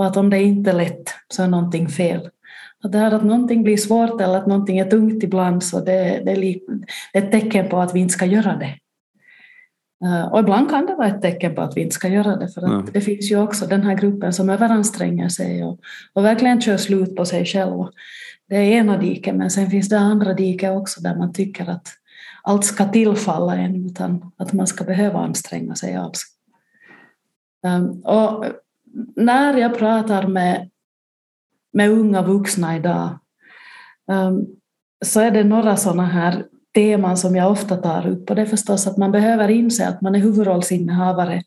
Och 0.00 0.06
att 0.06 0.16
om 0.16 0.30
det 0.30 0.42
inte 0.42 0.70
är 0.70 0.74
lätt 0.74 1.10
så 1.28 1.42
är 1.42 1.48
någonting 1.48 1.88
fel. 1.88 2.28
Att 2.82 2.92
det 2.92 2.98
här 2.98 3.12
att 3.12 3.24
någonting 3.24 3.62
blir 3.62 3.76
svårt 3.76 4.20
eller 4.20 4.38
att 4.38 4.46
någonting 4.46 4.78
är 4.78 4.90
tungt 4.90 5.22
ibland 5.22 5.62
så 5.62 5.80
det, 5.80 6.22
det, 6.24 6.32
är, 6.32 6.56
ett 7.12 7.32
tecken 7.32 7.68
på 7.68 7.80
att 7.80 7.94
vi 7.94 8.00
inte 8.00 8.12
ska 8.14 8.24
göra 8.24 8.56
det. 8.56 8.78
Eh, 10.04 10.32
och 10.32 10.40
ibland 10.40 10.70
kan 10.70 10.86
det 10.86 10.94
vara 10.94 11.08
ett 11.08 11.22
tecken 11.22 11.54
på 11.54 11.60
att 11.60 11.76
vi 11.76 11.80
inte 11.80 11.94
ska 11.94 12.08
göra 12.08 12.36
det 12.36 12.48
för 12.48 12.62
att 12.62 12.70
ja. 12.70 12.84
det 12.92 13.00
finns 13.00 13.30
ju 13.30 13.42
också 13.42 13.66
den 13.66 13.82
här 13.82 13.94
gruppen 13.94 14.32
som 14.32 14.50
överanstränger 14.50 15.28
sig 15.28 15.64
och, 15.64 15.80
och 16.12 16.24
verkligen 16.24 16.60
kör 16.60 16.76
slut 16.76 17.16
på 17.16 17.24
sig 17.24 17.44
själva. 17.44 17.90
Det 18.48 18.56
är 18.56 18.72
ena 18.72 18.98
diket 18.98 19.34
men 19.34 19.50
sen 19.50 19.70
finns 19.70 19.88
det 19.88 19.98
andra 19.98 20.34
diket 20.34 20.70
också 20.70 21.00
där 21.00 21.16
man 21.16 21.32
tycker 21.32 21.70
att 21.70 21.88
allt 22.42 22.64
ska 22.64 22.88
tillfalla 22.88 23.56
en 23.56 23.86
utan 23.86 24.32
att 24.36 24.52
man 24.52 24.66
ska 24.66 24.84
behöva 24.84 25.18
anstränga 25.18 25.74
sig 25.74 25.94
alls. 25.94 26.22
Um, 27.66 28.00
och 28.04 28.44
när 29.16 29.54
jag 29.54 29.78
pratar 29.78 30.26
med, 30.26 30.70
med 31.72 31.90
unga 31.90 32.22
vuxna 32.22 32.76
idag 32.76 33.18
um, 34.12 34.46
så 35.04 35.20
är 35.20 35.30
det 35.30 35.44
några 35.44 35.76
sådana 35.76 36.06
här 36.06 36.44
teman 36.74 37.16
som 37.16 37.36
jag 37.36 37.50
ofta 37.50 37.76
tar 37.76 38.06
upp 38.06 38.30
och 38.30 38.36
det 38.36 38.42
är 38.42 38.46
förstås 38.46 38.86
att 38.86 38.96
man 38.96 39.12
behöver 39.12 39.48
inse 39.48 39.88
att 39.88 40.00
man 40.00 40.14
är 40.14 40.18
huvudrollsinnehavare 40.18 41.42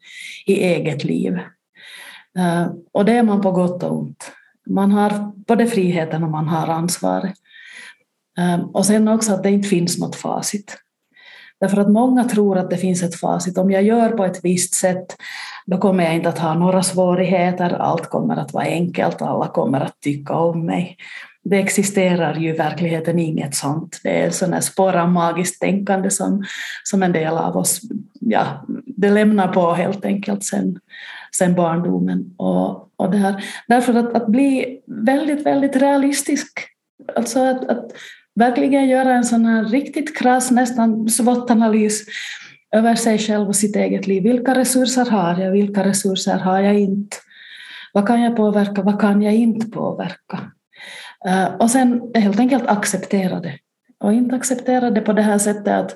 i 0.45 0.53
eget 0.53 1.03
liv. 1.03 1.33
Uh, 2.39 2.73
och 2.91 3.05
det 3.05 3.11
är 3.11 3.23
man 3.23 3.41
på 3.41 3.51
gott 3.51 3.83
och 3.83 3.99
ont. 3.99 4.31
Man 4.69 4.91
har 4.91 5.31
både 5.47 5.67
friheten 5.67 6.23
och 6.23 6.31
man 6.31 6.47
har 6.47 6.67
ansvaret. 6.67 7.33
Um, 8.39 8.61
och 8.61 8.85
sen 8.85 9.07
också 9.07 9.33
att 9.33 9.43
det 9.43 9.51
inte 9.51 9.69
finns 9.69 9.99
något 9.99 10.15
facit. 10.15 10.82
Därför 11.63 11.81
att 11.81 11.89
många 11.89 12.23
tror 12.23 12.57
att 12.57 12.69
det 12.69 12.77
finns 12.77 13.03
ett 13.03 13.15
facit. 13.15 13.57
Om 13.57 13.71
jag 13.71 13.83
gör 13.83 14.09
på 14.09 14.25
ett 14.25 14.39
visst 14.43 14.73
sätt, 14.73 15.15
då 15.65 15.77
kommer 15.77 16.03
jag 16.03 16.15
inte 16.15 16.29
att 16.29 16.39
ha 16.39 16.53
några 16.53 16.83
svårigheter, 16.83 17.69
allt 17.69 18.09
kommer 18.09 18.37
att 18.37 18.53
vara 18.53 18.65
enkelt, 18.65 19.21
alla 19.21 19.47
kommer 19.47 19.81
att 19.81 20.01
tycka 20.01 20.33
om 20.33 20.65
mig. 20.65 20.97
Det 21.43 21.59
existerar 21.59 22.35
ju 22.35 22.49
i 22.49 22.57
verkligheten 22.57 23.19
inget 23.19 23.55
sånt. 23.55 23.99
Det 24.03 24.21
är 24.21 24.29
sån 24.29 24.61
spår 24.61 24.95
av 24.95 25.09
magiskt 25.09 25.61
tänkande 25.61 26.09
som, 26.09 26.43
som 26.83 27.03
en 27.03 27.11
del 27.11 27.37
av 27.37 27.57
oss 27.57 27.81
ja, 28.19 28.65
det 28.85 29.09
lämnar 29.09 29.47
på 29.47 29.73
helt 29.73 30.05
enkelt 30.05 30.43
sen, 30.43 30.79
sen 31.35 31.55
barndomen. 31.55 32.33
Och, 32.37 32.89
och 32.95 33.11
det 33.11 33.17
här. 33.17 33.43
Därför 33.67 33.93
att, 33.93 34.13
att 34.13 34.27
bli 34.27 34.79
väldigt, 34.87 35.45
väldigt 35.45 35.75
realistisk, 35.75 36.59
alltså 37.15 37.39
att, 37.39 37.69
att 37.69 37.91
verkligen 38.35 38.89
göra 38.89 39.13
en 39.13 39.23
sån 39.23 39.45
här 39.45 39.63
riktigt 39.63 40.17
krass, 40.17 40.51
nästan 40.51 41.09
SWOT-analys 41.09 42.01
över 42.75 42.95
sig 42.95 43.17
själv 43.17 43.47
och 43.47 43.55
sitt 43.55 43.75
eget 43.75 44.07
liv. 44.07 44.23
Vilka 44.23 44.55
resurser 44.55 45.05
har 45.05 45.39
jag? 45.39 45.51
Vilka 45.51 45.83
resurser 45.83 46.37
har 46.37 46.59
jag 46.59 46.79
inte? 46.79 47.17
Vad 47.93 48.07
kan 48.07 48.21
jag 48.21 48.35
påverka? 48.35 48.81
Vad 48.81 49.01
kan 49.01 49.21
jag 49.21 49.33
inte 49.33 49.67
påverka? 49.67 50.51
Eh, 51.25 51.55
och 51.55 51.71
sen 51.71 52.01
helt 52.15 52.39
enkelt 52.39 52.67
acceptera 52.67 53.39
det. 53.39 53.59
Och 53.99 54.13
inte 54.13 54.35
acceptera 54.35 54.91
det 54.91 55.01
på 55.01 55.13
det 55.13 55.21
här 55.21 55.37
sättet 55.37 55.67
att, 55.67 55.95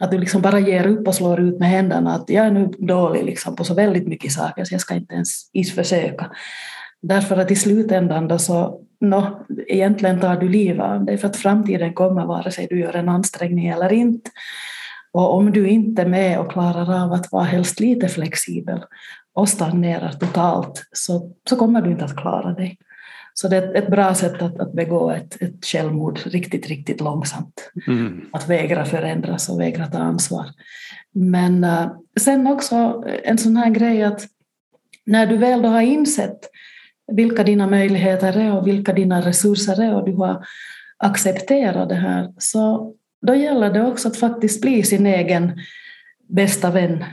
att 0.00 0.10
du 0.10 0.18
liksom 0.18 0.42
bara 0.42 0.60
ger 0.60 0.86
upp 0.86 1.08
och 1.08 1.14
slår 1.14 1.40
ut 1.40 1.58
med 1.58 1.68
händerna 1.68 2.14
att 2.14 2.30
jag 2.30 2.46
är 2.46 2.50
nu 2.50 2.66
dålig 2.78 3.24
liksom 3.24 3.56
på 3.56 3.64
så 3.64 3.74
väldigt 3.74 4.08
mycket 4.08 4.32
saker 4.32 4.64
så 4.64 4.74
jag 4.74 4.80
ska 4.80 4.94
inte 4.94 5.14
ens 5.14 5.50
försöka. 5.74 6.30
Därför 7.02 7.36
att 7.36 7.50
i 7.50 7.56
slutändan 7.56 8.28
då 8.28 8.38
så, 8.38 8.80
no, 9.00 9.46
egentligen 9.68 10.20
tar 10.20 10.36
du 10.36 10.48
livet 10.48 10.86
av 10.86 11.04
dig 11.04 11.18
för 11.18 11.28
att 11.28 11.36
framtiden 11.36 11.94
kommer 11.94 12.26
vare 12.26 12.50
sig 12.50 12.66
du 12.70 12.80
gör 12.80 12.96
en 12.96 13.08
ansträngning 13.08 13.68
eller 13.68 13.92
inte. 13.92 14.30
Och 15.12 15.34
om 15.34 15.52
du 15.52 15.68
inte 15.68 16.02
är 16.02 16.06
med 16.06 16.38
och 16.38 16.52
klarar 16.52 17.04
av 17.04 17.12
att 17.12 17.32
vara 17.32 17.44
helst 17.44 17.80
lite 17.80 18.08
flexibel 18.08 18.84
och 19.34 19.48
stagnerar 19.48 20.12
totalt 20.12 20.88
så, 20.92 21.32
så 21.48 21.56
kommer 21.56 21.82
du 21.82 21.90
inte 21.90 22.04
att 22.04 22.16
klara 22.16 22.52
dig. 22.52 22.78
Så 23.34 23.48
det 23.48 23.56
är 23.56 23.74
ett 23.74 23.90
bra 23.90 24.14
sätt 24.14 24.42
att, 24.42 24.60
att 24.60 24.72
begå 24.72 25.10
ett, 25.10 25.42
ett 25.42 25.64
självmord 25.64 26.20
riktigt, 26.26 26.66
riktigt 26.66 27.00
långsamt. 27.00 27.70
Mm. 27.86 28.28
Att 28.32 28.48
vägra 28.48 28.84
förändras 28.84 29.48
och 29.48 29.60
vägra 29.60 29.86
ta 29.86 29.98
ansvar. 29.98 30.46
Men 31.12 31.64
uh, 31.64 31.86
sen 32.20 32.46
också 32.46 33.04
en 33.24 33.38
sån 33.38 33.56
här 33.56 33.70
grej 33.70 34.02
att 34.02 34.26
när 35.06 35.26
du 35.26 35.36
väl 35.36 35.62
då 35.62 35.68
har 35.68 35.80
insett 35.80 36.40
vilka 37.12 37.44
dina 37.44 37.66
möjligheter 37.66 38.38
är 38.38 38.56
och 38.56 38.66
vilka 38.66 38.92
dina 38.92 39.20
resurser 39.20 39.82
är 39.82 39.94
och 39.94 40.06
du 40.06 40.12
har 40.12 40.46
accepterat 40.98 41.88
det 41.88 41.94
här 41.94 42.32
så 42.38 42.94
då 43.26 43.34
gäller 43.34 43.72
det 43.72 43.86
också 43.86 44.08
att 44.08 44.16
faktiskt 44.16 44.60
bli 44.60 44.82
sin 44.82 45.06
egen 45.06 45.60
bästa 46.28 46.70
vän. 46.70 47.04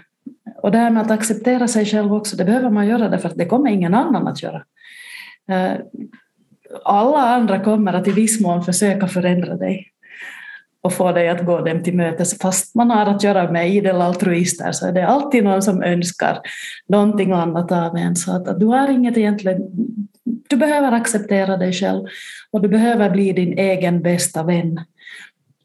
Och 0.62 0.72
det 0.72 0.78
här 0.78 0.90
med 0.90 1.02
att 1.02 1.12
acceptera 1.12 1.68
sig 1.68 1.86
själv 1.86 2.14
också, 2.14 2.38
det 2.38 2.46
behöver 2.46 2.70
man 2.70 2.88
göra 2.88 3.10
därför 3.10 3.30
att 3.30 3.38
det 3.38 3.46
kommer 3.46 3.72
ingen 3.72 3.94
annan 3.94 4.28
att 4.28 4.44
göra. 4.44 4.64
Eh, 5.50 5.74
alla 6.84 7.18
andra 7.18 7.60
kommer 7.60 7.94
att 7.94 8.08
i 8.08 8.12
viss 8.12 8.42
mån 8.42 8.64
försöka 8.64 9.08
förändra 9.08 9.56
dig 9.56 9.93
och 10.84 10.94
få 10.94 11.12
dig 11.12 11.30
att 11.30 11.46
gå 11.46 11.62
dem 11.62 11.84
till 11.84 11.96
mötes. 11.96 12.38
Fast 12.38 12.76
man 12.76 12.92
har 12.92 13.06
att 13.06 13.24
göra 13.24 13.52
med 13.52 13.70
idel 13.70 14.02
altruister 14.02 14.72
så 14.72 14.88
är 14.88 14.92
det 14.92 15.08
alltid 15.08 15.44
någon 15.44 15.62
som 15.62 15.84
önskar 15.84 16.40
någonting 16.88 17.32
annat 17.32 17.72
av 17.72 17.98
en. 17.98 18.16
Så 18.16 18.32
att, 18.36 18.60
du 18.60 18.66
har 18.66 18.90
inget 18.92 19.18
egentligen... 19.18 19.62
Du 20.24 20.58
behöver 20.58 20.92
acceptera 20.92 21.58
dig 21.58 21.74
själv 21.74 22.06
och 22.52 22.62
du 22.62 22.68
behöver 22.68 23.10
bli 23.10 23.34
din 23.34 23.58
egen 23.58 24.02
bästa 24.02 24.44
vän. 24.44 24.80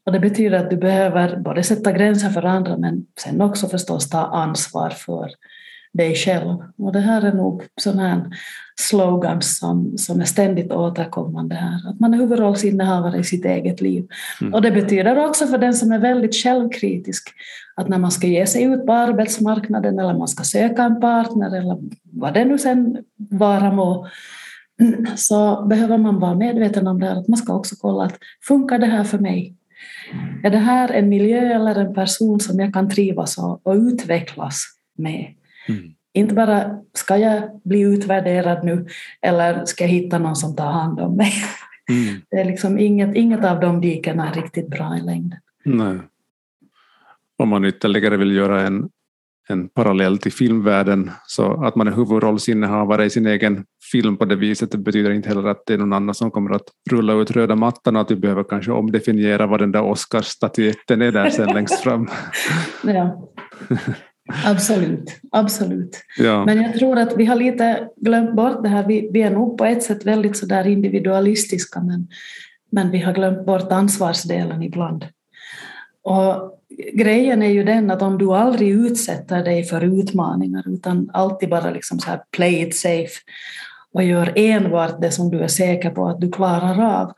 Och 0.06 0.12
det 0.12 0.20
betyder 0.20 0.58
att 0.58 0.70
du 0.70 0.76
behöver 0.76 1.36
både 1.36 1.62
sätta 1.62 1.92
gränser 1.92 2.30
för 2.30 2.42
andra 2.42 2.76
men 2.76 3.06
sen 3.20 3.40
också 3.40 3.68
förstås 3.68 4.08
ta 4.10 4.26
ansvar 4.26 4.90
för 4.90 5.30
dig 5.92 6.14
själv. 6.14 6.56
Och 6.78 6.92
det 6.92 7.00
här 7.00 7.22
är 7.22 7.32
nog 7.32 7.62
sådana 7.80 8.08
här 8.08 8.24
slogans 8.80 9.58
som, 9.58 9.98
som 9.98 10.20
är 10.20 10.24
ständigt 10.24 10.72
återkommande 10.72 11.54
här. 11.54 11.90
Att 11.90 12.00
man 12.00 12.14
är 12.14 12.18
huvudrollsinnehavare 12.18 13.18
i 13.18 13.24
sitt 13.24 13.44
eget 13.44 13.80
liv. 13.80 14.06
Mm. 14.40 14.54
Och 14.54 14.62
det 14.62 14.70
betyder 14.70 15.28
också 15.28 15.46
för 15.46 15.58
den 15.58 15.74
som 15.74 15.92
är 15.92 15.98
väldigt 15.98 16.34
självkritisk 16.34 17.28
att 17.76 17.88
när 17.88 17.98
man 17.98 18.10
ska 18.10 18.26
ge 18.26 18.46
sig 18.46 18.62
ut 18.62 18.86
på 18.86 18.92
arbetsmarknaden 18.92 19.98
eller 19.98 20.14
man 20.14 20.28
ska 20.28 20.44
söka 20.44 20.82
en 20.82 21.00
partner 21.00 21.56
eller 21.56 21.78
vad 22.02 22.34
det 22.34 22.44
nu 22.44 22.58
sen 22.58 22.98
vara 23.16 23.72
må 23.72 24.08
så 25.16 25.66
behöver 25.66 25.98
man 25.98 26.20
vara 26.20 26.34
medveten 26.34 26.86
om 26.86 27.00
det 27.00 27.06
här, 27.06 27.16
att 27.16 27.28
man 27.28 27.36
ska 27.36 27.54
också 27.54 27.76
kolla 27.80 28.04
att 28.04 28.18
funkar 28.42 28.78
det 28.78 28.86
här 28.86 29.04
för 29.04 29.18
mig? 29.18 29.54
Är 30.42 30.50
det 30.50 30.58
här 30.58 30.88
en 30.88 31.08
miljö 31.08 31.54
eller 31.54 31.74
en 31.74 31.94
person 31.94 32.40
som 32.40 32.60
jag 32.60 32.72
kan 32.72 32.90
trivas 32.90 33.38
och, 33.38 33.66
och 33.66 33.74
utvecklas 33.74 34.64
med? 34.98 35.34
Mm. 35.68 35.94
Inte 36.12 36.34
bara, 36.34 36.78
ska 36.94 37.16
jag 37.16 37.60
bli 37.64 37.80
utvärderad 37.80 38.64
nu 38.64 38.86
eller 39.22 39.64
ska 39.64 39.84
jag 39.84 39.90
hitta 39.90 40.18
någon 40.18 40.36
som 40.36 40.56
tar 40.56 40.70
hand 40.70 41.00
om 41.00 41.16
mig? 41.16 41.32
Mm. 41.90 42.20
Det 42.30 42.36
är 42.36 42.44
liksom 42.44 42.78
inget, 42.78 43.16
inget 43.16 43.44
av 43.44 43.60
de 43.60 43.80
dikena 43.80 44.30
är 44.30 44.34
riktigt 44.34 44.68
bra 44.68 44.96
i 44.96 45.00
längden. 45.00 45.38
Nej. 45.64 45.98
Om 47.38 47.48
man 47.48 47.64
ytterligare 47.64 48.16
vill 48.16 48.36
göra 48.36 48.62
en, 48.62 48.88
en 49.48 49.68
parallell 49.68 50.18
till 50.18 50.32
filmvärlden 50.32 51.10
så 51.26 51.64
att 51.64 51.76
man 51.76 51.88
är 51.88 51.92
huvudrollsinnehavare 51.92 53.04
i 53.04 53.10
sin 53.10 53.26
egen 53.26 53.64
film 53.92 54.16
på 54.16 54.24
det 54.24 54.36
viset 54.36 54.72
det 54.72 54.78
betyder 54.78 55.10
inte 55.10 55.28
heller 55.28 55.48
att 55.48 55.62
det 55.66 55.74
är 55.74 55.78
någon 55.78 55.92
annan 55.92 56.14
som 56.14 56.30
kommer 56.30 56.50
att 56.50 56.66
rulla 56.90 57.12
ut 57.12 57.30
röda 57.30 57.56
mattan 57.56 57.96
och 57.96 58.02
att 58.02 58.10
vi 58.10 58.16
behöver 58.16 58.44
kanske 58.44 58.72
omdefiniera 58.72 59.46
vad 59.46 59.60
den 59.60 59.72
där 59.72 59.82
Oscarsstatyetten 59.82 61.02
är 61.02 61.12
där 61.12 61.30
sen 61.30 61.54
längst 61.54 61.80
fram. 61.80 62.08
ja. 62.84 63.30
Absolut, 64.44 65.20
absolut. 65.32 66.02
Ja. 66.18 66.44
Men 66.44 66.62
jag 66.62 66.74
tror 66.74 66.98
att 66.98 67.16
vi 67.16 67.24
har 67.24 67.36
lite 67.36 67.88
glömt 67.96 68.36
bort 68.36 68.62
det 68.62 68.68
här. 68.68 68.86
Vi, 68.86 69.10
vi 69.12 69.22
är 69.22 69.30
nog 69.30 69.58
på 69.58 69.64
ett 69.64 69.82
sätt 69.82 70.06
väldigt 70.06 70.36
så 70.36 70.46
där 70.46 70.66
individualistiska 70.66 71.80
men, 71.80 72.08
men 72.70 72.90
vi 72.90 72.98
har 72.98 73.12
glömt 73.12 73.46
bort 73.46 73.72
ansvarsdelen 73.72 74.62
ibland. 74.62 75.04
Och 76.02 76.58
grejen 76.92 77.42
är 77.42 77.50
ju 77.50 77.64
den 77.64 77.90
att 77.90 78.02
om 78.02 78.18
du 78.18 78.32
aldrig 78.32 78.70
utsätter 78.70 79.44
dig 79.44 79.64
för 79.64 80.00
utmaningar 80.00 80.64
utan 80.66 81.10
alltid 81.12 81.48
bara 81.48 81.70
liksom 81.70 81.98
så 81.98 82.10
här 82.10 82.20
play 82.30 82.62
it 82.62 82.76
safe 82.76 83.14
och 83.92 84.02
gör 84.02 84.32
enbart 84.36 85.00
det 85.00 85.10
som 85.10 85.30
du 85.30 85.40
är 85.40 85.48
säker 85.48 85.90
på 85.90 86.08
att 86.08 86.20
du 86.20 86.30
klarar 86.30 87.00
av 87.00 87.12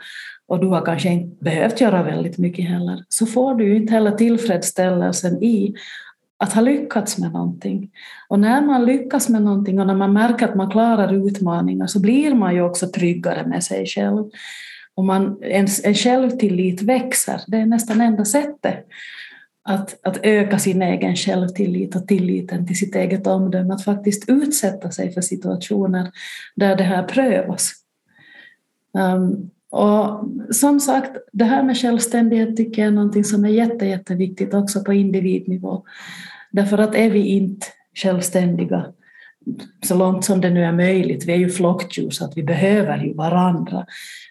och 0.46 0.61
du 0.61 0.66
har 0.66 0.84
kanske 0.84 1.08
inte 1.08 1.44
behövt 1.44 1.80
göra 1.80 2.02
väldigt 2.02 2.38
mycket 2.38 2.68
heller, 2.68 3.04
så 3.08 3.26
får 3.26 3.54
du 3.54 3.64
ju 3.64 3.76
inte 3.76 3.92
heller 3.92 4.11
tillfredsställelsen 4.11 5.42
i 5.42 5.74
att 6.41 6.53
ha 6.53 6.62
lyckats 6.62 7.18
med 7.18 7.32
någonting. 7.32 7.91
Och 8.28 8.41
när 8.41 8.62
man 8.62 8.84
lyckas 8.84 9.28
med 9.28 9.43
någonting 9.43 9.80
och 9.80 9.86
när 9.86 9.95
man 9.95 10.12
märker 10.12 10.49
att 10.49 10.55
man 10.55 10.70
klarar 10.70 11.28
utmaningar 11.28 11.86
så 11.86 12.01
blir 12.01 12.34
man 12.34 12.55
ju 12.55 12.62
också 12.62 12.88
tryggare 12.88 13.47
med 13.47 13.64
sig 13.64 13.86
själv. 13.86 14.30
Och 14.95 15.05
man, 15.05 15.38
en, 15.43 15.66
en 15.84 15.95
självtillit 15.95 16.82
växer, 16.82 17.41
det 17.47 17.57
är 17.57 17.66
nästan 17.66 18.01
enda 18.01 18.24
sättet 18.24 18.86
att, 19.62 20.07
att 20.07 20.18
öka 20.22 20.59
sin 20.59 20.82
egen 20.82 21.16
självtillit 21.16 21.97
och 21.97 22.07
tilliten 22.07 22.66
till 22.66 22.78
sitt 22.78 22.95
eget 22.95 23.26
omdöme, 23.26 23.74
att 23.74 23.84
faktiskt 23.84 24.28
utsätta 24.28 24.91
sig 24.91 25.12
för 25.12 25.20
situationer 25.20 26.11
där 26.57 26.76
det 26.76 26.84
här 26.84 27.03
prövas. 27.03 27.72
Um, 28.99 29.51
och 29.70 30.28
som 30.55 30.80
sagt, 30.80 31.11
det 31.32 31.45
här 31.45 31.62
med 31.62 31.76
självständighet 31.78 32.57
tycker 32.57 32.82
jag 32.82 32.88
är 32.88 32.95
någonting 32.95 33.24
som 33.24 33.45
är 33.45 33.49
jätte, 33.49 33.86
jätteviktigt 33.86 34.55
också 34.55 34.84
på 34.84 34.93
individnivå. 34.93 35.84
Därför 36.53 36.78
att 36.78 36.94
är 36.94 37.11
vi 37.11 37.26
inte 37.26 37.66
självständiga 37.94 38.86
så 39.86 39.94
långt 39.94 40.24
som 40.24 40.40
det 40.40 40.51
nu 40.51 40.64
är 40.64 40.72
möjligt, 40.72 41.24
vi 41.24 41.32
är 41.32 41.36
ju 41.36 41.51
flockdjur 41.51 42.11
så 42.11 42.24
att 42.24 42.36
vi 42.36 42.42
behöver 42.42 43.05
ju 43.05 43.14
varandra, 43.14 43.86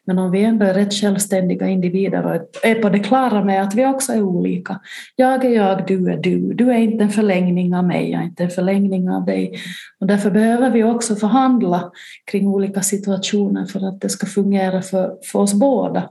men 0.05 0.19
om 0.19 0.31
vi 0.31 0.43
ändå 0.43 0.65
är 0.65 0.73
rätt 0.73 0.93
självständiga 0.93 1.67
individer 1.67 2.25
och 2.25 2.65
är 2.65 2.75
på 2.75 2.89
det 2.89 2.99
klara 2.99 3.43
med 3.43 3.63
att 3.63 3.75
vi 3.75 3.85
också 3.85 4.13
är 4.13 4.21
olika. 4.21 4.79
Jag 5.15 5.45
är 5.45 5.49
jag, 5.49 5.87
du 5.87 6.11
är 6.11 6.17
du. 6.17 6.53
Du 6.53 6.71
är 6.71 6.77
inte 6.77 7.03
en 7.03 7.09
förlängning 7.09 7.75
av 7.75 7.83
mig, 7.83 8.11
jag 8.11 8.21
är 8.21 8.25
inte 8.25 8.43
en 8.43 8.49
förlängning 8.49 9.09
av 9.09 9.25
dig. 9.25 9.59
Och 9.99 10.07
därför 10.07 10.31
behöver 10.31 10.69
vi 10.69 10.83
också 10.83 11.15
förhandla 11.15 11.91
kring 12.31 12.47
olika 12.47 12.81
situationer 12.81 13.65
för 13.65 13.87
att 13.87 14.01
det 14.01 14.09
ska 14.09 14.25
fungera 14.27 14.81
för, 14.81 15.17
för 15.31 15.39
oss 15.39 15.53
båda. 15.53 16.09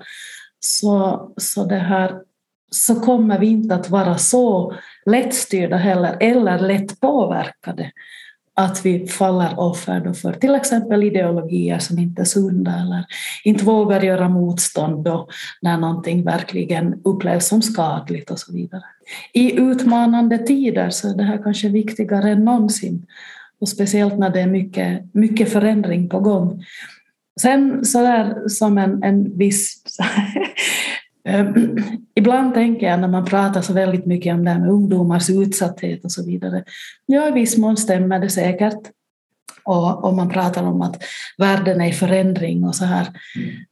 Så, 0.60 1.32
så, 1.36 1.64
det 1.64 1.76
här, 1.76 2.14
så 2.70 3.00
kommer 3.00 3.38
vi 3.38 3.46
inte 3.46 3.74
att 3.74 3.90
vara 3.90 4.18
så 4.18 4.74
lättstyrda 5.10 5.76
heller, 5.76 6.16
eller 6.20 6.58
lätt 6.58 7.00
påverkade 7.00 7.90
att 8.58 8.86
vi 8.86 9.06
faller 9.06 9.60
offer 9.60 10.12
för 10.12 10.32
till 10.32 10.54
exempel 10.54 11.04
ideologier 11.04 11.78
som 11.78 11.98
inte 11.98 12.22
är 12.22 12.24
sunda 12.24 12.74
eller 12.74 13.04
inte 13.44 13.64
vågar 13.64 14.02
göra 14.02 14.28
motstånd 14.28 15.04
då 15.04 15.28
när 15.62 15.78
någonting 15.78 16.24
verkligen 16.24 17.00
upplevs 17.04 17.48
som 17.48 17.62
skadligt 17.62 18.30
och 18.30 18.38
så 18.38 18.52
vidare. 18.52 18.84
I 19.32 19.60
utmanande 19.60 20.38
tider 20.38 20.90
så 20.90 21.10
är 21.10 21.16
det 21.16 21.22
här 21.22 21.42
kanske 21.42 21.68
viktigare 21.68 22.30
än 22.30 22.44
någonsin 22.44 23.06
och 23.60 23.68
speciellt 23.68 24.18
när 24.18 24.30
det 24.30 24.40
är 24.40 24.46
mycket, 24.46 25.14
mycket 25.14 25.52
förändring 25.52 26.08
på 26.08 26.20
gång. 26.20 26.64
Sen 27.40 27.84
så 27.84 28.02
där 28.02 28.48
som 28.48 28.78
en, 28.78 29.02
en 29.02 29.38
viss 29.38 29.82
ibland 32.14 32.54
tänker 32.54 32.86
jag 32.86 33.00
när 33.00 33.08
man 33.08 33.24
pratar 33.24 33.60
så 33.60 33.72
väldigt 33.72 34.06
mycket 34.06 34.34
om 34.34 34.44
det 34.44 34.50
här 34.50 34.60
med 34.60 34.70
ungdomars 34.70 35.30
utsatthet 35.30 36.04
och 36.04 36.12
så 36.12 36.26
vidare. 36.26 36.64
Ja, 37.06 37.28
i 37.28 37.30
viss 37.30 37.56
mån 37.56 37.76
stämmer 37.76 38.18
det 38.18 38.30
säkert. 38.30 38.78
Och 39.64 40.04
om 40.04 40.16
man 40.16 40.28
pratar 40.28 40.62
om 40.62 40.82
att 40.82 41.02
världen 41.38 41.80
är 41.80 41.88
i 41.88 41.92
förändring 41.92 42.64
och 42.64 42.74
så 42.74 42.84
här. 42.84 43.06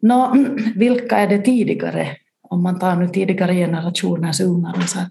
Nå, 0.01 0.35
vilka 0.77 1.17
är 1.17 1.29
det 1.29 1.39
tidigare? 1.39 2.09
Om 2.43 2.63
man 2.63 2.79
tar 2.79 2.97
nu 2.97 3.09
tidigare 3.09 3.55
generationers 3.55 4.41
ungar 4.41 4.77
och 4.77 4.89
så 4.89 4.99
här. 4.99 5.09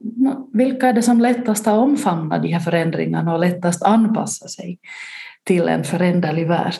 Nå, 0.00 0.48
vilka 0.52 0.88
är 0.88 0.92
det 0.92 1.02
som 1.02 1.20
lättast 1.20 1.66
har 1.66 1.78
omfamnat 1.78 2.42
de 2.42 2.48
här 2.48 2.60
förändringarna 2.60 3.34
och 3.34 3.40
lättast 3.40 3.82
anpassa 3.82 4.48
sig 4.48 4.78
till 5.44 5.68
en 5.68 5.84
föränderlig 5.84 6.48
värld? 6.48 6.74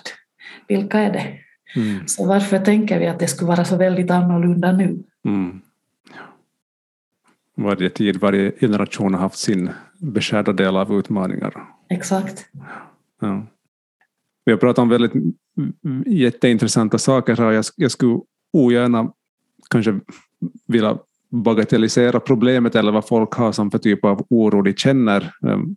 Vilka 0.69 0.99
är 0.99 1.13
det? 1.13 1.46
Mm. 1.77 2.07
Så 2.07 2.27
varför 2.27 2.59
tänker 2.59 2.99
vi 2.99 3.07
att 3.07 3.19
det 3.19 3.29
skulle 3.29 3.49
vara 3.49 3.65
så 3.65 3.77
väldigt 3.77 4.11
annorlunda 4.11 4.73
nu? 4.73 4.99
Mm. 5.25 5.61
Varje 7.55 7.91
tid, 7.91 8.17
varje 8.17 8.53
generation 8.61 9.15
har 9.15 9.21
haft 9.21 9.39
sin 9.39 9.71
beskärda 9.99 10.53
del 10.53 10.77
av 10.77 10.99
utmaningar. 10.99 11.55
Exakt. 11.89 12.47
Ja. 13.21 13.47
Vi 14.45 14.53
har 14.53 14.59
pratat 14.59 14.83
om 14.83 14.89
väldigt 14.89 15.13
jätteintressanta 16.07 16.99
saker 16.99 17.37
här. 17.37 17.53
Jag, 17.53 17.65
jag 17.77 17.91
skulle 17.91 18.21
ogärna 18.53 19.13
kanske 19.71 20.01
vilja 20.67 20.99
bagatellisera 21.29 22.21
problemet 22.21 22.75
eller 22.75 22.93
vad 22.93 23.09
folk 23.09 23.33
har 23.33 23.53
som 23.53 23.71
för 23.71 23.79
typ 23.79 24.05
av 24.05 24.27
oro 24.31 24.63
de 24.63 24.75
känner. 24.75 25.33
Ehm, 25.47 25.77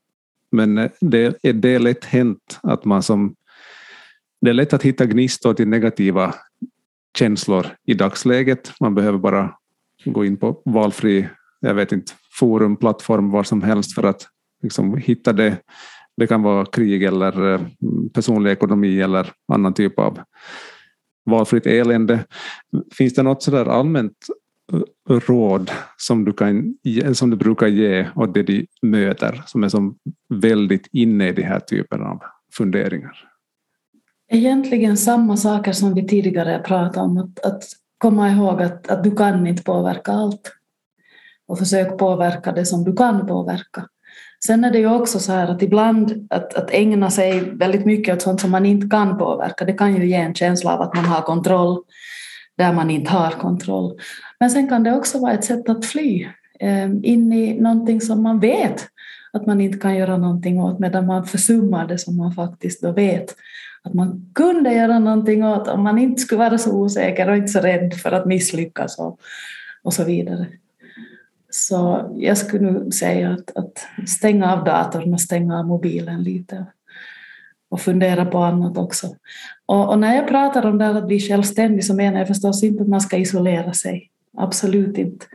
men 0.52 0.90
det 1.02 1.38
är 1.44 1.54
det 1.54 1.80
lätt 1.80 2.06
hänt 2.06 2.60
att 2.64 2.86
man 2.86 3.04
som 3.04 3.36
det 4.42 4.50
är 4.50 4.54
lätt 4.54 4.74
att 4.74 4.84
hitta 4.84 5.06
gnistor 5.06 5.54
till 5.54 5.68
negativa 5.68 6.36
känslor 7.18 7.66
i 7.86 7.94
dagsläget. 7.94 8.72
Man 8.80 8.96
behöver 8.96 9.18
bara 9.18 9.56
gå 10.06 10.26
in 10.26 10.38
på 10.38 10.62
valfri, 10.66 11.30
jag 11.60 11.74
vet 11.74 11.92
inte, 11.92 12.12
forum, 12.40 12.76
plattform, 12.76 13.32
var 13.32 13.44
som 13.44 13.62
helst 13.62 13.96
för 13.96 14.04
att 14.04 14.28
liksom 14.64 14.98
hitta 14.98 15.34
det. 15.34 15.58
Det 16.18 16.28
kan 16.28 16.42
vara 16.42 16.66
krig 16.66 17.04
eller 17.04 17.54
eh, 17.54 17.62
personlig 18.14 18.52
ekonomi 18.52 19.02
eller 19.02 19.32
annan 19.54 19.74
typ 19.74 20.00
av 20.00 20.20
valfritt 21.26 21.66
elände. 21.66 22.26
Finns 22.94 23.14
det 23.14 23.24
något 23.24 23.44
sådär 23.44 23.66
allmänt 23.66 24.28
eh, 24.74 25.20
råd 25.20 25.72
som 25.98 26.26
du, 26.26 26.34
kan, 26.34 26.76
som 27.14 27.30
du 27.30 27.38
brukar 27.38 27.68
ge 27.68 28.08
åt 28.16 28.34
det 28.34 28.44
de 28.44 28.68
möter 28.82 29.44
som 29.46 29.64
är 29.64 29.70
som 29.70 29.98
väldigt 30.34 30.88
inne 30.92 31.30
i 31.30 31.32
de 31.32 31.44
här 31.44 31.60
typen 31.60 32.02
av 32.02 32.22
funderingar? 32.54 33.29
Egentligen 34.32 34.98
samma 34.98 35.38
saker 35.38 35.72
som 35.72 35.94
vi 35.94 36.08
tidigare 36.08 36.60
pratade 36.60 37.06
om, 37.06 37.18
att, 37.18 37.46
att 37.46 37.64
komma 37.98 38.30
ihåg 38.30 38.62
att, 38.62 38.88
att 38.88 39.04
du 39.04 39.16
kan 39.16 39.48
inte 39.48 39.64
påverka 39.64 40.12
allt. 40.12 40.52
Och 41.48 41.60
försök 41.60 41.98
påverka 41.98 42.52
det 42.52 42.66
som 42.66 42.84
du 42.84 42.96
kan 42.96 43.28
påverka. 43.28 43.88
Sen 44.46 44.64
är 44.64 44.72
det 44.72 44.80
ju 44.80 44.94
också 44.94 45.20
så 45.20 45.32
här 45.32 45.48
att 45.48 45.62
ibland 45.62 46.28
att, 46.30 46.54
att 46.54 46.72
ägna 46.72 47.12
sig 47.12 47.40
väldigt 47.40 47.86
mycket 47.86 48.16
åt 48.16 48.22
sånt 48.22 48.42
som 48.42 48.52
man 48.52 48.66
inte 48.66 48.88
kan 48.88 49.18
påverka, 49.18 49.66
det 49.66 49.74
kan 49.74 49.96
ju 49.96 50.08
ge 50.08 50.16
en 50.16 50.36
känsla 50.36 50.74
av 50.74 50.82
att 50.82 50.96
man 50.96 51.06
har 51.06 51.22
kontroll 51.22 51.84
där 52.58 52.74
man 52.74 52.90
inte 52.90 53.12
har 53.12 53.32
kontroll. 53.32 54.00
Men 54.40 54.52
sen 54.52 54.68
kan 54.70 54.84
det 54.84 54.94
också 54.94 55.20
vara 55.20 55.34
ett 55.34 55.46
sätt 55.46 55.70
att 55.70 55.86
fly 55.86 56.28
eh, 56.60 56.90
in 57.04 57.34
i 57.34 57.62
någonting 57.62 58.02
som 58.02 58.24
man 58.24 58.40
vet 58.40 58.88
att 59.34 59.46
man 59.46 59.62
inte 59.62 59.78
kan 59.78 59.96
göra 59.96 60.18
någonting 60.18 60.60
åt 60.60 60.80
medan 60.80 61.06
man 61.06 61.26
försummar 61.26 61.88
det 61.88 61.98
som 61.98 62.18
man 62.18 62.34
faktiskt 62.34 62.82
då 62.82 62.92
vet 62.92 63.36
att 63.84 63.94
man 63.94 64.32
kunde 64.36 64.74
göra 64.74 65.00
någonting 65.00 65.44
åt 65.44 65.68
om 65.68 65.84
man 65.84 65.98
inte 65.98 66.22
skulle 66.22 66.40
vara 66.40 66.58
så 66.58 66.72
osäker 66.72 67.30
och 67.30 67.36
inte 67.36 67.48
så 67.48 67.60
rädd 67.60 67.94
för 67.94 68.12
att 68.12 68.26
misslyckas 68.26 69.00
och, 69.00 69.20
och 69.84 69.94
så 69.94 70.04
vidare. 70.04 70.48
Så 71.50 72.12
jag 72.18 72.38
skulle 72.38 72.72
nu 72.72 72.92
säga 72.92 73.30
att, 73.30 73.58
att 73.58 74.08
stänga 74.08 74.54
av 74.54 74.64
datorn 74.64 75.14
och 75.14 75.22
stänga 75.22 75.60
av 75.60 75.66
mobilen 75.66 76.24
lite 76.24 76.66
och 77.70 77.82
fundera 77.82 78.26
på 78.26 78.38
annat 78.38 78.78
också. 78.78 79.08
Och, 79.66 79.90
och, 79.90 80.00
när 80.00 80.16
jag 80.16 80.28
pratar 80.28 80.66
om 80.66 80.78
det 80.78 80.86
här 80.86 80.96
att 80.96 81.08
bli 81.08 81.20
självständig 81.20 81.86
så 81.86 81.94
menar 81.94 82.20
jag 82.20 82.28
förstås 82.28 82.64
inte 82.64 82.84
att 82.84 82.90
man 82.90 83.02
ska 83.02 83.18
isolera 83.18 83.74
sig. 83.74 84.10
Absolut 84.38 84.98
inte. 84.98 85.26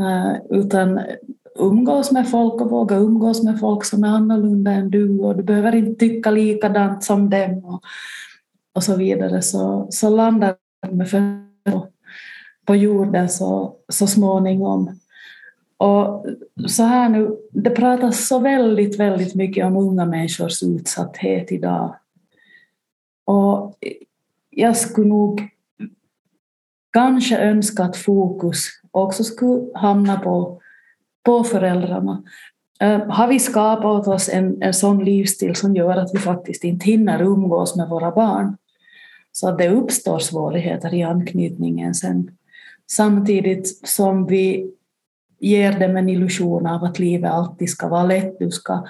Uh, 0.00 0.58
utan 0.58 1.00
umgås 1.58 2.12
med 2.12 2.30
folk 2.30 2.60
och 2.60 2.70
våga 2.70 2.96
umgås 2.96 3.42
med 3.42 3.60
folk 3.60 3.84
som 3.84 4.04
är 4.04 4.08
annorlunda 4.08 4.70
än 4.70 4.90
du 4.90 5.18
och 5.18 5.36
du 5.36 5.42
behöver 5.42 5.74
inte 5.74 6.00
tycka 6.00 6.30
likadant 6.30 7.04
som 7.04 7.30
dem 7.30 7.64
och, 7.64 7.82
och 8.72 8.84
så 8.84 8.96
vidare 8.96 9.42
så, 9.42 9.86
så 9.90 10.10
landar 10.10 10.56
du 10.88 10.94
med 10.94 11.10
fötterna 11.10 11.86
på 12.66 12.76
jorden 12.76 13.28
så, 13.28 13.76
så 13.88 14.06
småningom. 14.06 14.98
Och 15.76 16.26
så 16.66 16.82
här 16.82 17.08
nu, 17.08 17.36
det 17.50 17.70
pratas 17.70 18.28
så 18.28 18.38
väldigt, 18.38 19.00
väldigt 19.00 19.34
mycket 19.34 19.66
om 19.66 19.76
unga 19.76 20.06
människors 20.06 20.62
utsatthet 20.62 21.52
idag. 21.52 21.96
Och 23.24 23.78
jag 24.50 24.76
skulle 24.76 25.08
nog 25.08 25.48
kanske 26.92 27.38
önska 27.38 27.84
att 27.84 27.96
fokus 27.96 28.66
också 28.90 29.24
skulle 29.24 29.66
hamna 29.74 30.18
på 30.18 30.60
på 31.22 31.44
föräldrarna. 31.44 32.22
Eh, 32.80 33.06
har 33.08 33.28
vi 33.28 33.38
skapat 33.38 34.08
oss 34.08 34.28
en, 34.28 34.62
en 34.62 34.74
sån 34.74 35.04
livsstil 35.04 35.56
som 35.56 35.76
gör 35.76 35.96
att 35.96 36.14
vi 36.14 36.18
faktiskt 36.18 36.64
inte 36.64 36.86
hinner 36.86 37.22
umgås 37.22 37.76
med 37.76 37.88
våra 37.88 38.10
barn 38.10 38.56
så 39.32 39.48
att 39.48 39.58
det 39.58 39.68
uppstår 39.68 40.18
svårigheter 40.18 40.94
i 40.94 41.02
anknytningen 41.02 41.94
sen. 41.94 42.30
Samtidigt 42.90 43.88
som 43.88 44.26
vi 44.26 44.70
ger 45.38 45.80
dem 45.80 45.96
en 45.96 46.08
illusion 46.08 46.66
av 46.66 46.84
att 46.84 46.98
livet 46.98 47.30
alltid 47.30 47.70
ska 47.70 47.88
vara 47.88 48.04
lätt, 48.04 48.38
du 48.38 48.50
ska 48.50 48.86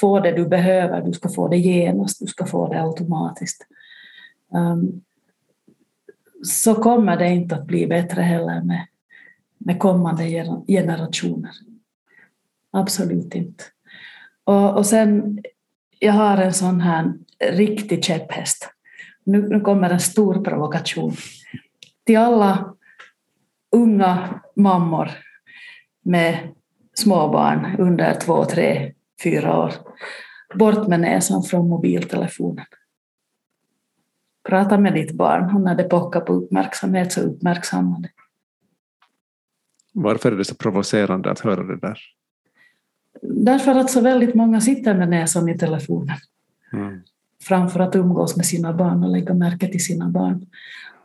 få 0.00 0.20
det 0.20 0.32
du 0.32 0.46
behöver, 0.46 1.02
du 1.02 1.12
ska 1.12 1.28
få 1.28 1.48
det 1.48 1.56
genast, 1.56 2.20
du 2.20 2.26
ska 2.26 2.46
få 2.46 2.68
det 2.68 2.82
automatiskt. 2.82 3.66
Um, 4.52 5.02
så 6.42 6.74
kommer 6.74 7.16
det 7.16 7.28
inte 7.28 7.54
att 7.54 7.66
bli 7.66 7.86
bättre 7.86 8.22
heller 8.22 8.62
med, 8.62 8.86
med 9.58 9.78
kommande 9.78 10.24
generationer. 10.66 11.50
Absolut 12.74 13.34
inte. 13.34 13.64
Och, 14.44 14.76
och 14.76 14.86
sen, 14.86 15.42
jag 15.98 16.12
har 16.12 16.36
en 16.36 16.54
sån 16.54 16.80
här 16.80 17.12
riktig 17.50 18.04
käpphäst. 18.04 18.70
Nu, 19.24 19.48
nu 19.48 19.60
kommer 19.60 19.90
en 19.90 20.00
stor 20.00 20.44
provokation. 20.44 21.12
Till 22.06 22.18
alla 22.18 22.74
unga 23.72 24.40
mammor 24.56 25.10
med 26.02 26.54
småbarn 26.94 27.76
under 27.78 28.14
två, 28.14 28.44
tre, 28.44 28.92
fyra 29.22 29.58
år. 29.58 29.72
Bort 30.54 30.88
med 30.88 31.00
näsan 31.00 31.42
från 31.42 31.68
mobiltelefonen. 31.68 32.66
Prata 34.48 34.78
med 34.78 34.94
ditt 34.94 35.12
barn 35.12 35.54
och 35.54 35.60
när 35.60 35.74
det 35.74 35.84
pockar 35.84 36.20
på 36.20 36.32
uppmärksamhet 36.32 37.12
så 37.12 37.20
uppmärksamma 37.20 37.98
det. 37.98 38.10
Varför 39.92 40.32
är 40.32 40.36
det 40.36 40.44
så 40.44 40.54
provocerande 40.54 41.30
att 41.30 41.40
höra 41.40 41.62
det 41.62 41.80
där? 41.80 41.98
Därför 43.22 43.74
att 43.74 43.90
så 43.90 44.00
väldigt 44.00 44.34
många 44.34 44.60
sitter 44.60 44.94
med 44.94 45.08
näsan 45.08 45.48
i 45.48 45.58
telefonen. 45.58 46.16
Mm. 46.72 47.00
Framför 47.42 47.80
att 47.80 47.96
umgås 47.96 48.36
med 48.36 48.46
sina 48.46 48.72
barn 48.72 49.04
och 49.04 49.10
lägga 49.10 49.34
märke 49.34 49.68
till 49.68 49.84
sina 49.84 50.08
barn. 50.08 50.46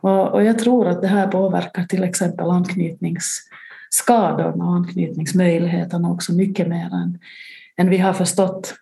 Och, 0.00 0.32
och 0.32 0.44
jag 0.44 0.58
tror 0.58 0.88
att 0.88 1.02
det 1.02 1.08
här 1.08 1.26
påverkar 1.26 1.84
till 1.84 2.04
exempel 2.04 2.50
anknytningsskadorna 2.50 4.64
och 4.64 4.74
anknytningsmöjligheterna 4.74 6.10
också 6.10 6.32
mycket 6.32 6.68
mer 6.68 6.94
än, 6.94 7.18
än 7.76 7.90
vi 7.90 7.98
har 7.98 8.12
förstått. 8.12 8.74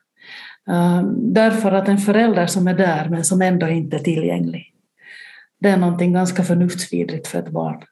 Uh, 0.68 1.02
därför 1.12 1.72
att 1.72 1.88
en 1.88 1.98
förälder 1.98 2.46
som 2.46 2.68
är 2.68 2.74
där 2.74 3.08
men 3.08 3.24
som 3.24 3.42
ändå 3.42 3.68
inte 3.68 3.96
är 3.96 4.00
tillgänglig, 4.00 4.74
det 5.60 5.68
är 5.68 5.76
någonting 5.76 6.12
ganska 6.12 6.42
förnuftsvidrigt 6.42 7.26
för 7.26 7.38
ett 7.38 7.50
barn. 7.50 7.82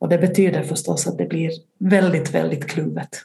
Och 0.00 0.08
det 0.08 0.18
betyder 0.18 0.62
förstås 0.62 1.06
att 1.06 1.18
det 1.18 1.28
blir 1.28 1.50
väldigt, 1.78 2.34
väldigt 2.34 2.66
kluvet. 2.66 3.22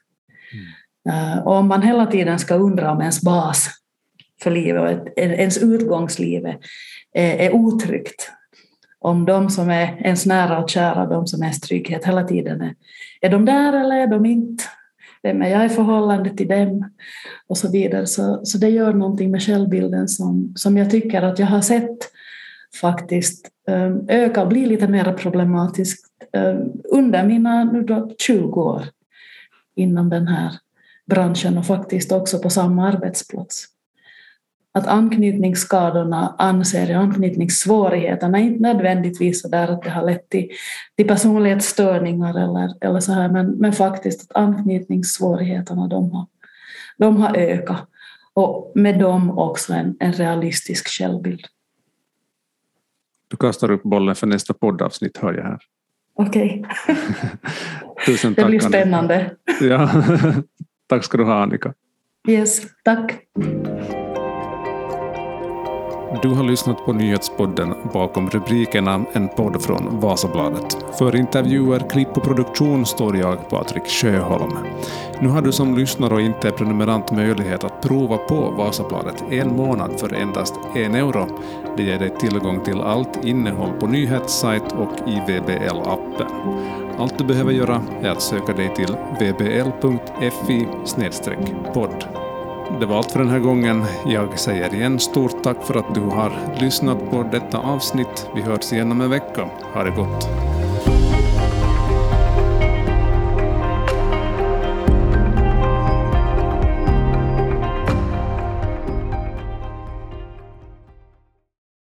Mm. 0.54 1.34
Eh, 1.34 1.40
och 1.40 1.54
om 1.56 1.68
man 1.68 1.82
hela 1.82 2.06
tiden 2.06 2.40
ska 2.40 2.56
undra 2.56 2.92
om 2.92 3.02
ens 3.02 3.22
bas 3.22 3.70
för 4.44 4.52
livet 4.52 4.82
och 4.82 5.20
ens 5.20 5.58
utgångsliv 5.58 6.46
är, 7.14 7.56
otryggt, 7.56 8.32
om 9.00 9.26
de 9.26 9.50
som 9.50 9.70
är 9.70 10.02
ens 10.02 10.26
nära 10.26 10.60
och 10.60 10.70
kära, 10.70 11.06
de 11.06 11.28
som 11.28 11.42
är 11.42 11.46
ens 11.46 11.62
trygghet 11.62 12.06
hela 12.06 12.24
tiden 12.24 12.62
är, 12.62 12.76
är 13.22 13.30
de 13.30 13.46
där 13.46 13.74
eller 13.74 13.96
är 13.96 14.08
de 14.08 14.26
inte? 14.26 14.64
Vem 15.24 15.42
är 15.42 15.50
jag 15.50 15.66
i 15.66 15.70
förhållande 15.70 16.30
till 16.30 16.48
dem? 16.48 16.90
Och 17.48 17.58
så 17.58 17.72
vidare. 17.72 18.06
Så, 18.06 18.42
så 18.44 18.58
det 18.58 18.70
gör 18.70 18.94
någonting 18.94 19.32
med 19.32 19.44
självbilden 19.44 20.08
som, 20.08 20.54
som 20.56 20.78
jag 20.78 20.92
tycker 20.92 21.22
att 21.22 21.40
jag 21.40 21.48
har 21.48 21.62
sett 21.62 21.98
faktiskt 22.82 23.48
eh, 23.70 23.96
öka 24.08 24.42
och 24.42 24.48
bli 24.48 24.66
lite 24.66 24.88
mer 24.88 25.14
problematiskt 25.14 26.06
eh, 26.34 26.56
under 26.92 27.24
mina 27.24 27.64
nu 27.64 27.82
då 27.82 28.12
20 28.20 28.62
år 28.62 28.84
inom 29.78 30.10
den 30.10 30.28
här 30.28 30.52
branschen 31.06 31.58
och 31.58 31.66
faktiskt 31.66 32.12
också 32.12 32.40
på 32.40 32.50
samma 32.50 32.88
arbetsplats 32.88 33.68
att 34.78 34.88
anknytningsskadorna 34.88 36.36
anser 36.38 36.88
jag, 36.90 37.02
anknytningssvårigheterna, 37.02 38.40
inte 38.40 38.62
nödvändigtvis 38.62 39.42
så 39.42 39.48
där 39.48 39.68
att 39.68 39.84
det 39.84 39.90
har 39.90 40.06
lett 40.06 40.30
till, 40.30 40.50
till 40.96 41.08
personlighetsstörningar 41.08 42.30
eller, 42.30 42.74
eller 42.82 43.00
så 43.00 43.12
här, 43.12 43.30
men, 43.30 43.52
men 43.52 43.74
faktiskt 43.74 44.22
att 44.22 44.38
anknytningssvårigheterna 44.38 45.88
de 45.88 46.12
har, 46.12 46.28
de 46.98 47.18
har 47.18 47.38
ökat 47.38 47.88
och 48.34 48.72
med 48.76 49.00
dem 49.00 49.38
också 49.38 49.74
en, 49.74 49.98
en 50.00 50.14
realistisk 50.14 50.88
självbild. 50.88 51.46
Du 53.28 53.38
kastar 53.38 53.72
upp 53.72 53.84
bollen 53.84 54.16
för 54.16 54.28
nästa 54.28 54.54
poddavsnitt 54.54 55.18
hör 55.18 55.34
jag 55.34 55.44
här. 55.44 55.60
Okej. 56.18 56.64
Okay. 56.66 56.96
Tusen 58.06 58.36
tack. 58.36 58.46
Det 58.46 58.50
blir 58.50 58.60
spännande. 58.60 59.32
Ja. 59.62 59.90
tack 60.90 61.04
ska 61.04 61.18
du 61.18 61.24
ha 61.24 61.44
Annika. 61.44 61.74
Yes, 62.28 62.62
tack. 62.84 63.20
Du 66.22 66.30
har 66.30 66.44
lyssnat 66.44 66.86
på 66.86 66.94
nyhetspodden 66.94 67.74
Bakom 67.94 68.30
rubrikerna, 68.30 69.06
en 69.14 69.28
podd 69.28 69.62
från 69.62 70.00
Vasabladet. 70.00 70.78
För 71.00 71.16
intervjuer, 71.16 71.90
klipp 71.90 72.18
och 72.18 72.24
produktion 72.24 72.86
står 72.86 73.18
jag, 73.18 73.50
Patrik 73.50 73.88
Sjöholm. 73.88 74.58
Nu 75.22 75.28
har 75.28 75.42
du 75.42 75.52
som 75.52 75.78
lyssnare 75.78 76.14
och 76.14 76.22
inte 76.22 76.48
är 76.48 76.52
prenumerant 76.52 77.12
möjlighet 77.12 77.64
att 77.64 77.82
prova 77.82 78.18
på 78.18 78.36
Vasabladet 78.36 79.24
en 79.30 79.56
månad 79.56 80.00
för 80.00 80.14
endast 80.14 80.54
en 80.76 80.96
euro. 80.96 81.28
Det 81.78 81.84
ger 81.84 82.00
dig 82.00 82.10
tillgång 82.20 82.64
till 82.64 82.82
allt 82.82 83.26
innehåll 83.26 83.72
på 83.80 83.88
nyhetssajt 83.88 84.72
och 84.72 85.10
i 85.10 85.22
VBL-appen. 85.28 86.28
Allt 87.00 87.18
du 87.18 87.24
behöver 87.24 87.52
göra 87.52 87.82
är 88.02 88.10
att 88.10 88.22
söka 88.22 88.54
dig 88.54 88.74
till 88.76 88.96
vbl.fi 89.20 90.68
podd. 91.74 92.27
Det 92.80 92.86
var 92.86 92.98
allt 92.98 93.12
för 93.12 93.20
den 93.20 93.30
här 93.30 93.40
gången. 93.40 93.86
Jag 94.06 94.40
säger 94.40 94.74
igen 94.74 95.00
stort 95.00 95.44
tack 95.44 95.64
för 95.64 95.76
att 95.76 95.96
du 95.96 96.02
har 96.02 96.32
lyssnat 96.62 97.12
på 97.12 97.24
detta 97.24 97.58
avsnitt. 97.58 98.30
Vi 98.36 98.42
hörs 98.42 98.74
igen 98.74 98.92
om 98.92 99.02
en 99.02 99.10
vecka. 99.10 99.50
Ha 99.74 99.84
det 99.84 99.92
gott! 99.92 100.30